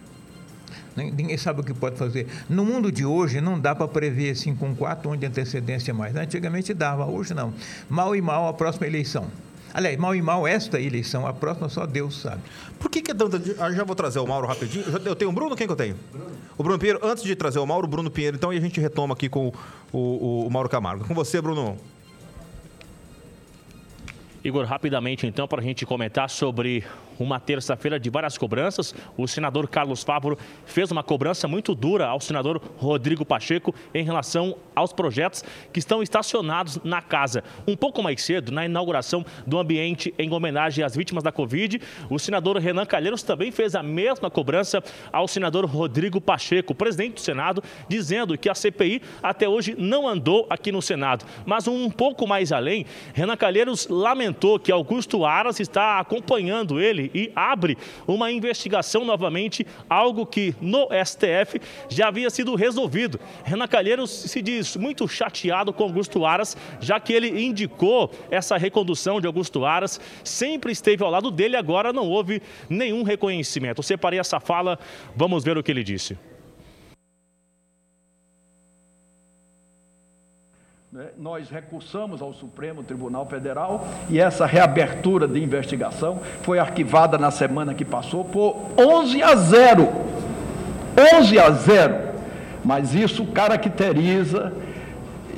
Ninguém 0.96 1.38
sabe 1.38 1.62
o 1.62 1.64
que 1.64 1.74
pode 1.74 1.98
fazer. 1.98 2.28
No 2.50 2.66
mundo 2.66 2.92
de 2.92 3.06
hoje, 3.06 3.40
não 3.40 3.58
dá 3.58 3.74
para 3.74 3.88
prever 3.88 4.32
assim, 4.32 4.54
com 4.54 4.76
quatro 4.76 5.10
anos 5.10 5.22
de 5.22 5.26
antecedência 5.26 5.94
mais. 5.94 6.16
Antigamente 6.16 6.74
dava, 6.74 7.06
hoje 7.06 7.34
não. 7.34 7.54
Mal 7.90 8.16
e 8.16 8.22
mal 8.22 8.48
a 8.50 8.54
próxima 8.54 8.88
eleição. 8.88 9.28
Aliás, 9.74 9.98
mal 9.98 10.16
e 10.16 10.22
mal 10.22 10.48
esta 10.48 10.80
eleição, 10.80 11.26
a 11.26 11.34
próxima 11.34 11.70
só 11.70 11.86
Deus 11.86 12.22
sabe. 12.22 12.42
Por 12.80 12.90
que, 12.90 13.02
que 13.02 13.12
é 13.12 13.14
tanta. 13.14 13.42
Ah, 13.60 13.72
já 13.72 13.84
vou 13.84 13.96
trazer 13.96 14.20
o 14.20 14.28
Mauro 14.28 14.48
rapidinho. 14.48 14.86
Eu 15.06 15.16
tenho 15.16 15.32
o 15.32 15.34
Bruno, 15.34 15.56
quem 15.56 15.68
que 15.68 15.74
eu 15.74 15.78
tenho? 15.78 15.96
Bruno. 16.12 16.32
O 16.58 16.64
Bruno 16.64 16.80
Pinheiro. 16.80 17.00
Antes 17.04 17.24
de 17.24 17.36
trazer 17.36 17.60
o 17.60 17.66
Mauro, 17.66 17.88
o 17.88 17.90
Bruno 17.90 18.10
Pinheiro, 18.10 18.36
então, 18.38 18.54
e 18.54 18.58
a 18.58 18.62
gente 18.62 18.80
retoma 18.80 19.14
aqui 19.14 19.30
com 19.30 19.48
o, 19.48 19.98
o, 19.98 20.48
o 20.48 20.50
Mauro 20.50 20.70
Camargo. 20.70 21.06
Com 21.06 21.14
você, 21.14 21.42
Bruno. 21.42 21.78
Igor, 24.44 24.66
rapidamente 24.66 25.28
então, 25.28 25.48
para 25.48 25.62
a 25.62 25.64
gente 25.64 25.86
comentar 25.86 26.28
sobre 26.28 26.84
uma 27.20 27.40
terça-feira 27.40 28.00
de 28.00 28.10
várias 28.10 28.38
cobranças. 28.38 28.96
O 29.16 29.28
senador 29.28 29.68
Carlos 29.68 30.04
Fávoro 30.04 30.38
fez 30.66 30.92
uma 30.92 31.04
cobrança 31.04 31.48
muito 31.48 31.76
dura 31.76 32.08
ao 32.08 32.20
senador 32.20 32.60
Rodrigo 32.78 33.24
Pacheco 33.24 33.74
em 33.94 34.04
relação 34.04 34.56
aos 34.76 34.92
projetos 34.92 35.44
que 35.72 35.80
estão 35.80 36.02
estacionados 36.02 36.80
na 36.84 37.02
casa. 37.02 37.44
Um 37.68 37.76
pouco 37.76 38.02
mais 38.02 38.24
cedo, 38.24 38.52
na 38.52 38.66
inauguração 38.66 39.24
do 39.46 39.60
ambiente 39.60 40.14
em 40.18 40.32
homenagem 40.34 40.84
às 40.84 40.96
vítimas 40.96 41.24
da 41.24 41.32
Covid, 41.32 41.80
o 42.10 42.18
senador 42.18 42.58
Renan 42.58 42.86
Calheiros 42.86 43.22
também 43.22 43.52
fez 43.52 43.76
a 43.76 43.84
mesma 43.84 44.32
cobrança 44.32 44.84
ao 45.12 45.28
senador 45.28 45.66
Rodrigo 45.66 46.20
Pacheco, 46.20 46.74
presidente 46.74 47.16
do 47.16 47.22
Senado, 47.22 47.64
dizendo 47.88 48.38
que 48.38 48.50
a 48.50 48.56
CPI 48.56 49.02
até 49.22 49.48
hoje 49.48 49.76
não 49.78 50.08
andou 50.08 50.48
aqui 50.50 50.72
no 50.72 50.82
Senado. 50.82 51.26
Mas 51.46 51.68
um 51.68 51.90
pouco 51.90 52.26
mais 52.28 52.52
além, 52.52 52.86
Renan 53.14 53.38
Calheiros 53.38 53.88
lamentou 53.88 54.31
que 54.60 54.72
Augusto 54.72 55.26
Aras 55.26 55.60
está 55.60 56.00
acompanhando 56.00 56.80
ele 56.80 57.12
e 57.14 57.32
abre 57.36 57.78
uma 58.08 58.32
investigação 58.32 59.06
novamente, 59.06 59.66
algo 59.90 60.26
que 60.26 60.56
no 60.62 60.88
STF 61.06 61.62
já 61.90 62.08
havia 62.08 62.30
sido 62.30 62.56
resolvido. 62.56 63.20
Renan 63.44 63.68
Calheiros 63.68 64.10
se 64.10 64.42
diz 64.42 64.76
muito 64.76 65.08
chateado 65.08 65.74
com 65.74 65.84
Augusto 65.84 66.26
Aras, 66.26 66.58
já 66.80 67.00
que 67.00 67.14
ele 67.14 67.44
indicou 67.44 68.12
essa 68.30 68.58
recondução 68.58 69.20
de 69.20 69.28
Augusto 69.28 69.66
Aras, 69.66 70.00
sempre 70.24 70.72
esteve 70.72 71.04
ao 71.04 71.10
lado 71.10 71.32
dele, 71.32 71.56
agora 71.56 71.94
não 71.94 72.08
houve 72.08 72.42
nenhum 72.70 73.04
reconhecimento. 73.04 73.80
Eu 73.80 73.84
separei 73.84 74.20
essa 74.20 74.40
fala, 74.40 74.80
vamos 75.16 75.44
ver 75.44 75.58
o 75.58 75.64
que 75.64 75.72
ele 75.72 75.84
disse. 75.84 76.18
Nós 81.18 81.50
recursamos 81.50 82.22
ao 82.22 82.34
Supremo 82.34 82.84
Tribunal 82.84 83.26
Federal 83.26 83.88
e 84.10 84.20
essa 84.20 84.46
reabertura 84.46 85.26
de 85.26 85.42
investigação 85.42 86.20
foi 86.42 86.60
arquivada 86.60 87.18
na 87.18 87.32
semana 87.32 87.74
que 87.74 87.86
passou 87.86 88.26
por 88.26 88.72
11 88.78 89.24
a 89.24 89.34
0. 89.34 89.88
11 91.16 91.40
a 91.40 91.50
0. 91.50 91.96
Mas 92.66 92.94
isso 92.94 93.26
caracteriza, 93.28 94.52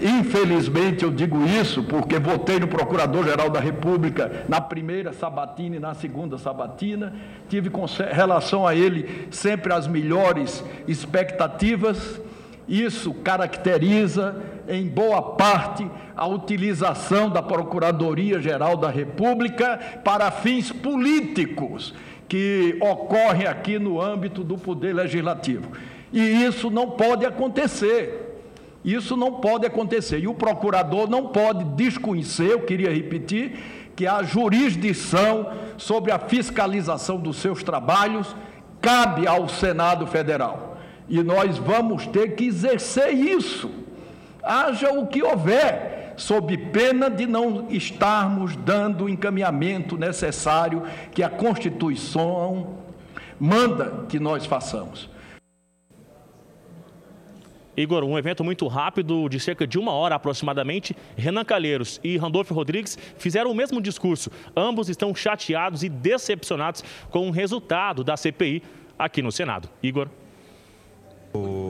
infelizmente 0.02 1.04
eu 1.04 1.12
digo 1.12 1.46
isso 1.46 1.84
porque 1.84 2.18
votei 2.18 2.60
no 2.60 2.68
Procurador-Geral 2.68 3.52
da 3.52 3.60
República 3.60 4.46
na 4.50 4.60
primeira 4.60 5.14
sabatina 5.14 5.76
e 5.76 5.80
na 5.80 5.94
segunda 5.94 6.36
sabatina, 6.40 7.14
tive 7.48 7.70
com 7.70 7.86
relação 8.12 8.66
a 8.66 8.74
ele 8.74 9.28
sempre 9.30 9.72
as 9.72 9.86
melhores 9.86 10.66
expectativas 10.88 12.20
isso 12.68 13.14
caracteriza, 13.14 14.36
em 14.68 14.88
boa 14.88 15.22
parte, 15.22 15.90
a 16.16 16.26
utilização 16.26 17.30
da 17.30 17.42
Procuradoria-Geral 17.42 18.78
da 18.78 18.90
República 18.90 19.80
para 20.04 20.32
fins 20.32 20.72
políticos 20.72 21.94
que 22.28 22.78
ocorrem 22.82 23.48
aqui 23.48 23.78
no 23.78 24.02
âmbito 24.02 24.44
do 24.44 24.58
Poder 24.58 24.94
Legislativo. 24.94 25.72
E 26.12 26.20
isso 26.46 26.70
não 26.70 26.92
pode 26.92 27.26
acontecer. 27.26 28.40
Isso 28.84 29.16
não 29.16 29.34
pode 29.34 29.66
acontecer. 29.66 30.20
E 30.20 30.28
o 30.28 30.34
procurador 30.34 31.10
não 31.10 31.28
pode 31.28 31.64
desconhecer, 31.64 32.52
eu 32.52 32.62
queria 32.62 32.94
repetir, 32.94 33.92
que 33.96 34.08
a 34.08 34.24
jurisdição 34.24 35.52
sobre 35.78 36.12
a 36.12 36.20
fiscalização 36.20 37.18
dos 37.18 37.38
seus 37.38 37.62
trabalhos 37.62 38.36
cabe 38.82 39.28
ao 39.28 39.48
Senado 39.48 40.08
Federal. 40.08 40.73
E 41.14 41.22
nós 41.22 41.60
vamos 41.60 42.08
ter 42.08 42.36
que 42.36 42.46
exercer 42.46 43.14
isso, 43.14 43.70
haja 44.42 44.92
o 44.94 45.06
que 45.06 45.22
houver, 45.22 46.16
sob 46.18 46.58
pena 46.58 47.08
de 47.08 47.28
não 47.28 47.70
estarmos 47.70 48.56
dando 48.56 49.04
o 49.04 49.10
encaminhamento 49.10 49.96
necessário 49.96 50.82
que 51.12 51.22
a 51.22 51.30
Constituição 51.30 52.80
manda 53.40 54.06
que 54.10 54.20
nós 54.20 54.48
façamos. 54.48 55.08
Igor, 57.78 58.04
um 58.04 58.18
evento 58.18 58.44
muito 58.44 58.66
rápido, 58.66 59.30
de 59.30 59.40
cerca 59.40 59.68
de 59.68 59.78
uma 59.78 59.92
hora 59.92 60.16
aproximadamente. 60.16 60.98
Renan 61.16 61.46
Calheiros 61.46 62.02
e 62.04 62.18
Randolfo 62.18 62.56
Rodrigues 62.56 62.98
fizeram 63.20 63.52
o 63.52 63.56
mesmo 63.56 63.80
discurso. 63.80 64.32
Ambos 64.58 64.90
estão 64.90 65.14
chateados 65.14 65.84
e 65.84 65.90
decepcionados 65.90 66.84
com 67.12 67.28
o 67.28 67.32
resultado 67.32 68.04
da 68.04 68.18
CPI 68.18 68.64
aqui 68.98 69.22
no 69.22 69.32
Senado. 69.32 69.70
Igor. 69.84 70.10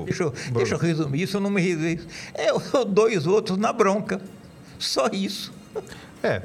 Deixa, 0.06 0.23
eu, 0.23 0.34
deixa 0.54 0.76
eu 0.76 0.80
resumir 0.80 1.23
isso, 1.23 1.38
eu 1.38 1.41
não 1.41 1.49
me. 1.49 1.99
É, 2.34 2.49
eu 2.49 2.86
dois 2.86 3.26
outros 3.26 3.58
na 3.58 3.71
bronca. 3.71 4.21
Só 4.78 5.08
isso. 5.08 5.54
É. 6.21 6.41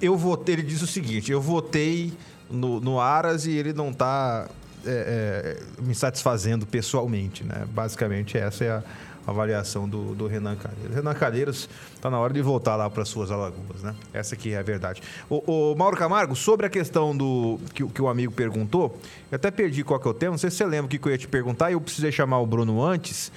Eu 0.00 0.16
votei, 0.16 0.54
ele 0.54 0.62
diz 0.62 0.82
o 0.82 0.86
seguinte: 0.86 1.30
eu 1.30 1.40
votei 1.40 2.12
no, 2.50 2.80
no 2.80 2.98
Aras 3.00 3.46
e 3.46 3.52
ele 3.52 3.72
não 3.72 3.90
está 3.90 4.48
é, 4.84 5.58
é, 5.78 5.82
me 5.82 5.94
satisfazendo 5.94 6.66
pessoalmente, 6.66 7.44
né? 7.44 7.66
Basicamente, 7.70 8.38
essa 8.38 8.64
é 8.64 8.70
a 8.70 8.82
avaliação 9.26 9.88
do, 9.88 10.14
do 10.14 10.26
Renan 10.26 10.56
Calheiros. 10.56 10.94
Renan 10.94 11.14
Calheiros 11.14 11.68
está 11.94 12.08
na 12.08 12.18
hora 12.18 12.32
de 12.32 12.40
voltar 12.40 12.76
lá 12.76 12.88
para 12.88 13.04
suas 13.04 13.30
alagoas, 13.30 13.82
né? 13.82 13.94
Essa 14.12 14.34
aqui 14.34 14.52
é 14.52 14.58
a 14.58 14.62
verdade. 14.62 15.02
O, 15.28 15.72
o, 15.72 15.74
Mauro 15.76 15.96
Camargo, 15.96 16.36
sobre 16.36 16.66
a 16.66 16.70
questão 16.70 17.16
do 17.16 17.58
que, 17.74 17.84
que, 17.86 18.00
o 18.00 18.08
amigo 18.08 18.32
perguntou, 18.32 18.98
eu 19.30 19.36
até 19.36 19.50
perdi 19.50 19.82
qual 19.82 19.98
que 19.98 20.06
é 20.06 20.10
o 20.10 20.14
tema, 20.14 20.32
não 20.32 20.38
sei 20.38 20.50
se 20.50 20.56
você 20.56 20.66
lembra 20.66 20.86
o 20.86 20.88
que, 20.88 20.98
que 20.98 21.08
eu 21.08 21.12
ia 21.12 21.18
te 21.18 21.28
perguntar, 21.28 21.70
e 21.70 21.74
eu 21.74 21.80
precisei 21.80 22.12
chamar 22.12 22.38
o 22.38 22.46
Bruno 22.46 22.82
antes, 22.82 23.32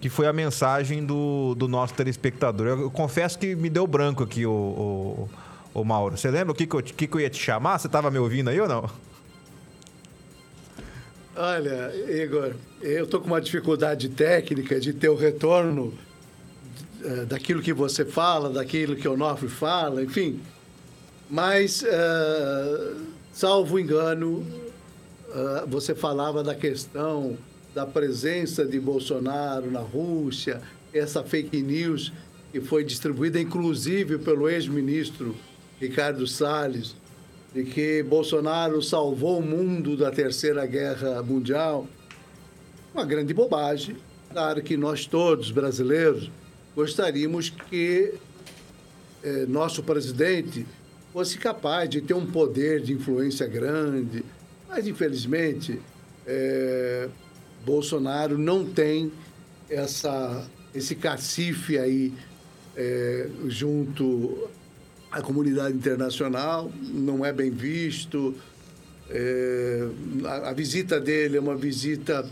que 0.00 0.08
foi 0.08 0.26
a 0.26 0.32
mensagem 0.32 1.04
do, 1.04 1.54
do 1.54 1.66
nosso 1.66 1.94
telespectador. 1.94 2.66
Eu, 2.66 2.80
eu 2.82 2.90
confesso 2.90 3.38
que 3.38 3.54
me 3.54 3.70
deu 3.70 3.86
branco 3.86 4.22
aqui, 4.22 4.44
o, 4.44 4.50
o, 4.52 5.28
o 5.80 5.84
Mauro. 5.84 6.16
Você 6.16 6.30
lembra 6.30 6.52
o 6.52 6.54
que, 6.54 6.66
que, 6.66 6.76
eu, 6.76 6.82
que, 6.82 7.06
que 7.06 7.14
eu 7.14 7.20
ia 7.20 7.30
te 7.30 7.42
chamar? 7.42 7.78
Você 7.78 7.86
estava 7.86 8.10
me 8.10 8.18
ouvindo 8.18 8.48
aí 8.50 8.60
ou 8.60 8.68
não? 8.68 9.09
Olha, 11.36 11.92
Igor, 12.08 12.54
eu 12.82 13.04
estou 13.04 13.20
com 13.20 13.28
uma 13.28 13.40
dificuldade 13.40 14.08
técnica 14.08 14.80
de 14.80 14.92
ter 14.92 15.08
o 15.08 15.14
retorno 15.14 15.94
uh, 17.04 17.24
daquilo 17.26 17.62
que 17.62 17.72
você 17.72 18.04
fala, 18.04 18.50
daquilo 18.50 18.96
que 18.96 19.06
o 19.06 19.12
Onofre 19.12 19.48
fala, 19.48 20.02
enfim. 20.02 20.40
Mas, 21.30 21.82
uh, 21.82 23.06
salvo 23.32 23.78
engano, 23.78 24.38
uh, 25.28 25.66
você 25.68 25.94
falava 25.94 26.42
da 26.42 26.54
questão 26.54 27.38
da 27.72 27.86
presença 27.86 28.66
de 28.66 28.80
Bolsonaro 28.80 29.70
na 29.70 29.80
Rússia, 29.80 30.60
essa 30.92 31.22
fake 31.22 31.62
news 31.62 32.12
que 32.50 32.60
foi 32.60 32.82
distribuída, 32.82 33.38
inclusive, 33.40 34.18
pelo 34.18 34.48
ex-ministro 34.48 35.36
Ricardo 35.80 36.26
Salles, 36.26 36.96
de 37.52 37.64
que 37.64 38.02
Bolsonaro 38.02 38.82
salvou 38.82 39.38
o 39.38 39.42
mundo 39.42 39.96
da 39.96 40.10
Terceira 40.10 40.64
Guerra 40.66 41.22
Mundial. 41.22 41.86
Uma 42.94 43.04
grande 43.04 43.34
bobagem. 43.34 43.96
Claro 44.30 44.62
que 44.62 44.76
nós 44.76 45.06
todos, 45.06 45.50
brasileiros, 45.50 46.30
gostaríamos 46.76 47.50
que 47.50 48.14
eh, 49.24 49.44
nosso 49.48 49.82
presidente 49.82 50.64
fosse 51.12 51.36
capaz 51.38 51.90
de 51.90 52.00
ter 52.00 52.14
um 52.14 52.26
poder 52.26 52.80
de 52.80 52.92
influência 52.92 53.46
grande, 53.48 54.24
mas 54.68 54.86
infelizmente 54.86 55.80
eh, 56.24 57.08
Bolsonaro 57.66 58.38
não 58.38 58.64
tem 58.64 59.12
essa, 59.68 60.48
esse 60.72 60.94
cacife 60.94 61.76
aí 61.76 62.12
eh, 62.76 63.28
junto 63.48 64.48
a 65.10 65.20
comunidade 65.20 65.74
internacional, 65.74 66.70
não 66.82 67.24
é 67.24 67.32
bem 67.32 67.50
visto. 67.50 68.34
É, 69.08 69.88
a, 70.24 70.50
a, 70.50 70.52
visita 70.52 71.00
dele 71.00 71.36
é 71.36 71.40
uma 71.40 71.56
visita 71.56 72.24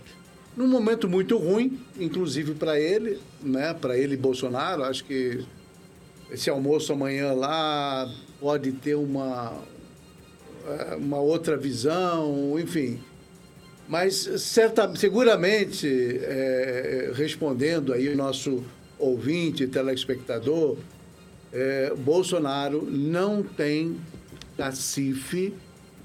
num 0.56 0.68
momento 0.68 1.08
muito 1.08 1.36
ruim, 1.36 1.80
inclusive 1.98 2.54
para 2.54 2.78
ele, 2.78 3.18
né? 3.42 3.74
Para 3.74 3.98
ele 3.98 4.16
Bolsonaro, 4.16 4.84
acho 4.84 5.04
que 5.04 5.44
esse 6.30 6.48
almoço 6.48 6.92
amanhã 6.92 7.32
lá 7.32 8.08
pode 8.40 8.70
ter 8.72 8.94
uma 8.94 9.60
é, 10.68 10.96
uma 10.96 11.18
outra 11.18 11.56
visão, 11.56 12.58
enfim. 12.58 13.00
Mas 13.88 14.14
certa, 14.14 14.94
seguramente, 14.94 15.88
é, 16.22 17.10
respondendo 17.14 17.92
aí 17.92 18.08
o 18.08 18.16
nosso 18.16 18.62
ouvinte, 18.98 19.66
telespectador, 19.66 20.76
é, 21.52 21.94
Bolsonaro 21.96 22.82
não 22.90 23.42
tem 23.42 23.98
cacife 24.56 25.54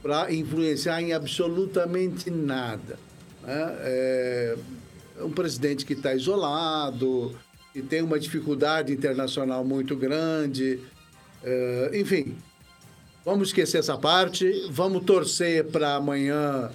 para 0.02 0.34
influenciar 0.34 1.02
em 1.02 1.14
absolutamente 1.14 2.30
nada. 2.30 3.00
Né? 3.42 3.76
É 3.80 4.56
um 5.22 5.32
presidente 5.32 5.86
que 5.86 5.94
está 5.94 6.14
isolado, 6.14 7.36
que 7.72 7.82
tem 7.82 8.02
uma 8.02 8.20
dificuldade 8.20 8.92
internacional 8.94 9.64
muito 9.64 9.96
grande. 9.96 10.80
É, 11.44 11.92
enfim, 11.94 12.36
vamos 13.26 13.50
esquecer 13.50 13.80
essa 13.80 13.98
parte, 13.98 14.68
vamos 14.70 15.04
torcer 15.04 15.66
para 15.66 15.96
amanhã 15.96 16.72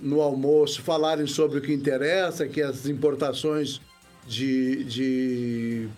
no 0.00 0.20
almoço 0.20 0.80
falarem 0.82 1.26
sobre 1.26 1.58
o 1.58 1.60
que 1.60 1.72
interessa, 1.72 2.46
que 2.46 2.60
é 2.60 2.64
as 2.64 2.86
importações 2.86 3.80
de, 4.26 4.84
de 4.84 5.88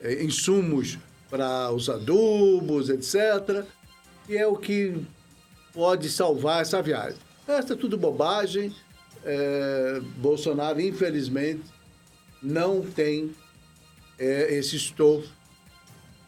é, 0.00 0.22
insumos 0.22 0.98
para 1.34 1.72
os 1.72 1.90
adubos, 1.90 2.88
etc. 2.88 3.66
E 4.28 4.36
é 4.36 4.46
o 4.46 4.54
que 4.54 5.04
pode 5.72 6.08
salvar 6.08 6.62
essa 6.62 6.80
viagem. 6.80 7.18
Essa 7.44 7.72
é 7.72 7.76
tudo 7.76 7.98
bobagem. 7.98 8.72
É, 9.24 10.00
Bolsonaro, 10.18 10.80
infelizmente, 10.80 11.64
não 12.40 12.82
tem 12.82 13.34
é, 14.16 14.54
esse 14.54 14.76
estofo 14.76 15.28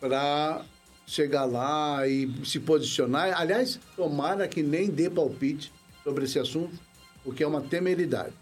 para 0.01 0.65
chegar 1.07 1.45
lá 1.45 2.05
e 2.09 2.29
se 2.45 2.59
posicionar. 2.59 3.41
Aliás, 3.41 3.79
tomara 3.95 4.49
que 4.49 4.61
nem 4.61 4.91
dê 4.91 5.09
palpite 5.09 5.73
sobre 6.03 6.25
esse 6.25 6.41
assunto, 6.41 6.77
porque 7.23 7.45
é 7.45 7.47
uma 7.47 7.61
temeridade. 7.61 8.35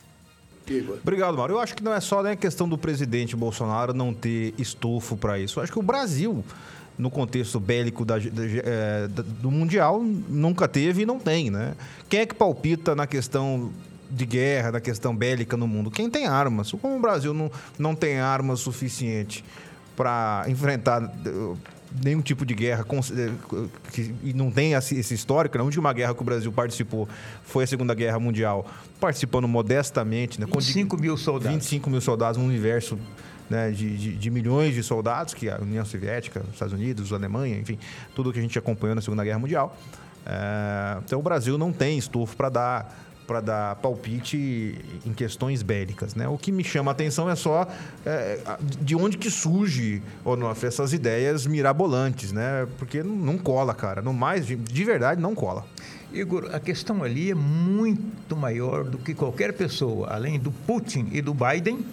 Obrigado, 1.03 1.37
Mauro. 1.37 1.55
Eu 1.55 1.61
acho 1.61 1.75
que 1.75 1.83
não 1.83 1.93
é 1.93 2.01
só 2.01 2.23
né, 2.23 2.35
questão 2.37 2.69
do 2.69 2.79
presidente 2.79 3.37
Bolsonaro 3.37 3.93
não 3.93 4.13
ter 4.13 4.55
estofo 4.59 5.17
para 5.17 5.39
isso. 5.39 5.59
Eu 5.59 5.63
acho 5.63 5.73
que 5.73 5.79
o 5.79 5.83
Brasil, 5.83 6.45
no 6.99 7.11
contexto 7.11 7.61
bélico 7.61 8.05
da, 8.05 8.19
da, 8.19 8.25
é, 8.47 9.09
do 9.09 9.51
Mundial, 9.51 10.03
nunca 10.03 10.67
teve 10.67 11.03
e 11.03 11.07
não 11.07 11.19
tem, 11.19 11.51
né? 11.51 11.75
Quem 12.09 12.21
é 12.21 12.27
que 12.27 12.35
palpita 12.35 12.95
na 12.95 13.07
questão 13.07 13.71
de 14.11 14.25
guerra, 14.25 14.73
na 14.73 14.81
questão 14.81 15.15
bélica 15.15 15.57
no 15.57 15.69
mundo? 15.69 15.91
Quem 15.91 16.09
tem 16.09 16.27
armas. 16.27 16.73
Como 16.73 16.97
o 16.97 17.01
Brasil 17.01 17.35
não, 17.35 17.51
não 17.79 17.95
tem 17.95 18.19
armas 18.19 18.61
suficiente 18.61 19.45
para 19.97 20.45
enfrentar 20.49 21.13
nenhum 22.03 22.21
tipo 22.21 22.45
de 22.45 22.55
guerra 22.55 22.85
eh, 22.85 23.69
que, 23.93 24.15
não 24.35 24.51
tem 24.51 24.73
esse 24.73 25.15
histórico. 25.15 25.57
A 25.59 25.63
última 25.63 25.93
guerra 25.93 26.15
que 26.15 26.23
o 26.23 26.25
Brasil 26.25 26.51
participou 26.51 27.09
foi 27.45 27.65
a 27.65 27.67
Segunda 27.67 27.95
Guerra 27.95 28.19
Mundial, 28.19 28.67
participando 28.99 29.47
modestamente. 29.47 30.41
Né? 30.41 30.47
25 30.47 30.97
mil 30.97 31.17
soldados. 31.17 31.53
25 31.53 31.91
mil 31.91 32.01
soldados, 32.01 32.41
um 32.41 32.47
universo 32.47 32.99
né, 33.49 33.71
de, 33.71 33.97
de, 33.97 34.17
de, 34.17 34.31
milhões 34.31 34.75
de 34.75 34.83
soldados, 34.83 35.35
que 35.35 35.49
a 35.49 35.59
União 35.59 35.85
Soviética, 35.85 36.43
os 36.47 36.55
Estados 36.55 36.75
Unidos, 36.75 37.13
a 37.13 37.17
Alemanha, 37.17 37.59
enfim, 37.59 37.79
tudo 38.15 38.33
que 38.33 38.39
a 38.39 38.43
gente 38.43 38.59
acompanhou 38.59 38.95
na 38.95 39.03
Segunda 39.03 39.23
Guerra 39.23 39.39
Mundial. 39.39 39.77
É, 40.27 40.99
então 41.05 41.21
o 41.21 41.23
Brasil 41.23 41.59
não 41.59 41.71
tem 41.73 41.99
estofo 41.99 42.35
para 42.37 42.49
dar 42.49 43.04
para 43.27 43.41
dar 43.41 43.77
palpite 43.77 44.79
em 45.05 45.13
questões 45.13 45.63
bélicas. 45.63 46.15
Né? 46.15 46.29
O 46.29 46.37
que 46.37 46.53
me 46.53 46.63
chama 46.63 46.91
a 46.91 46.93
atenção 46.93 47.29
é 47.29 47.35
só 47.35 47.67
é, 48.05 48.39
de 48.81 48.95
onde 48.95 49.17
que 49.17 49.31
surge, 49.31 50.03
Onofre, 50.25 50.69
essas 50.69 50.93
ideias 50.93 51.47
mirabolantes, 51.47 52.33
né? 52.33 52.67
Porque 52.79 53.03
não 53.03 53.39
cola, 53.39 53.75
cara. 53.75 54.03
No 54.03 54.13
mais, 54.13 54.47
de, 54.47 54.57
de 54.57 54.85
verdade, 54.85 55.21
não 55.21 55.35
cola. 55.35 55.67
Igor, 56.13 56.51
a 56.53 56.61
questão 56.61 57.03
ali 57.03 57.31
é 57.31 57.35
muito 57.35 58.37
maior 58.37 58.85
do 58.85 58.99
que 58.99 59.15
qualquer 59.15 59.53
pessoa, 59.53 60.09
além 60.13 60.39
do 60.39 60.53
Putin 60.53 61.09
e 61.13 61.21
do 61.21 61.35
Biden, 61.35 61.85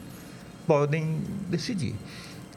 podem 0.68 1.18
decidir. 1.50 1.96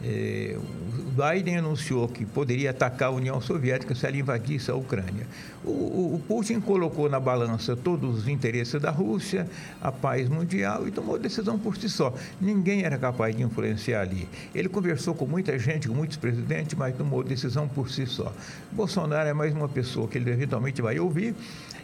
É, 0.02 0.56
o 0.58 1.12
Biden 1.12 1.58
anunciou 1.58 2.08
que 2.08 2.26
poderia 2.26 2.70
atacar 2.70 3.08
a 3.08 3.12
União 3.12 3.40
Soviética 3.40 3.94
se 3.94 4.06
ela 4.06 4.16
invadisse 4.16 4.70
a 4.70 4.74
Ucrânia. 4.74 5.26
O, 5.64 6.14
o, 6.14 6.22
Putin 6.26 6.60
colocou 6.60 7.08
na 7.08 7.20
balança 7.20 7.76
todos 7.76 8.18
os 8.18 8.28
interesses 8.28 8.80
da 8.80 8.90
Rússia, 8.90 9.48
a 9.80 9.92
paz 9.92 10.28
mundial 10.28 10.88
e 10.88 10.90
tomou 10.90 11.18
decisão 11.18 11.58
por 11.58 11.76
si 11.76 11.88
só. 11.88 12.12
Ninguém 12.40 12.82
era 12.82 12.98
capaz 12.98 13.34
de 13.36 13.42
influenciar 13.42 14.00
ali. 14.00 14.28
Ele 14.54 14.68
conversou 14.68 15.14
com 15.14 15.26
muita 15.26 15.58
gente, 15.58 15.88
com 15.88 15.94
muitos 15.94 16.16
presidentes, 16.16 16.74
mas 16.76 16.96
tomou 16.96 17.22
decisão 17.22 17.68
por 17.68 17.88
si 17.88 18.06
só. 18.06 18.32
Bolsonaro 18.72 19.28
é 19.28 19.32
mais 19.32 19.54
uma 19.54 19.68
pessoa 19.68 20.08
que 20.08 20.18
ele 20.18 20.30
eventualmente 20.30 20.82
vai 20.82 20.98
ouvir 20.98 21.34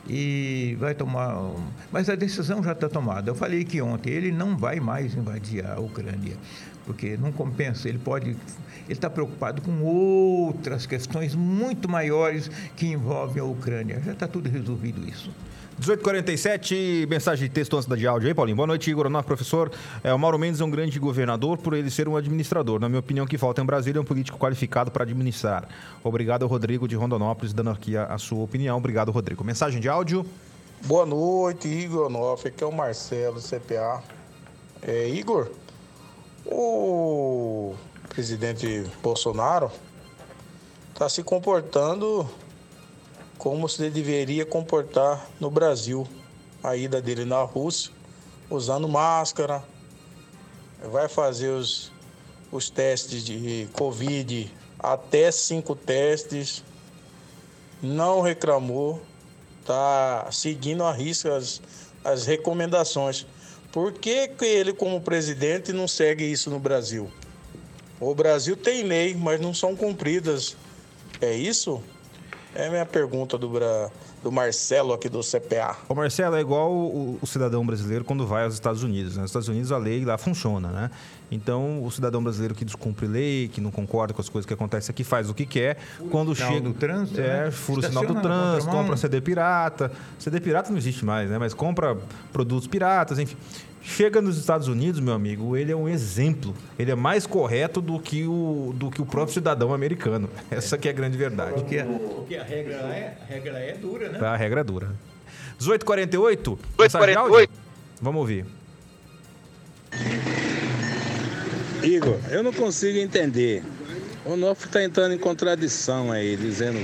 e 0.08 0.76
vai 0.78 0.94
tomar. 0.94 1.36
Mas 1.92 2.08
a 2.08 2.14
decisão 2.14 2.62
já 2.62 2.72
está 2.72 2.88
tomada. 2.88 3.30
Eu 3.30 3.34
falei 3.34 3.64
que 3.64 3.80
ontem 3.80 4.10
ele 4.10 4.32
não 4.32 4.56
vai 4.56 4.80
mais 4.80 5.14
invadir 5.14 5.64
a 5.64 5.78
Ucrânia 5.78 6.36
porque 6.86 7.16
não 7.16 7.32
compensa. 7.32 7.88
Ele 7.88 7.98
pode, 7.98 8.30
ele 8.30 8.38
está 8.88 9.08
preocupado 9.08 9.62
com 9.62 9.82
outras 9.82 10.86
questões 10.86 11.34
muito 11.34 11.88
maiores 11.88 12.50
que 12.76 12.86
envolvem 12.86 13.42
a 13.42 13.44
Ucrânia. 13.44 14.00
Já 14.04 14.12
está 14.12 14.26
tudo 14.26 14.48
resolvido 14.48 15.06
isso. 15.08 15.30
1847, 15.80 17.06
mensagem 17.08 17.48
de 17.48 17.54
texto 17.54 17.74
antes 17.74 17.88
da 17.88 17.96
de 17.96 18.06
áudio 18.06 18.28
aí, 18.28 18.34
Paulinho. 18.34 18.56
Boa 18.56 18.66
noite, 18.66 18.90
Igor. 18.90 19.08
Não, 19.08 19.22
professor. 19.22 19.72
É, 20.04 20.12
o 20.12 20.18
Mauro 20.18 20.38
Mendes 20.38 20.60
é 20.60 20.64
um 20.64 20.70
grande 20.70 20.98
governador 20.98 21.56
por 21.56 21.72
ele 21.72 21.90
ser 21.90 22.06
um 22.06 22.16
administrador. 22.16 22.78
Na 22.78 22.86
minha 22.86 23.00
opinião, 23.00 23.24
o 23.24 23.28
que 23.28 23.38
falta 23.38 23.62
em 23.62 23.64
Brasília 23.64 23.98
é 23.98 24.02
um 24.02 24.04
político 24.04 24.36
qualificado 24.36 24.90
para 24.90 25.04
administrar. 25.04 25.66
Obrigado, 26.04 26.46
Rodrigo 26.46 26.86
de 26.86 26.96
Rondonópolis, 26.96 27.54
dando 27.54 27.70
aqui 27.70 27.96
a, 27.96 28.04
a 28.04 28.18
sua 28.18 28.44
opinião. 28.44 28.76
Obrigado, 28.76 29.10
Rodrigo. 29.10 29.42
Mensagem 29.42 29.80
de 29.80 29.88
áudio. 29.88 30.26
Boa 30.84 31.06
noite, 31.06 31.66
Igor 31.66 32.10
Noff. 32.10 32.46
Aqui 32.46 32.62
é 32.62 32.66
o 32.66 32.72
Marcelo, 32.72 33.40
CPA. 33.40 34.02
É, 34.82 35.08
Igor, 35.08 35.50
o 36.46 37.74
presidente 38.08 38.84
Bolsonaro 39.02 39.70
está 40.92 41.08
se 41.08 41.22
comportando 41.22 42.28
como 43.38 43.68
se 43.68 43.88
deveria 43.88 44.44
comportar 44.44 45.26
no 45.40 45.50
Brasil. 45.50 46.06
A 46.62 46.76
ida 46.76 47.00
dele 47.00 47.24
na 47.24 47.42
Rússia, 47.42 47.90
usando 48.50 48.86
máscara, 48.86 49.64
vai 50.90 51.08
fazer 51.08 51.48
os, 51.48 51.90
os 52.52 52.68
testes 52.68 53.24
de 53.24 53.66
Covid, 53.72 54.52
até 54.78 55.30
cinco 55.30 55.74
testes, 55.74 56.62
não 57.82 58.20
reclamou, 58.20 59.00
está 59.60 60.28
seguindo 60.30 60.84
a 60.84 60.92
risca 60.92 61.34
as, 61.34 61.62
as 62.04 62.26
recomendações. 62.26 63.26
Por 63.72 63.92
que, 63.92 64.28
que 64.28 64.44
ele, 64.44 64.72
como 64.72 65.00
presidente, 65.00 65.72
não 65.72 65.86
segue 65.86 66.24
isso 66.24 66.50
no 66.50 66.58
Brasil? 66.58 67.10
O 68.00 68.14
Brasil 68.14 68.56
tem 68.56 68.82
lei, 68.82 69.14
mas 69.14 69.40
não 69.40 69.54
são 69.54 69.76
cumpridas. 69.76 70.56
É 71.20 71.34
isso? 71.36 71.82
É 72.54 72.66
a 72.66 72.70
minha 72.70 72.86
pergunta 72.86 73.38
do, 73.38 73.48
do 74.22 74.32
Marcelo 74.32 74.92
aqui 74.92 75.08
do 75.08 75.20
CPA. 75.20 75.76
O 75.88 75.94
Marcelo 75.94 76.36
é 76.36 76.40
igual 76.40 76.72
o, 76.72 77.18
o, 77.22 77.26
cidadão 77.26 77.64
brasileiro 77.64 78.04
quando 78.04 78.26
vai 78.26 78.44
aos 78.44 78.54
Estados 78.54 78.82
Unidos. 78.82 79.14
Né? 79.14 79.22
Nos 79.22 79.30
Estados 79.30 79.48
Unidos 79.48 79.70
a 79.70 79.78
lei 79.78 80.04
lá 80.04 80.18
funciona, 80.18 80.68
né? 80.68 80.90
Então 81.30 81.84
o 81.84 81.90
cidadão 81.90 82.22
brasileiro 82.22 82.54
que 82.54 82.64
descumpre 82.64 83.06
lei, 83.06 83.48
que 83.48 83.60
não 83.60 83.70
concorda 83.70 84.12
com 84.12 84.20
as 84.20 84.28
coisas 84.28 84.46
que 84.46 84.52
acontecem 84.52 84.92
aqui, 84.92 85.04
faz 85.04 85.30
o 85.30 85.34
que 85.34 85.46
quer. 85.46 85.78
Quando 86.10 86.34
sinal 86.34 86.52
chega. 86.52 86.68
Do 86.68 86.74
trânsito, 86.74 87.20
é, 87.20 87.44
né? 87.44 87.50
fura 87.52 87.80
o 87.80 87.82
sinal 87.84 88.04
do 88.04 88.20
trânsito, 88.20 88.70
compra 88.70 88.96
CD 88.96 89.20
pirata. 89.20 89.92
CD 90.18 90.40
pirata 90.40 90.70
não 90.70 90.78
existe 90.78 91.04
mais, 91.04 91.30
né? 91.30 91.38
Mas 91.38 91.54
compra 91.54 91.96
produtos 92.32 92.66
piratas, 92.66 93.18
enfim. 93.18 93.36
Chega 93.96 94.22
nos 94.22 94.38
Estados 94.38 94.68
Unidos, 94.68 95.00
meu 95.00 95.12
amigo, 95.12 95.56
ele 95.56 95.72
é 95.72 95.76
um 95.76 95.88
exemplo. 95.88 96.54
Ele 96.78 96.92
é 96.92 96.94
mais 96.94 97.26
correto 97.26 97.80
do 97.80 97.98
que 97.98 98.24
o, 98.24 98.72
do 98.76 98.88
que 98.88 99.02
o 99.02 99.04
próprio 99.04 99.34
cidadão 99.34 99.74
americano. 99.74 100.30
Essa 100.48 100.78
que 100.78 100.86
é 100.86 100.92
a 100.92 100.94
grande 100.94 101.18
verdade. 101.18 101.54
Porque, 101.54 101.82
porque 102.14 102.36
a, 102.36 102.44
regra 102.44 102.74
é, 102.74 103.18
a 103.20 103.24
regra 103.24 103.58
é 103.58 103.72
dura, 103.74 104.08
né? 104.08 104.20
A 104.20 104.36
regra 104.36 104.60
é 104.60 104.64
dura. 104.64 104.86
1848. 105.58 106.50
1848. 106.78 107.52
Vamos 108.00 108.20
ouvir. 108.20 108.46
Igor, 111.82 112.16
eu 112.30 112.44
não 112.44 112.52
consigo 112.52 112.96
entender. 112.96 113.64
O 114.24 114.36
Nof 114.36 114.66
está 114.66 114.84
entrando 114.84 115.14
em 115.14 115.18
contradição 115.18 116.12
aí, 116.12 116.36
dizendo. 116.36 116.78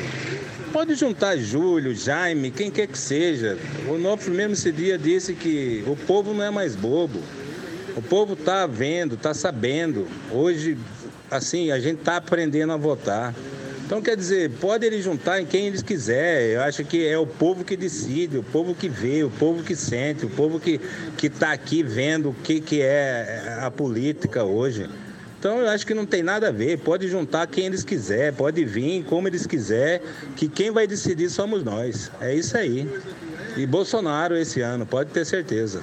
Pode 0.77 0.95
juntar 0.95 1.39
Júlio, 1.39 1.95
Jaime, 1.95 2.51
quem 2.51 2.71
quer 2.71 2.87
que 2.87 2.99
seja. 2.99 3.57
O 3.89 3.97
Nof 3.97 4.29
mesmo 4.29 4.53
esse 4.53 4.71
dia 4.71 4.99
disse 4.99 5.33
que 5.33 5.83
o 5.87 5.97
povo 5.97 6.35
não 6.35 6.45
é 6.45 6.51
mais 6.51 6.77
bobo. 6.77 7.19
O 7.97 8.03
povo 8.03 8.35
está 8.35 8.67
vendo, 8.67 9.15
está 9.15 9.33
sabendo. 9.33 10.07
Hoje, 10.31 10.77
assim, 11.31 11.71
a 11.71 11.81
gente 11.81 12.01
está 12.01 12.19
aprendendo 12.19 12.75
a 12.75 12.77
votar. 12.77 13.35
Então, 13.87 14.03
quer 14.03 14.19
dizer, 14.19 14.51
pode 14.61 14.85
ele 14.85 15.01
juntar 15.01 15.41
em 15.41 15.47
quem 15.47 15.69
eles 15.69 15.81
quiser. 15.81 16.51
Eu 16.51 16.61
acho 16.61 16.85
que 16.85 17.09
é 17.09 17.17
o 17.17 17.27
povo 17.27 17.65
que 17.65 17.75
decide, 17.75 18.37
o 18.37 18.43
povo 18.43 18.75
que 18.75 18.91
vê, 18.91 19.25
o 19.25 19.31
povo 19.31 19.63
que 19.63 19.75
sente, 19.75 20.27
o 20.27 20.31
povo 20.31 20.61
que 20.61 20.79
está 21.23 21.53
aqui 21.53 21.83
vendo 21.83 22.29
o 22.29 22.35
que, 22.35 22.61
que 22.61 22.83
é 22.83 23.61
a 23.63 23.71
política 23.71 24.45
hoje. 24.45 24.87
Então 25.39 25.59
eu 25.59 25.69
acho 25.69 25.87
que 25.87 25.95
não 25.95 26.07
tem 26.07 26.23
nada 26.23 26.49
a 26.49 26.53
ver. 26.53 26.79
Pode 26.79 27.09
juntar 27.09 27.47
quem 27.47 27.67
eles 27.67 27.85
quiser, 27.85 28.33
pode 28.33 28.65
vir 28.65 29.05
como 29.05 29.29
eles 29.29 29.47
quiser, 29.47 30.03
que 30.35 30.49
quem 30.49 30.71
vai 30.71 30.87
decidir 30.87 31.31
somos 31.31 31.63
nós. 31.63 32.11
É 32.21 32.35
isso 32.35 32.57
aí. 32.57 32.89
E 33.57 33.67
Bolsonaro 33.67 34.37
esse 34.37 34.61
ano, 34.61 34.85
pode 34.85 35.11
ter 35.11 35.25
certeza. 35.25 35.83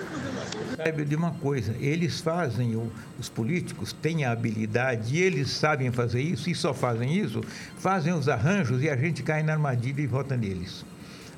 saiba 0.76 1.06
de 1.06 1.16
uma 1.16 1.32
coisa, 1.32 1.74
eles 1.80 2.20
fazem, 2.20 2.80
os 3.20 3.30
políticos 3.30 3.94
têm 3.94 4.26
a 4.26 4.32
habilidade, 4.32 5.16
e 5.16 5.22
eles 5.22 5.50
sabem 5.50 5.92
fazer 5.92 6.22
isso, 6.22 6.50
e 6.50 6.56
só 6.56 6.74
fazem 6.74 7.18
isso, 7.18 7.42
fazem 7.78 8.14
os 8.14 8.28
arranjos 8.28 8.82
e 8.84 8.90
a 8.90 8.96
gente 8.96 9.24
cai 9.24 9.44
na 9.44 9.54
armadilha 9.54 10.02
e 10.02 10.08
vota 10.08 10.36
neles. 10.36 10.84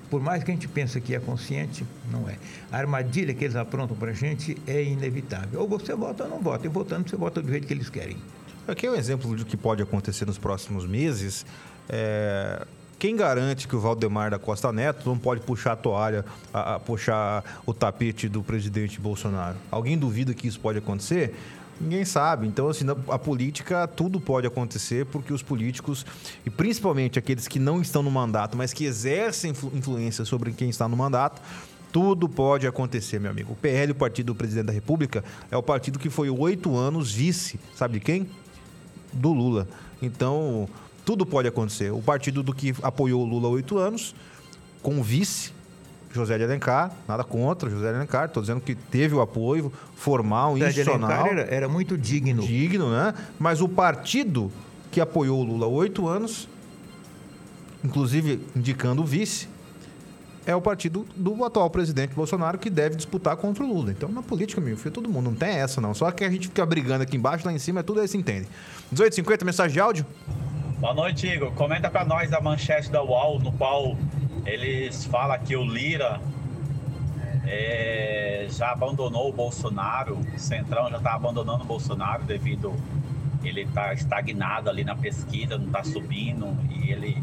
Por 0.09 0.21
mais 0.21 0.43
que 0.43 0.51
a 0.51 0.53
gente 0.53 0.67
pense 0.67 0.99
que 1.01 1.15
é 1.15 1.19
consciente, 1.19 1.85
não 2.11 2.29
é. 2.29 2.37
A 2.71 2.77
armadilha 2.77 3.33
que 3.33 3.43
eles 3.43 3.55
aprontam 3.55 3.95
para 3.97 4.11
a 4.11 4.13
gente 4.13 4.57
é 4.67 4.83
inevitável. 4.83 5.61
Ou 5.61 5.67
você 5.67 5.95
vota 5.95 6.23
ou 6.23 6.29
não 6.29 6.39
vota. 6.39 6.65
E 6.65 6.69
votando, 6.69 7.09
você 7.09 7.15
vota 7.15 7.41
do 7.41 7.49
jeito 7.49 7.67
que 7.67 7.73
eles 7.73 7.89
querem. 7.89 8.17
Aqui 8.67 8.87
é 8.87 8.91
um 8.91 8.95
exemplo 8.95 9.35
do 9.35 9.45
que 9.45 9.55
pode 9.55 9.81
acontecer 9.81 10.25
nos 10.25 10.37
próximos 10.37 10.85
meses. 10.85 11.45
É, 11.87 12.65
quem 12.97 13.15
garante 13.15 13.67
que 13.67 13.75
o 13.75 13.79
Valdemar 13.79 14.31
da 14.31 14.39
Costa 14.39 14.71
Neto 14.71 15.07
não 15.07 15.17
pode 15.17 15.41
puxar 15.41 15.73
a 15.73 15.75
toalha, 15.75 16.25
a, 16.53 16.75
a, 16.75 16.79
puxar 16.79 17.61
o 17.65 17.73
tapete 17.73 18.29
do 18.29 18.41
presidente 18.41 18.99
Bolsonaro? 18.99 19.57
Alguém 19.69 19.97
duvida 19.97 20.33
que 20.33 20.47
isso 20.47 20.59
pode 20.59 20.79
acontecer? 20.79 21.35
Ninguém 21.79 22.05
sabe. 22.05 22.47
Então, 22.47 22.69
assim, 22.69 22.85
a 23.09 23.19
política, 23.19 23.87
tudo 23.87 24.19
pode 24.19 24.47
acontecer 24.47 25.05
porque 25.07 25.33
os 25.33 25.43
políticos, 25.43 26.05
e 26.45 26.49
principalmente 26.49 27.19
aqueles 27.19 27.47
que 27.47 27.59
não 27.59 27.81
estão 27.81 28.01
no 28.01 28.09
mandato, 28.09 28.57
mas 28.57 28.71
que 28.71 28.85
exercem 28.85 29.51
influência 29.51 30.23
sobre 30.23 30.51
quem 30.53 30.69
está 30.69 30.87
no 30.87 30.95
mandato, 30.95 31.41
tudo 31.91 32.27
pode 32.27 32.67
acontecer, 32.67 33.19
meu 33.19 33.31
amigo. 33.31 33.53
O 33.53 33.55
PL, 33.55 33.91
o 33.91 33.95
partido 33.95 34.27
do 34.27 34.35
presidente 34.35 34.65
da 34.65 34.73
República, 34.73 35.23
é 35.49 35.57
o 35.57 35.63
partido 35.63 35.99
que 35.99 36.09
foi 36.09 36.29
oito 36.29 36.75
anos 36.75 37.11
vice, 37.11 37.59
sabe 37.73 37.95
de 37.95 37.99
quem? 38.01 38.29
Do 39.13 39.31
Lula. 39.33 39.67
Então, 40.01 40.67
tudo 41.05 41.25
pode 41.25 41.47
acontecer. 41.47 41.91
O 41.91 42.01
partido 42.01 42.43
do 42.43 42.53
que 42.53 42.73
apoiou 42.81 43.21
o 43.21 43.25
Lula 43.25 43.47
oito 43.47 43.77
anos, 43.77 44.15
com 44.81 45.01
vice, 45.01 45.54
José 46.15 46.37
de 46.37 46.43
Alencar, 46.43 46.91
nada 47.07 47.23
contra 47.23 47.69
José 47.69 47.89
de 47.89 47.95
Alencar, 47.95 48.25
estou 48.25 48.41
dizendo 48.41 48.61
que 48.61 48.73
teve 48.73 49.13
o 49.13 49.21
apoio 49.21 49.71
formal, 49.95 50.53
José 50.53 50.69
institucional. 50.69 51.27
Era, 51.27 51.41
era, 51.41 51.67
muito 51.67 51.97
digno. 51.97 52.41
Digno, 52.41 52.91
né? 52.91 53.13
Mas 53.37 53.61
o 53.61 53.67
partido 53.67 54.51
que 54.91 55.01
apoiou 55.01 55.41
o 55.41 55.43
Lula 55.43 55.65
há 55.65 55.69
oito 55.69 56.07
anos, 56.07 56.47
inclusive 57.83 58.39
indicando 58.55 59.01
o 59.01 59.05
vice, 59.05 59.47
é 60.45 60.55
o 60.55 60.61
partido 60.61 61.05
do 61.15 61.43
atual 61.43 61.69
presidente 61.69 62.13
Bolsonaro 62.13 62.57
que 62.57 62.69
deve 62.69 62.95
disputar 62.95 63.35
contra 63.35 63.63
o 63.63 63.67
Lula. 63.67 63.91
Então, 63.91 64.09
na 64.09 64.21
política, 64.21 64.61
meu 64.61 64.77
filho, 64.77 64.91
todo 64.91 65.09
mundo 65.09 65.31
não 65.31 65.35
tem 65.35 65.55
essa, 65.55 65.81
não. 65.81 65.93
Só 65.93 66.11
que 66.11 66.23
a 66.23 66.29
gente 66.29 66.47
fica 66.47 66.65
brigando 66.65 67.03
aqui 67.03 67.17
embaixo, 67.17 67.45
lá 67.45 67.51
em 67.51 67.59
cima, 67.59 67.79
é 67.79 67.83
tudo 67.83 67.99
aí 67.99 68.07
se 68.07 68.17
entende. 68.17 68.47
18h50, 68.93 69.43
mensagem 69.43 69.73
de 69.73 69.79
áudio? 69.79 70.05
Boa 70.79 70.93
noite, 70.93 71.25
Igor. 71.25 71.51
Comenta 71.53 71.89
para 71.89 72.05
nós 72.05 72.31
a 72.31 72.39
manchete 72.39 72.91
da 72.91 73.01
UOL, 73.01 73.39
no 73.39 73.51
qual 73.53 73.97
eles 74.45 75.05
falam 75.05 75.37
que 75.39 75.55
o 75.55 75.63
Lira 75.63 76.19
é, 77.45 78.47
já 78.49 78.71
abandonou 78.71 79.29
o 79.29 79.33
Bolsonaro, 79.33 80.17
o 80.17 80.39
Centrão 80.39 80.89
já 80.89 80.97
está 80.97 81.13
abandonando 81.13 81.63
o 81.63 81.67
Bolsonaro 81.67 82.23
devido 82.23 82.73
ele 83.47 83.61
está 83.61 83.93
estagnado 83.93 84.69
ali 84.69 84.83
na 84.83 84.95
pesquisa, 84.95 85.57
não 85.57 85.67
está 85.67 85.83
subindo 85.83 86.57
e 86.69 86.91
ele 86.91 87.17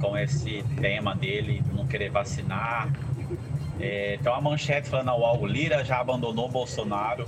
com 0.00 0.16
esse 0.16 0.62
tema 0.80 1.14
dele 1.14 1.62
não 1.74 1.86
querer 1.86 2.10
vacinar. 2.10 2.92
É, 3.80 4.16
então 4.20 4.34
a 4.34 4.40
manchete 4.40 4.88
falando 4.88 5.10
ao 5.10 5.40
o 5.40 5.46
Lira 5.46 5.84
já 5.84 6.00
abandonou 6.00 6.46
o 6.46 6.50
Bolsonaro 6.50 7.26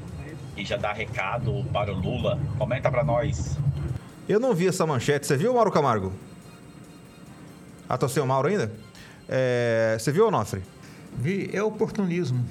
e 0.57 0.65
já 0.65 0.77
dá 0.77 0.93
recado 0.93 1.65
para 1.73 1.93
o 1.93 1.99
Lula. 1.99 2.39
Comenta 2.59 2.91
para 2.91 3.03
nós. 3.03 3.59
Eu 4.29 4.39
não 4.39 4.55
vi 4.55 4.69
essa 4.69 4.87
manchete. 4.87 5.27
Você 5.27 5.37
viu, 5.37 5.55
Mauro 5.55 5.71
Camargo? 5.71 6.13
Ah, 7.89 7.97
tô 7.97 8.09
sem 8.09 8.23
o 8.23 8.27
Mauro 8.27 8.49
ainda? 8.49 8.71
É, 9.29 9.97
você 9.99 10.11
viu, 10.11 10.27
Onofre? 10.27 10.63
Vi. 11.17 11.51
É 11.53 11.63
oportunismo. 11.63 12.45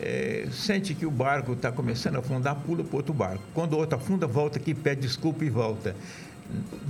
É, 0.00 0.46
sente 0.50 0.94
que 0.94 1.04
o 1.04 1.10
barco 1.10 1.52
está 1.52 1.70
começando 1.70 2.16
a 2.16 2.20
afundar, 2.20 2.56
pula 2.56 2.82
para 2.82 2.96
outro 2.96 3.12
barco. 3.12 3.42
Quando 3.52 3.74
o 3.74 3.78
outro 3.78 3.96
afunda, 3.96 4.26
volta 4.26 4.58
aqui, 4.58 4.72
pede 4.72 5.02
desculpa 5.02 5.44
e 5.44 5.50
volta. 5.50 5.94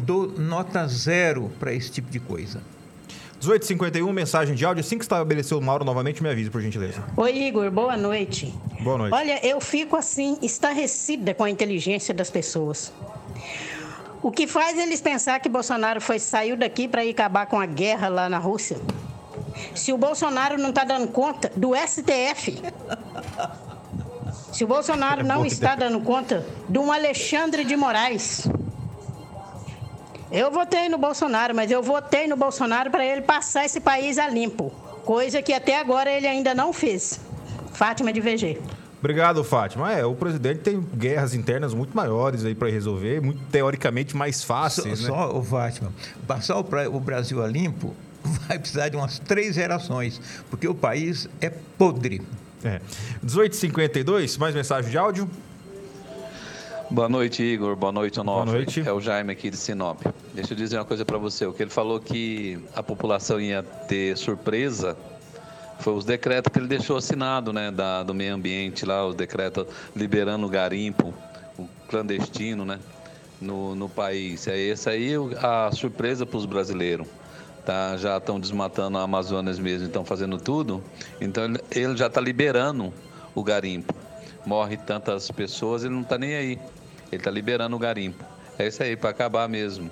Dou 0.04 0.28
nota 0.38 0.86
zero 0.86 1.50
para 1.58 1.72
esse 1.72 1.90
tipo 1.90 2.10
de 2.10 2.20
coisa. 2.20 2.60
1851, 3.40 4.12
mensagem 4.12 4.54
de 4.54 4.64
áudio. 4.64 4.80
Assim 4.80 4.98
que 4.98 5.04
estabeleceu 5.04 5.58
o 5.58 5.62
Mauro 5.62 5.84
novamente, 5.84 6.22
me 6.22 6.28
avise, 6.28 6.50
por 6.50 6.60
gentileza. 6.60 7.02
Oi, 7.16 7.32
Igor. 7.32 7.70
Boa 7.70 7.96
noite. 7.96 8.54
Boa 8.80 8.98
noite. 8.98 9.14
Olha, 9.14 9.44
eu 9.44 9.60
fico 9.60 9.96
assim, 9.96 10.38
estarrecida 10.42 11.34
com 11.34 11.44
a 11.44 11.50
inteligência 11.50 12.14
das 12.14 12.30
pessoas. 12.30 12.92
O 14.22 14.30
que 14.30 14.46
faz 14.46 14.78
eles 14.78 15.00
pensar 15.00 15.40
que 15.40 15.48
Bolsonaro 15.48 16.00
foi 16.00 16.18
saiu 16.18 16.56
daqui 16.56 16.86
para 16.86 17.04
ir 17.04 17.10
acabar 17.10 17.46
com 17.46 17.58
a 17.58 17.64
guerra 17.64 18.08
lá 18.08 18.28
na 18.28 18.38
Rússia? 18.38 18.78
Se 19.74 19.92
o 19.92 19.98
Bolsonaro 19.98 20.58
não 20.58 20.70
está 20.70 20.84
dando 20.84 21.08
conta 21.08 21.50
do 21.56 21.72
STF, 21.74 22.62
se 24.52 24.62
o 24.62 24.66
Bolsonaro 24.66 25.24
não 25.24 25.46
está 25.46 25.74
dando 25.74 26.00
conta 26.00 26.46
de 26.68 26.78
um 26.78 26.92
Alexandre 26.92 27.64
de 27.64 27.74
Moraes, 27.76 28.46
eu 30.30 30.50
votei 30.50 30.88
no 30.88 30.98
Bolsonaro, 30.98 31.54
mas 31.54 31.70
eu 31.70 31.82
votei 31.82 32.26
no 32.26 32.36
Bolsonaro 32.36 32.90
para 32.90 33.04
ele 33.04 33.22
passar 33.22 33.64
esse 33.64 33.80
país 33.80 34.18
a 34.18 34.28
limpo, 34.28 34.70
coisa 35.04 35.40
que 35.40 35.52
até 35.52 35.78
agora 35.78 36.10
ele 36.10 36.26
ainda 36.26 36.54
não 36.54 36.72
fez. 36.72 37.18
Fátima 37.72 38.12
de 38.12 38.20
VG. 38.20 38.60
Obrigado, 39.00 39.42
Fátima. 39.42 39.92
É, 39.92 40.04
o 40.04 40.14
presidente 40.14 40.60
tem 40.60 40.78
guerras 40.80 41.34
internas 41.34 41.72
muito 41.72 41.96
maiores 41.96 42.44
aí 42.44 42.54
para 42.54 42.68
resolver, 42.68 43.20
muito 43.20 43.42
teoricamente 43.50 44.14
mais 44.14 44.44
fáceis, 44.44 45.00
só, 45.00 45.04
né? 45.04 45.08
Só, 45.08 45.36
o 45.36 45.42
Fátima, 45.42 45.90
passar 46.26 46.56
o, 46.58 46.66
o 46.94 47.00
Brasil 47.00 47.42
a 47.42 47.48
limpo 47.48 47.94
vai 48.46 48.58
precisar 48.58 48.90
de 48.90 48.96
umas 48.96 49.18
três 49.18 49.54
gerações, 49.54 50.20
porque 50.50 50.68
o 50.68 50.74
país 50.74 51.28
é 51.40 51.48
podre. 51.50 52.20
É. 52.62 52.78
1852, 53.22 54.36
mais 54.36 54.54
mensagem 54.54 54.90
de 54.90 54.98
áudio. 54.98 55.28
Boa 56.90 57.08
noite, 57.08 57.42
Igor. 57.42 57.76
Boa 57.76 57.92
noite, 57.92 58.20
Onofre. 58.20 58.44
Boa 58.44 58.56
noite. 58.56 58.82
É 58.84 58.92
o 58.92 59.00
Jaime 59.00 59.32
aqui 59.32 59.48
de 59.48 59.56
Sinop. 59.56 60.02
Deixa 60.34 60.52
eu 60.52 60.56
dizer 60.56 60.76
uma 60.76 60.84
coisa 60.84 61.04
para 61.04 61.16
você. 61.16 61.46
O 61.46 61.52
que 61.52 61.62
ele 61.62 61.70
falou 61.70 62.00
que 62.00 62.58
a 62.74 62.82
população 62.82 63.40
ia 63.40 63.62
ter 63.62 64.16
surpresa 64.18 64.96
foi 65.80 65.94
os 65.94 66.04
decretos 66.04 66.52
que 66.52 66.58
ele 66.58 66.68
deixou 66.68 66.96
assinado, 66.96 67.52
né, 67.52 67.70
da, 67.70 68.02
do 68.02 68.14
meio 68.14 68.34
ambiente 68.34 68.84
lá, 68.84 69.06
os 69.06 69.14
decretos 69.14 69.66
liberando 69.96 70.46
o 70.46 70.48
garimpo, 70.48 71.12
o 71.58 71.66
clandestino, 71.88 72.64
né, 72.64 72.78
no, 73.40 73.74
no 73.74 73.88
país. 73.88 74.46
É 74.46 74.68
essa 74.68 74.90
aí 74.90 75.12
a 75.40 75.70
surpresa 75.72 76.24
para 76.26 76.36
os 76.36 76.46
brasileiros. 76.46 77.06
Tá, 77.64 77.96
já 77.96 78.16
estão 78.16 78.40
desmatando 78.40 78.96
a 78.96 79.02
Amazônia 79.02 79.52
mesmo, 79.54 79.86
estão 79.86 80.04
fazendo 80.04 80.38
tudo. 80.38 80.82
Então 81.20 81.44
ele, 81.44 81.60
ele 81.70 81.96
já 81.96 82.06
está 82.06 82.20
liberando 82.20 82.92
o 83.34 83.42
garimpo. 83.42 83.94
Morre 84.46 84.76
tantas 84.78 85.30
pessoas, 85.30 85.84
ele 85.84 85.94
não 85.94 86.00
está 86.02 86.16
nem 86.16 86.34
aí. 86.34 86.58
Ele 87.12 87.20
está 87.20 87.30
liberando 87.30 87.76
o 87.76 87.78
garimpo. 87.78 88.24
É 88.58 88.66
isso 88.66 88.82
aí, 88.82 88.96
para 88.96 89.10
acabar 89.10 89.48
mesmo. 89.48 89.90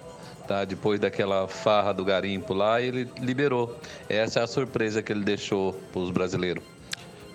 Tá? 0.48 0.64
Depois 0.64 0.98
daquela 0.98 1.46
farra 1.46 1.92
do 1.92 2.02
garimpo 2.02 2.54
lá, 2.54 2.80
ele 2.80 3.06
liberou. 3.20 3.78
Essa 4.08 4.40
é 4.40 4.42
a 4.42 4.46
surpresa 4.46 5.02
que 5.02 5.12
ele 5.12 5.22
deixou 5.22 5.74
para 5.92 6.00
os 6.00 6.10
brasileiros. 6.10 6.64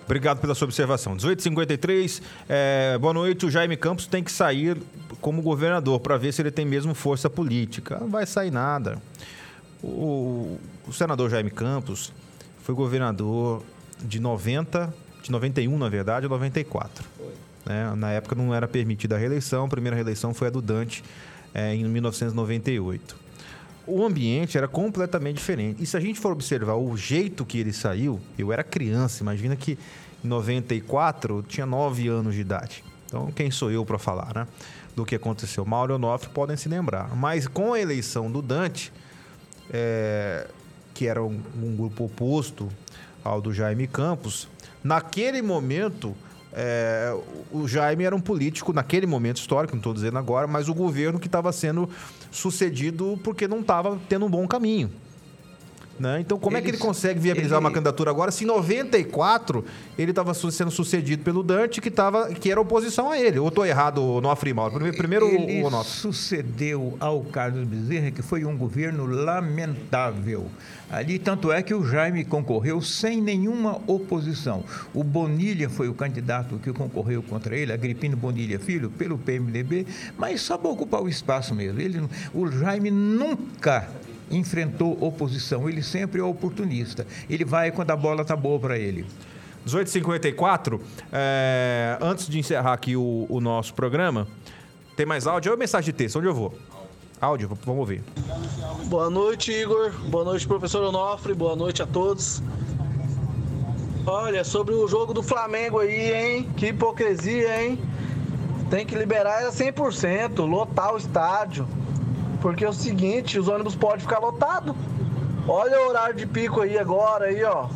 Obrigado 0.04 0.40
pela 0.40 0.52
sua 0.52 0.66
observação. 0.66 1.12
1853, 1.12 2.20
é, 2.48 2.98
boa 2.98 3.14
noite. 3.14 3.46
O 3.46 3.50
Jaime 3.50 3.76
Campos 3.76 4.08
tem 4.08 4.24
que 4.24 4.32
sair 4.32 4.76
como 5.20 5.40
governador 5.40 6.00
para 6.00 6.16
ver 6.16 6.32
se 6.32 6.42
ele 6.42 6.50
tem 6.50 6.66
mesmo 6.66 6.92
força 6.92 7.30
política. 7.30 7.98
Não 8.00 8.08
vai 8.08 8.26
sair 8.26 8.50
nada. 8.50 9.00
O, 9.80 10.58
o 10.84 10.92
senador 10.92 11.30
Jaime 11.30 11.52
Campos 11.52 12.12
foi 12.64 12.74
governador 12.74 13.62
de 14.02 14.18
90, 14.18 14.92
de 15.22 15.30
91, 15.30 15.78
na 15.78 15.88
verdade, 15.88 16.26
a 16.26 16.28
94. 16.28 17.04
Né? 17.64 17.94
Na 17.96 18.10
época 18.10 18.34
não 18.34 18.52
era 18.52 18.66
permitida 18.66 19.14
a 19.14 19.18
reeleição, 19.18 19.66
a 19.66 19.68
primeira 19.68 19.94
reeleição 19.94 20.34
foi 20.34 20.48
a 20.48 20.50
do 20.50 20.60
Dante 20.60 21.04
é, 21.54 21.74
em 21.74 21.84
1998. 21.84 23.16
O 23.86 24.04
ambiente 24.04 24.58
era 24.58 24.66
completamente 24.66 25.36
diferente. 25.36 25.82
E 25.82 25.86
se 25.86 25.96
a 25.96 26.00
gente 26.00 26.18
for 26.18 26.32
observar 26.32 26.74
o 26.74 26.96
jeito 26.96 27.44
que 27.44 27.58
ele 27.58 27.72
saiu, 27.72 28.20
eu 28.36 28.52
era 28.52 28.64
criança, 28.64 29.22
imagina 29.22 29.54
que 29.54 29.78
em 30.24 30.28
94 30.28 31.38
eu 31.38 31.42
tinha 31.42 31.66
9 31.66 32.08
anos 32.08 32.34
de 32.34 32.40
idade. 32.40 32.82
Então, 33.06 33.30
quem 33.30 33.50
sou 33.50 33.70
eu 33.70 33.84
para 33.84 33.98
falar, 33.98 34.34
né? 34.34 34.48
Do 34.96 35.04
que 35.04 35.14
aconteceu. 35.14 35.64
Mauro 35.64 35.92
e 35.92 35.96
Onofre 35.96 36.30
podem 36.30 36.56
se 36.56 36.68
lembrar. 36.68 37.14
Mas 37.14 37.46
com 37.46 37.74
a 37.74 37.80
eleição 37.80 38.30
do 38.30 38.40
Dante, 38.40 38.92
é, 39.70 40.48
que 40.94 41.06
era 41.06 41.22
um, 41.22 41.40
um 41.62 41.76
grupo 41.76 42.04
oposto 42.04 42.68
ao 43.22 43.40
do 43.40 43.52
Jaime 43.52 43.86
Campos, 43.86 44.48
naquele 44.82 45.42
momento 45.42 46.16
é, 46.54 47.14
o 47.50 47.66
Jaime 47.66 48.04
era 48.04 48.14
um 48.14 48.20
político 48.20 48.72
naquele 48.72 49.06
momento 49.06 49.38
histórico, 49.38 49.74
não 49.74 49.80
estou 49.80 49.92
dizendo 49.92 50.18
agora, 50.18 50.46
mas 50.46 50.68
o 50.68 50.74
governo 50.74 51.18
que 51.18 51.26
estava 51.26 51.52
sendo 51.52 51.88
sucedido 52.30 53.18
porque 53.22 53.48
não 53.48 53.60
estava 53.60 53.98
tendo 54.08 54.24
um 54.26 54.30
bom 54.30 54.46
caminho. 54.46 54.90
Né? 55.98 56.20
Então, 56.20 56.38
como 56.38 56.56
Eles, 56.56 56.66
é 56.66 56.70
que 56.70 56.76
ele 56.76 56.82
consegue 56.82 57.20
viabilizar 57.20 57.58
ele... 57.58 57.66
uma 57.66 57.70
candidatura 57.70 58.10
agora 58.10 58.30
se 58.32 58.42
em 58.42 58.46
94 58.46 59.64
ele 59.96 60.10
estava 60.10 60.34
sendo 60.34 60.70
sucedido 60.70 61.22
pelo 61.22 61.42
Dante, 61.42 61.80
que, 61.80 61.90
tava, 61.90 62.28
que 62.34 62.50
era 62.50 62.60
oposição 62.60 63.10
a 63.10 63.18
ele? 63.18 63.38
Ou 63.38 63.48
estou 63.48 63.64
errado, 63.64 64.02
Onofre 64.02 64.52
Mauro? 64.52 64.74
Primeiro, 64.74 64.96
primeiro 64.96 65.26
ele 65.28 65.62
o 65.62 65.66
Onofre. 65.66 65.92
sucedeu 65.92 66.96
ao 66.98 67.20
Carlos 67.22 67.64
Bezerra, 67.66 68.10
que 68.10 68.22
foi 68.22 68.44
um 68.44 68.56
governo 68.56 69.06
lamentável. 69.06 70.46
Ali, 70.90 71.18
tanto 71.18 71.50
é 71.50 71.62
que 71.62 71.74
o 71.74 71.84
Jaime 71.84 72.24
concorreu 72.24 72.80
sem 72.80 73.20
nenhuma 73.20 73.80
oposição. 73.86 74.64
O 74.92 75.02
Bonilha 75.02 75.68
foi 75.68 75.88
o 75.88 75.94
candidato 75.94 76.58
que 76.62 76.72
concorreu 76.72 77.22
contra 77.22 77.56
ele, 77.56 77.72
Agripino 77.72 78.16
Bonilha 78.16 78.58
Filho, 78.58 78.90
pelo 78.90 79.16
PMDB, 79.16 79.86
mas 80.18 80.40
só 80.40 80.58
para 80.58 80.70
ocupar 80.70 81.02
o 81.02 81.08
espaço 81.08 81.54
mesmo. 81.54 81.80
Ele, 81.80 82.02
o 82.32 82.50
Jaime 82.50 82.90
nunca 82.90 83.88
enfrentou 84.30 84.96
oposição. 85.00 85.68
Ele 85.68 85.82
sempre 85.82 86.20
é 86.20 86.24
oportunista. 86.24 87.06
Ele 87.28 87.44
vai 87.44 87.70
quando 87.70 87.90
a 87.90 87.96
bola 87.96 88.22
está 88.22 88.36
boa 88.36 88.58
para 88.58 88.78
ele. 88.78 89.06
18h54, 89.66 90.80
é, 91.10 91.98
antes 92.00 92.28
de 92.28 92.38
encerrar 92.38 92.74
aqui 92.74 92.96
o, 92.96 93.26
o, 93.28 93.40
nosso 93.40 93.72
programa, 93.72 94.28
tem 94.94 95.06
mais 95.06 95.26
áudio 95.26 95.52
ou 95.52 95.58
mensagem 95.58 95.86
de 95.86 95.92
texto? 95.92 96.18
Onde 96.18 96.28
eu 96.28 96.34
vou? 96.34 96.54
Áudio, 97.20 97.48
vamos 97.48 97.80
ouvir. 97.80 98.02
Boa 98.84 99.08
noite, 99.08 99.50
Igor. 99.50 99.92
Boa 100.08 100.24
noite, 100.24 100.46
professor 100.46 100.84
Onofre. 100.84 101.32
Boa 101.32 101.56
noite 101.56 101.82
a 101.82 101.86
todos. 101.86 102.42
Olha, 104.06 104.44
sobre 104.44 104.74
o 104.74 104.86
jogo 104.86 105.14
do 105.14 105.22
Flamengo 105.22 105.78
aí, 105.78 106.12
hein? 106.12 106.50
Que 106.58 106.66
hipocrisia, 106.66 107.62
hein? 107.62 107.78
Tem 108.68 108.84
que 108.84 108.94
liberar 108.94 109.40
ela 109.40 109.50
100%, 109.50 110.46
lotar 110.46 110.92
o 110.92 110.98
estádio. 110.98 111.66
Porque 112.44 112.62
é 112.62 112.68
o 112.68 112.74
seguinte, 112.74 113.38
os 113.38 113.48
ônibus 113.48 113.74
podem 113.74 114.00
ficar 114.00 114.18
lotados. 114.18 114.76
Olha 115.48 115.80
o 115.80 115.88
horário 115.88 116.14
de 116.14 116.26
pico 116.26 116.60
aí 116.60 116.78
agora, 116.78 117.24
aí, 117.24 117.42
ó. 117.42 117.68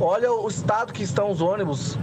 Olha 0.00 0.32
o 0.32 0.48
estado 0.48 0.92
que 0.92 1.04
estão 1.04 1.30
os 1.30 1.40
ônibus. 1.40 1.96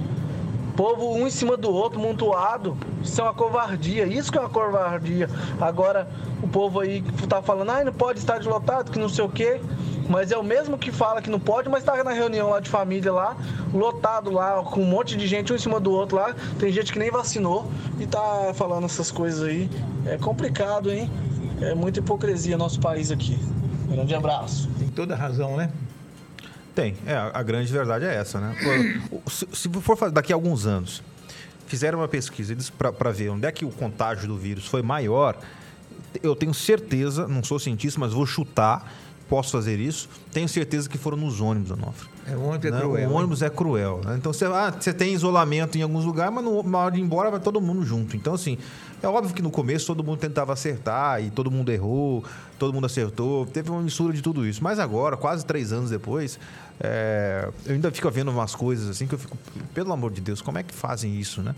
Povo 0.74 1.14
um 1.14 1.28
em 1.28 1.30
cima 1.30 1.58
do 1.58 1.70
outro, 1.70 2.00
montuado. 2.00 2.78
Isso 3.04 3.20
é 3.20 3.26
uma 3.26 3.34
covardia. 3.34 4.06
Isso 4.06 4.32
que 4.32 4.38
é 4.38 4.42
uma 4.42 4.50
covardia. 4.50 5.30
Agora, 5.60 6.08
o 6.42 6.48
povo 6.48 6.80
aí 6.80 7.04
tá 7.28 7.42
falando, 7.42 7.72
ah, 7.72 7.84
não 7.84 7.92
pode 7.92 8.20
estar 8.20 8.42
lotado, 8.42 8.90
que 8.90 8.98
não 8.98 9.10
sei 9.10 9.26
o 9.26 9.30
quê. 9.30 9.60
Mas 10.08 10.32
é 10.32 10.38
o 10.38 10.44
mesmo 10.44 10.78
que 10.78 10.94
fala 10.94 11.22
que 11.22 11.30
não 11.30 11.42
pode, 11.42 11.68
mas 11.68 11.84
tá 11.84 12.02
na 12.06 12.12
reunião 12.12 12.52
lá 12.52 12.62
de 12.62 12.70
família 12.70 13.12
lá, 13.12 13.36
lotado 13.74 14.32
lá, 14.32 14.64
com 14.64 14.80
um 14.80 14.86
monte 14.86 15.18
de 15.18 15.28
gente 15.28 15.52
um 15.52 15.58
em 15.58 15.60
cima 15.60 15.78
do 15.78 15.92
outro 15.92 16.16
lá. 16.16 16.34
Tem 16.58 16.72
gente 16.72 16.94
que 16.94 17.00
nem 17.00 17.12
vacinou 17.12 17.70
e 18.00 18.08
tá 18.08 18.54
falando 18.54 18.86
essas 18.86 19.12
coisas 19.12 19.44
aí. 19.44 19.70
É 20.06 20.18
complicado, 20.18 20.90
hein? 20.90 21.12
É 21.64 21.76
muita 21.76 22.00
hipocrisia 22.00 22.58
nosso 22.58 22.80
país 22.80 23.12
aqui. 23.12 23.40
Grande 23.88 24.14
abraço. 24.14 24.70
Tem 24.78 24.88
toda 24.90 25.16
razão, 25.16 25.56
né? 25.56 25.72
Tem. 26.76 26.96
É, 27.06 27.16
a 27.16 27.44
grande 27.44 27.72
verdade 27.72 28.06
é 28.06 28.16
essa, 28.16 28.40
né? 28.40 28.56
Se, 29.28 29.48
se 29.54 29.70
for 29.70 30.12
daqui 30.12 30.34
a 30.34 30.36
alguns 30.36 30.66
anos, 30.66 31.04
fizeram 31.68 32.00
uma 32.00 32.08
pesquisa 32.08 32.56
para 32.78 33.12
ver 33.12 33.30
onde 33.30 33.46
é 33.46 33.52
que 33.52 33.64
o 33.64 33.70
contágio 33.70 34.28
do 34.28 34.38
vírus 34.38 34.66
foi 34.66 34.82
maior, 34.82 35.38
eu 36.22 36.36
tenho 36.36 36.54
certeza, 36.54 37.28
não 37.28 37.44
sou 37.44 37.60
cientista, 37.60 38.00
mas 38.00 38.14
vou 38.14 38.26
chutar, 38.26 38.92
posso 39.30 39.52
fazer 39.52 39.80
isso, 39.80 40.10
tenho 40.32 40.48
certeza 40.50 40.90
que 40.90 40.98
foram 40.98 41.18
nos 41.18 41.42
ônibus, 41.42 41.72
Onofre. 41.72 42.10
É, 42.28 42.36
o 42.36 42.44
ônibus 42.44 42.66
é 42.66 42.72
né? 42.72 42.80
cruel. 42.80 43.10
O 43.10 43.14
ônibus 43.14 43.42
é 43.42 43.50
cruel. 43.50 44.02
Né? 44.06 44.16
Então, 44.18 44.32
você, 44.32 44.46
ah, 44.46 44.72
você 44.72 44.94
tem 44.94 45.14
isolamento 45.14 45.78
em 45.78 45.82
alguns 45.82 46.06
lugares, 46.06 46.34
mas 46.34 46.44
na 46.66 46.78
hora 46.78 46.92
de 46.92 47.00
ir 47.00 47.04
embora 47.04 47.30
vai 47.30 47.40
todo 47.40 47.60
mundo 47.60 47.84
junto. 47.84 48.16
Então, 48.16 48.34
assim, 48.34 48.58
é 49.04 49.08
óbvio 49.08 49.36
que 49.36 49.42
no 49.42 49.52
começo 49.52 49.86
todo 49.86 50.02
mundo 50.02 50.18
tentava 50.18 50.54
acertar 50.54 51.22
e 51.22 51.30
todo 51.30 51.52
mundo 51.52 51.70
errou, 51.70 52.24
todo 52.58 52.74
mundo 52.74 52.86
acertou. 52.86 53.46
Teve 53.46 53.70
uma 53.70 53.82
mistura 53.82 54.14
de 54.14 54.22
tudo 54.22 54.48
isso. 54.48 54.64
Mas 54.64 54.80
agora, 54.80 55.18
quase 55.18 55.46
três 55.46 55.74
anos 55.74 55.90
depois, 55.90 56.40
é, 56.80 57.50
eu 57.66 57.74
ainda 57.74 57.92
fico 57.92 58.10
vendo 58.10 58.32
umas 58.32 58.56
coisas 58.56 58.90
assim 58.90 59.06
que 59.06 59.14
eu 59.14 59.20
fico, 59.20 59.38
pelo 59.74 59.92
amor 59.92 60.10
de 60.10 60.22
Deus, 60.22 60.42
como 60.42 60.58
é 60.58 60.64
que 60.64 60.74
fazem 60.74 61.20
isso, 61.20 61.42
né? 61.42 61.54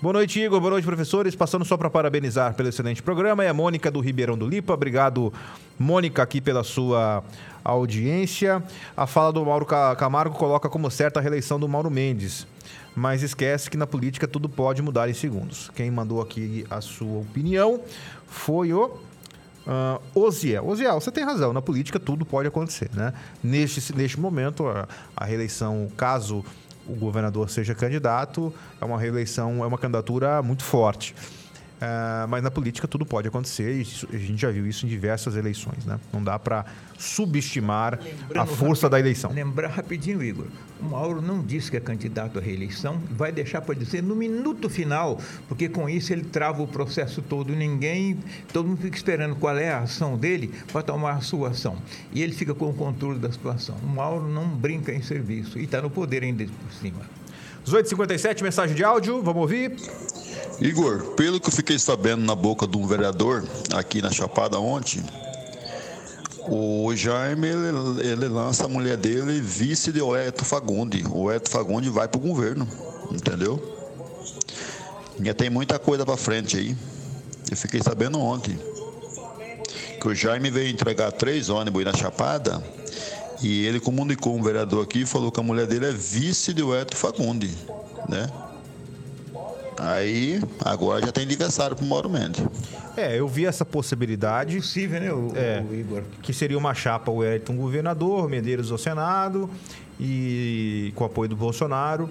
Boa 0.00 0.12
noite, 0.12 0.38
Igor. 0.38 0.60
Boa 0.60 0.70
noite, 0.70 0.84
professores. 0.84 1.34
Passando 1.34 1.64
só 1.64 1.76
para 1.76 1.90
parabenizar 1.90 2.54
pelo 2.54 2.68
excelente 2.68 3.02
programa. 3.02 3.44
É 3.44 3.48
a 3.48 3.54
Mônica 3.54 3.90
do 3.90 3.98
Ribeirão 3.98 4.38
do 4.38 4.46
Lipa. 4.46 4.72
Obrigado, 4.72 5.32
Mônica, 5.76 6.22
aqui 6.22 6.40
pela 6.40 6.62
sua 6.62 7.24
audiência. 7.64 8.62
A 8.96 9.04
fala 9.04 9.32
do 9.32 9.44
Mauro 9.44 9.66
Camargo 9.66 10.36
coloca 10.36 10.68
como 10.68 10.88
certa 10.92 11.18
a 11.18 11.22
reeleição 11.22 11.58
do 11.58 11.68
Mauro 11.68 11.90
Mendes 11.90 12.46
mas 12.94 13.22
esquece 13.22 13.70
que 13.70 13.76
na 13.76 13.86
política 13.86 14.28
tudo 14.28 14.48
pode 14.48 14.80
mudar 14.82 15.08
em 15.08 15.14
segundos. 15.14 15.70
Quem 15.74 15.90
mandou 15.90 16.20
aqui 16.20 16.64
a 16.70 16.80
sua 16.80 17.20
opinião 17.20 17.80
foi 18.26 18.72
o 18.72 18.86
uh, 18.86 20.00
Oziel. 20.14 20.66
Oziel, 20.66 21.00
você 21.00 21.10
tem 21.10 21.24
razão, 21.24 21.52
na 21.52 21.62
política 21.62 21.98
tudo 21.98 22.24
pode 22.24 22.48
acontecer, 22.48 22.90
né? 22.94 23.12
Neste, 23.42 23.94
neste 23.94 24.20
momento, 24.20 24.66
a, 24.66 24.86
a 25.16 25.24
reeleição, 25.24 25.90
caso 25.96 26.44
o 26.86 26.94
governador 26.94 27.48
seja 27.48 27.74
candidato, 27.74 28.52
é 28.80 28.84
uma 28.84 28.98
reeleição, 28.98 29.64
é 29.64 29.66
uma 29.66 29.78
candidatura 29.78 30.42
muito 30.42 30.62
forte. 30.62 31.14
Uh, 31.74 32.28
mas 32.28 32.42
na 32.42 32.52
política 32.52 32.86
tudo 32.86 33.04
pode 33.04 33.26
acontecer 33.26 33.74
e 33.74 33.80
a 34.14 34.18
gente 34.18 34.40
já 34.40 34.50
viu 34.50 34.64
isso 34.66 34.86
em 34.86 34.88
diversas 34.88 35.34
eleições, 35.34 35.84
né? 35.84 35.98
Não 36.12 36.22
dá 36.22 36.38
para 36.38 36.64
subestimar 36.96 37.98
Lembrando 38.00 38.40
a 38.40 38.46
força 38.46 38.88
da 38.88 38.98
eleição. 38.98 39.32
Lembrar 39.32 39.68
rapidinho, 39.68 40.22
Igor. 40.22 40.46
O 40.80 40.84
Mauro 40.84 41.20
não 41.20 41.42
disse 41.42 41.70
que 41.70 41.76
é 41.76 41.80
candidato 41.80 42.38
à 42.38 42.42
reeleição, 42.42 43.00
vai 43.10 43.32
deixar 43.32 43.60
para 43.60 43.74
dizer 43.74 44.02
no 44.02 44.14
minuto 44.14 44.70
final, 44.70 45.20
porque 45.48 45.68
com 45.68 45.88
isso 45.88 46.12
ele 46.12 46.24
trava 46.24 46.62
o 46.62 46.66
processo 46.66 47.20
todo. 47.20 47.54
Ninguém, 47.54 48.18
todo 48.52 48.68
mundo 48.68 48.80
fica 48.80 48.96
esperando 48.96 49.34
qual 49.34 49.56
é 49.58 49.70
a 49.70 49.80
ação 49.80 50.16
dele 50.16 50.52
para 50.72 50.82
tomar 50.82 51.14
a 51.14 51.20
sua 51.20 51.50
ação. 51.50 51.76
E 52.12 52.22
ele 52.22 52.32
fica 52.32 52.54
com 52.54 52.70
o 52.70 52.74
controle 52.74 53.18
da 53.18 53.30
situação. 53.32 53.76
O 53.82 53.86
Mauro 53.86 54.28
não 54.28 54.46
brinca 54.48 54.92
em 54.92 55.02
serviço 55.02 55.58
e 55.58 55.64
está 55.64 55.82
no 55.82 55.90
poder 55.90 56.22
ainda 56.22 56.44
por 56.44 56.72
cima. 56.72 57.00
18h57, 57.66 58.42
mensagem 58.42 58.76
de 58.76 58.84
áudio, 58.84 59.22
vamos 59.22 59.42
ouvir. 59.42 59.76
Igor, 60.60 61.14
pelo 61.14 61.40
que 61.40 61.48
eu 61.48 61.52
fiquei 61.52 61.78
sabendo 61.78 62.22
na 62.22 62.34
boca 62.34 62.66
de 62.66 62.76
um 62.76 62.86
vereador 62.86 63.44
aqui 63.72 64.02
na 64.02 64.10
Chapada 64.10 64.58
ontem, 64.58 65.02
o 66.46 66.94
Jaime 66.94 67.48
ele, 67.48 68.06
ele 68.06 68.28
lança 68.28 68.66
a 68.66 68.68
mulher 68.68 68.96
dele 68.96 69.40
vice 69.40 69.90
de 69.90 70.02
Oeto 70.02 70.44
Fagundi. 70.44 71.02
O 71.08 71.22
Oeto 71.22 71.50
Fagundi 71.50 71.88
vai 71.88 72.06
para 72.06 72.18
o 72.18 72.20
governo, 72.20 72.68
entendeu? 73.10 73.60
Ainda 75.16 75.32
tem 75.32 75.48
muita 75.48 75.78
coisa 75.78 76.04
para 76.04 76.16
frente 76.16 76.56
aí. 76.56 76.76
Eu 77.50 77.56
fiquei 77.56 77.80
sabendo 77.82 78.20
ontem 78.20 78.58
que 80.00 80.08
o 80.08 80.14
Jaime 80.14 80.50
veio 80.50 80.68
entregar 80.68 81.12
três 81.12 81.48
ônibus 81.48 81.84
na 81.84 81.94
Chapada 81.94 82.62
e 83.44 83.66
ele 83.66 83.78
comunicou 83.78 84.34
um 84.34 84.42
vereador 84.42 84.82
aqui 84.82 85.02
e 85.02 85.06
falou 85.06 85.30
que 85.30 85.38
a 85.38 85.42
mulher 85.42 85.66
dele 85.66 85.84
é 85.84 85.92
vice 85.92 86.54
de 86.54 86.62
Oeto 86.62 86.96
Fagundi, 86.96 87.50
né? 88.08 88.26
Aí, 89.78 90.40
agora 90.64 91.04
já 91.04 91.12
tem 91.12 91.24
aniversário 91.24 91.76
pro 91.76 91.84
Mauro 91.84 92.08
Mendes. 92.08 92.42
É, 92.96 93.18
eu 93.18 93.28
vi 93.28 93.44
essa 93.44 93.64
possibilidade. 93.64 94.56
Possível, 94.56 95.00
né, 95.00 95.12
o, 95.12 95.32
é, 95.34 95.62
o 95.68 95.74
Igor? 95.74 96.02
Que 96.22 96.32
seria 96.32 96.56
uma 96.56 96.72
chapa 96.72 97.10
o 97.10 97.16
Wellington 97.16 97.56
governador, 97.56 98.30
Medeiros 98.30 98.72
ao 98.72 98.78
Senado, 98.78 99.50
e 100.00 100.90
com 100.94 101.04
apoio 101.04 101.28
do 101.28 101.36
Bolsonaro, 101.36 102.08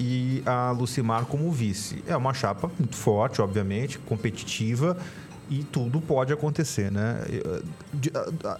e 0.00 0.42
a 0.44 0.72
Lucimar 0.72 1.26
como 1.26 1.52
vice. 1.52 2.02
É 2.08 2.16
uma 2.16 2.34
chapa 2.34 2.68
muito 2.78 2.96
forte, 2.96 3.40
obviamente, 3.40 3.98
competitiva, 3.98 4.96
e 5.50 5.62
tudo 5.64 6.00
pode 6.00 6.32
acontecer, 6.32 6.90
né? 6.90 7.22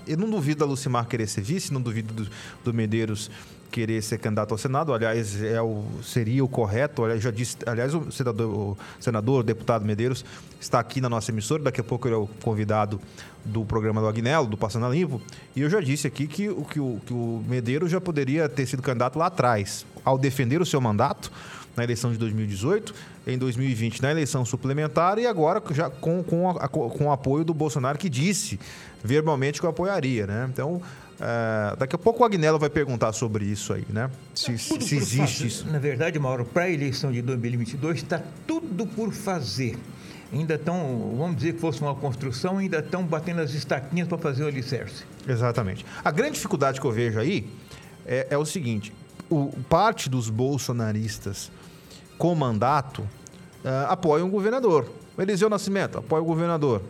Eu, 0.06 0.16
não 0.16 0.30
duvido 0.30 0.60
da 0.60 0.66
Lucimar 0.66 1.06
querer 1.06 1.26
ser 1.26 1.42
vice, 1.42 1.72
não 1.72 1.80
duvido 1.80 2.12
do, 2.12 2.30
do 2.62 2.74
Medeiros 2.74 3.30
querer 3.74 4.00
ser 4.02 4.18
candidato 4.18 4.52
ao 4.52 4.58
Senado, 4.58 4.94
aliás, 4.94 5.42
é 5.42 5.60
o, 5.60 5.82
seria 6.00 6.44
o 6.44 6.48
correto, 6.48 7.02
aliás, 7.02 7.20
já 7.20 7.32
disse, 7.32 7.56
aliás, 7.66 7.92
o 7.92 8.08
senador, 8.12 8.48
o 8.48 8.76
senador, 9.00 9.40
o 9.40 9.42
deputado 9.42 9.84
Medeiros, 9.84 10.24
está 10.60 10.78
aqui 10.78 11.00
na 11.00 11.08
nossa 11.08 11.32
emissora, 11.32 11.60
daqui 11.60 11.80
a 11.80 11.84
pouco 11.84 12.06
ele 12.06 12.14
é 12.14 12.18
o 12.18 12.28
convidado 12.40 13.00
do 13.44 13.64
programa 13.64 14.00
do 14.00 14.06
Agnello, 14.06 14.46
do 14.46 14.56
Passando 14.56 14.86
a 14.86 14.88
Limpo, 14.88 15.20
e 15.56 15.62
eu 15.62 15.68
já 15.68 15.80
disse 15.80 16.06
aqui 16.06 16.28
que, 16.28 16.54
que, 16.70 16.78
o, 16.78 17.00
que 17.04 17.12
o 17.12 17.42
Medeiros 17.48 17.90
já 17.90 18.00
poderia 18.00 18.48
ter 18.48 18.64
sido 18.64 18.80
candidato 18.80 19.18
lá 19.18 19.26
atrás, 19.26 19.84
ao 20.04 20.16
defender 20.16 20.62
o 20.62 20.66
seu 20.66 20.80
mandato, 20.80 21.32
na 21.76 21.84
eleição 21.84 22.12
de 22.12 22.18
2018, 22.18 22.94
em 23.26 23.38
2020 23.38 24.02
na 24.02 24.10
eleição 24.10 24.44
suplementar 24.44 25.18
e 25.18 25.26
agora 25.26 25.62
já 25.70 25.90
com, 25.90 26.22
com, 26.22 26.50
a, 26.50 26.68
com 26.68 27.06
o 27.06 27.12
apoio 27.12 27.44
do 27.44 27.54
Bolsonaro 27.54 27.98
que 27.98 28.08
disse 28.08 28.58
verbalmente 29.02 29.60
que 29.60 29.66
o 29.66 29.68
apoiaria, 29.68 30.26
né? 30.26 30.48
Então, 30.52 30.80
é, 31.20 31.76
daqui 31.76 31.94
a 31.94 31.98
pouco 31.98 32.22
o 32.22 32.26
Agnello 32.26 32.58
vai 32.58 32.70
perguntar 32.70 33.12
sobre 33.12 33.44
isso 33.44 33.72
aí, 33.72 33.84
né? 33.88 34.10
Se, 34.34 34.56
se, 34.58 34.80
se 34.80 34.96
existe 34.96 35.46
isso. 35.46 35.66
Na 35.70 35.78
verdade, 35.78 36.18
Mauro, 36.18 36.44
para 36.44 36.64
a 36.64 36.70
eleição 36.70 37.12
de 37.12 37.22
2022 37.22 37.98
está 37.98 38.20
tudo 38.46 38.86
por 38.86 39.12
fazer. 39.12 39.76
Ainda 40.32 40.54
estão, 40.54 41.14
vamos 41.16 41.36
dizer 41.36 41.54
que 41.54 41.60
fosse 41.60 41.80
uma 41.80 41.94
construção, 41.94 42.58
ainda 42.58 42.78
estão 42.78 43.04
batendo 43.04 43.40
as 43.40 43.52
estaquinhas 43.54 44.08
para 44.08 44.18
fazer 44.18 44.42
o 44.42 44.48
alicerce. 44.48 45.04
Exatamente. 45.28 45.86
A 46.04 46.10
grande 46.10 46.32
dificuldade 46.32 46.80
que 46.80 46.86
eu 46.86 46.90
vejo 46.90 47.20
aí 47.20 47.46
é, 48.04 48.26
é 48.30 48.38
o 48.38 48.44
seguinte: 48.44 48.92
o, 49.30 49.52
parte 49.68 50.08
dos 50.08 50.28
bolsonaristas 50.28 51.52
com 52.18 52.34
mandato 52.34 53.02
uh, 53.64 53.88
apoiam 53.88 54.28
o 54.28 54.30
governador. 54.30 54.90
O 55.16 55.22
Eliseu 55.22 55.48
Nascimento 55.48 55.98
apoia 55.98 56.22
o 56.22 56.26
governador. 56.26 56.82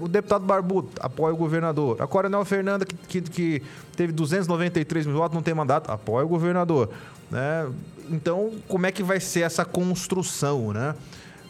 O 0.00 0.08
deputado 0.08 0.44
Barbudo 0.44 0.88
apoia 1.00 1.34
o 1.34 1.36
governador. 1.36 2.00
A 2.00 2.06
Coronel 2.06 2.44
Fernanda, 2.44 2.86
que, 2.86 2.94
que, 2.94 3.20
que 3.20 3.62
teve 3.94 4.12
293 4.12 5.06
mil 5.06 5.16
votos, 5.16 5.34
não 5.34 5.42
tem 5.42 5.52
mandato, 5.52 5.90
apoia 5.90 6.24
o 6.24 6.28
governador. 6.28 6.90
Né? 7.30 7.68
Então, 8.10 8.52
como 8.68 8.86
é 8.86 8.92
que 8.92 9.02
vai 9.02 9.20
ser 9.20 9.40
essa 9.40 9.64
construção, 9.64 10.72
né? 10.72 10.94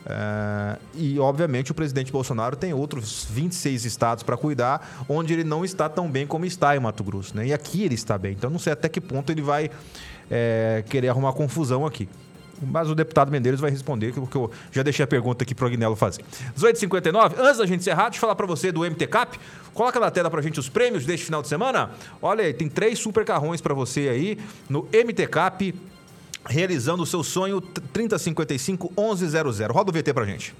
É, 0.08 0.78
e, 0.94 1.18
obviamente, 1.18 1.72
o 1.72 1.74
presidente 1.74 2.12
Bolsonaro 2.12 2.54
tem 2.54 2.72
outros 2.72 3.26
26 3.28 3.84
estados 3.84 4.22
para 4.22 4.36
cuidar, 4.36 5.04
onde 5.08 5.32
ele 5.32 5.42
não 5.42 5.64
está 5.64 5.88
tão 5.88 6.08
bem 6.08 6.26
como 6.26 6.44
está 6.44 6.76
em 6.76 6.80
Mato 6.80 7.02
Grosso. 7.02 7.36
Né? 7.36 7.48
E 7.48 7.52
aqui 7.52 7.82
ele 7.82 7.94
está 7.94 8.16
bem. 8.16 8.32
Então, 8.32 8.48
não 8.48 8.58
sei 8.58 8.72
até 8.72 8.88
que 8.88 9.00
ponto 9.00 9.30
ele 9.32 9.42
vai 9.42 9.68
é, 10.30 10.84
querer 10.88 11.08
arrumar 11.08 11.32
confusão 11.32 11.84
aqui. 11.84 12.08
Mas 12.62 12.90
o 12.90 12.94
deputado 12.94 13.30
Mendeiros 13.30 13.60
vai 13.60 13.70
responder, 13.70 14.12
porque 14.12 14.36
eu 14.36 14.50
já 14.72 14.82
deixei 14.82 15.04
a 15.04 15.06
pergunta 15.06 15.44
aqui 15.44 15.54
para 15.54 15.64
o 15.64 15.68
Agnello 15.68 15.96
fazer. 15.96 16.24
18h59, 16.58 17.38
antes 17.38 17.58
da 17.58 17.66
gente 17.66 17.80
encerrar, 17.80 18.04
deixa 18.04 18.16
eu 18.16 18.20
falar 18.20 18.34
para 18.34 18.46
você 18.46 18.72
do 18.72 18.80
MT 18.80 19.06
Cap. 19.06 19.38
Coloca 19.74 20.00
na 20.00 20.10
tela 20.10 20.30
para 20.30 20.40
a 20.40 20.42
gente 20.42 20.58
os 20.58 20.68
prêmios 20.68 21.04
deste 21.04 21.26
final 21.26 21.42
de 21.42 21.48
semana. 21.48 21.90
Olha 22.22 22.44
aí, 22.44 22.54
tem 22.54 22.68
três 22.68 22.98
super 22.98 23.24
carrões 23.24 23.60
para 23.60 23.74
você 23.74 24.08
aí 24.08 24.38
no 24.68 24.88
MT 24.92 25.26
Cap 25.26 25.74
realizando 26.48 27.02
o 27.02 27.06
seu 27.06 27.22
sonho 27.22 27.60
3055 27.60 28.92
1100. 28.96 29.66
Roda 29.68 29.90
o 29.90 29.92
VT 29.92 30.14
pra 30.14 30.24
gente. 30.24 30.54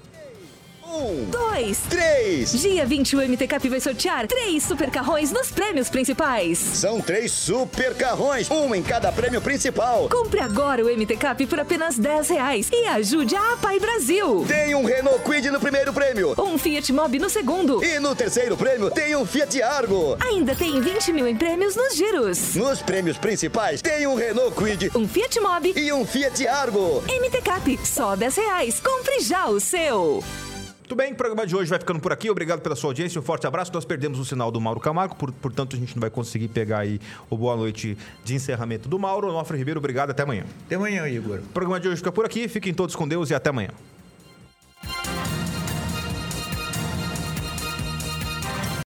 Um, 0.89 1.25
dois, 1.25 1.79
três. 1.89 2.53
Dia 2.61 2.85
21 2.85 3.27
MT 3.27 3.45
Cap 3.45 3.67
vai 3.67 3.79
sortear 3.81 4.25
três 4.25 4.63
super 4.63 4.89
carrões 4.89 5.33
nos 5.33 5.51
prêmios 5.51 5.89
principais. 5.89 6.57
São 6.57 7.01
três 7.01 7.29
super 7.33 7.93
carrões, 7.93 8.49
um 8.49 8.73
em 8.73 8.81
cada 8.81 9.11
prêmio 9.11 9.41
principal. 9.41 10.07
Compre 10.07 10.39
agora 10.39 10.85
o 10.85 10.87
MT 10.87 11.17
Cap 11.17 11.45
por 11.45 11.59
apenas 11.59 11.99
10 11.99 12.29
reais 12.29 12.69
e 12.71 12.87
ajude 12.87 13.35
a 13.35 13.57
Pai 13.61 13.81
Brasil. 13.81 14.45
Tem 14.47 14.73
um 14.75 14.85
Renault 14.85 15.21
Quid 15.25 15.51
no 15.51 15.59
primeiro 15.59 15.91
prêmio. 15.91 16.33
Um 16.37 16.57
Fiat 16.57 16.93
Mobi 16.93 17.19
no 17.19 17.29
segundo. 17.29 17.83
E 17.83 17.99
no 17.99 18.15
terceiro 18.15 18.55
prêmio 18.55 18.89
tem 18.89 19.13
um 19.13 19.25
Fiat 19.25 19.61
Argo. 19.61 20.15
Ainda 20.21 20.55
tem 20.55 20.79
20 20.79 21.11
mil 21.11 21.27
em 21.27 21.35
prêmios 21.35 21.75
nos 21.75 21.97
giros. 21.97 22.55
Nos 22.55 22.81
prêmios 22.81 23.17
principais 23.17 23.81
tem 23.81 24.07
um 24.07 24.15
Renault 24.15 24.55
Quid. 24.55 24.91
Um 24.95 25.05
Fiat 25.05 25.37
Mobi. 25.41 25.73
E 25.75 25.91
um 25.91 26.05
Fiat 26.05 26.47
Argo. 26.47 27.03
MT 27.09 27.41
Cap, 27.41 27.79
só 27.83 28.15
10 28.15 28.35
reais. 28.37 28.79
Compre 28.79 29.19
já 29.19 29.47
o 29.47 29.59
seu. 29.59 30.23
Muito 30.87 30.95
bem, 30.95 31.11
o 31.11 31.15
programa 31.17 31.45
de 31.45 31.53
hoje 31.53 31.69
vai 31.69 31.77
ficando 31.77 31.99
por 31.99 32.13
aqui. 32.13 32.29
Obrigado 32.29 32.61
pela 32.61 32.73
sua 32.73 32.91
audiência, 32.91 33.19
um 33.19 33.21
forte 33.21 33.45
abraço. 33.45 33.73
Nós 33.73 33.83
perdemos 33.83 34.19
o 34.19 34.23
sinal 34.23 34.49
do 34.49 34.61
Mauro 34.61 34.79
Camargo, 34.79 35.17
por, 35.17 35.33
portanto 35.33 35.75
a 35.75 35.79
gente 35.79 35.93
não 35.93 35.99
vai 35.99 36.09
conseguir 36.09 36.47
pegar 36.47 36.79
aí 36.79 36.97
o 37.29 37.35
boa 37.35 37.57
noite 37.57 37.97
de 38.23 38.35
encerramento 38.35 38.87
do 38.87 38.97
Mauro. 38.97 39.29
Nofre 39.33 39.57
Ribeiro, 39.57 39.81
obrigado, 39.81 40.11
até 40.11 40.23
amanhã. 40.23 40.45
Até 40.65 40.75
amanhã, 40.75 41.05
Igor. 41.09 41.39
O 41.39 41.49
programa 41.49 41.77
de 41.77 41.89
hoje 41.89 41.97
fica 41.97 42.09
por 42.09 42.23
aqui. 42.23 42.47
Fiquem 42.47 42.73
todos 42.73 42.95
com 42.95 43.05
Deus 43.05 43.29
e 43.29 43.35
até 43.35 43.49
amanhã. 43.49 43.71